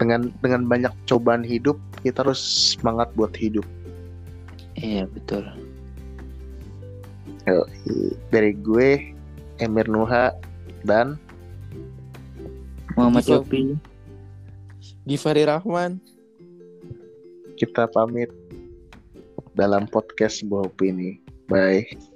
Dengan 0.00 0.32
dengan 0.40 0.64
banyak 0.68 0.92
cobaan 1.04 1.44
hidup 1.44 1.76
kita 2.02 2.24
harus 2.24 2.40
semangat 2.76 3.12
buat 3.16 3.32
hidup 3.36 3.64
Iya 4.80 5.04
betul. 5.10 5.44
Dari 8.32 8.52
gue 8.56 9.12
Emir 9.60 9.86
Nuha 9.90 10.32
dan 10.86 11.20
Muhammad. 12.96 13.26
Yopi. 13.28 13.76
Givari 15.04 15.44
Rahman. 15.44 16.00
kita 17.60 17.84
pamit 17.92 18.32
dalam 19.52 19.84
podcast 19.84 20.40
sebuah 20.40 20.72
opini. 20.72 21.20
Bye. 21.44 22.09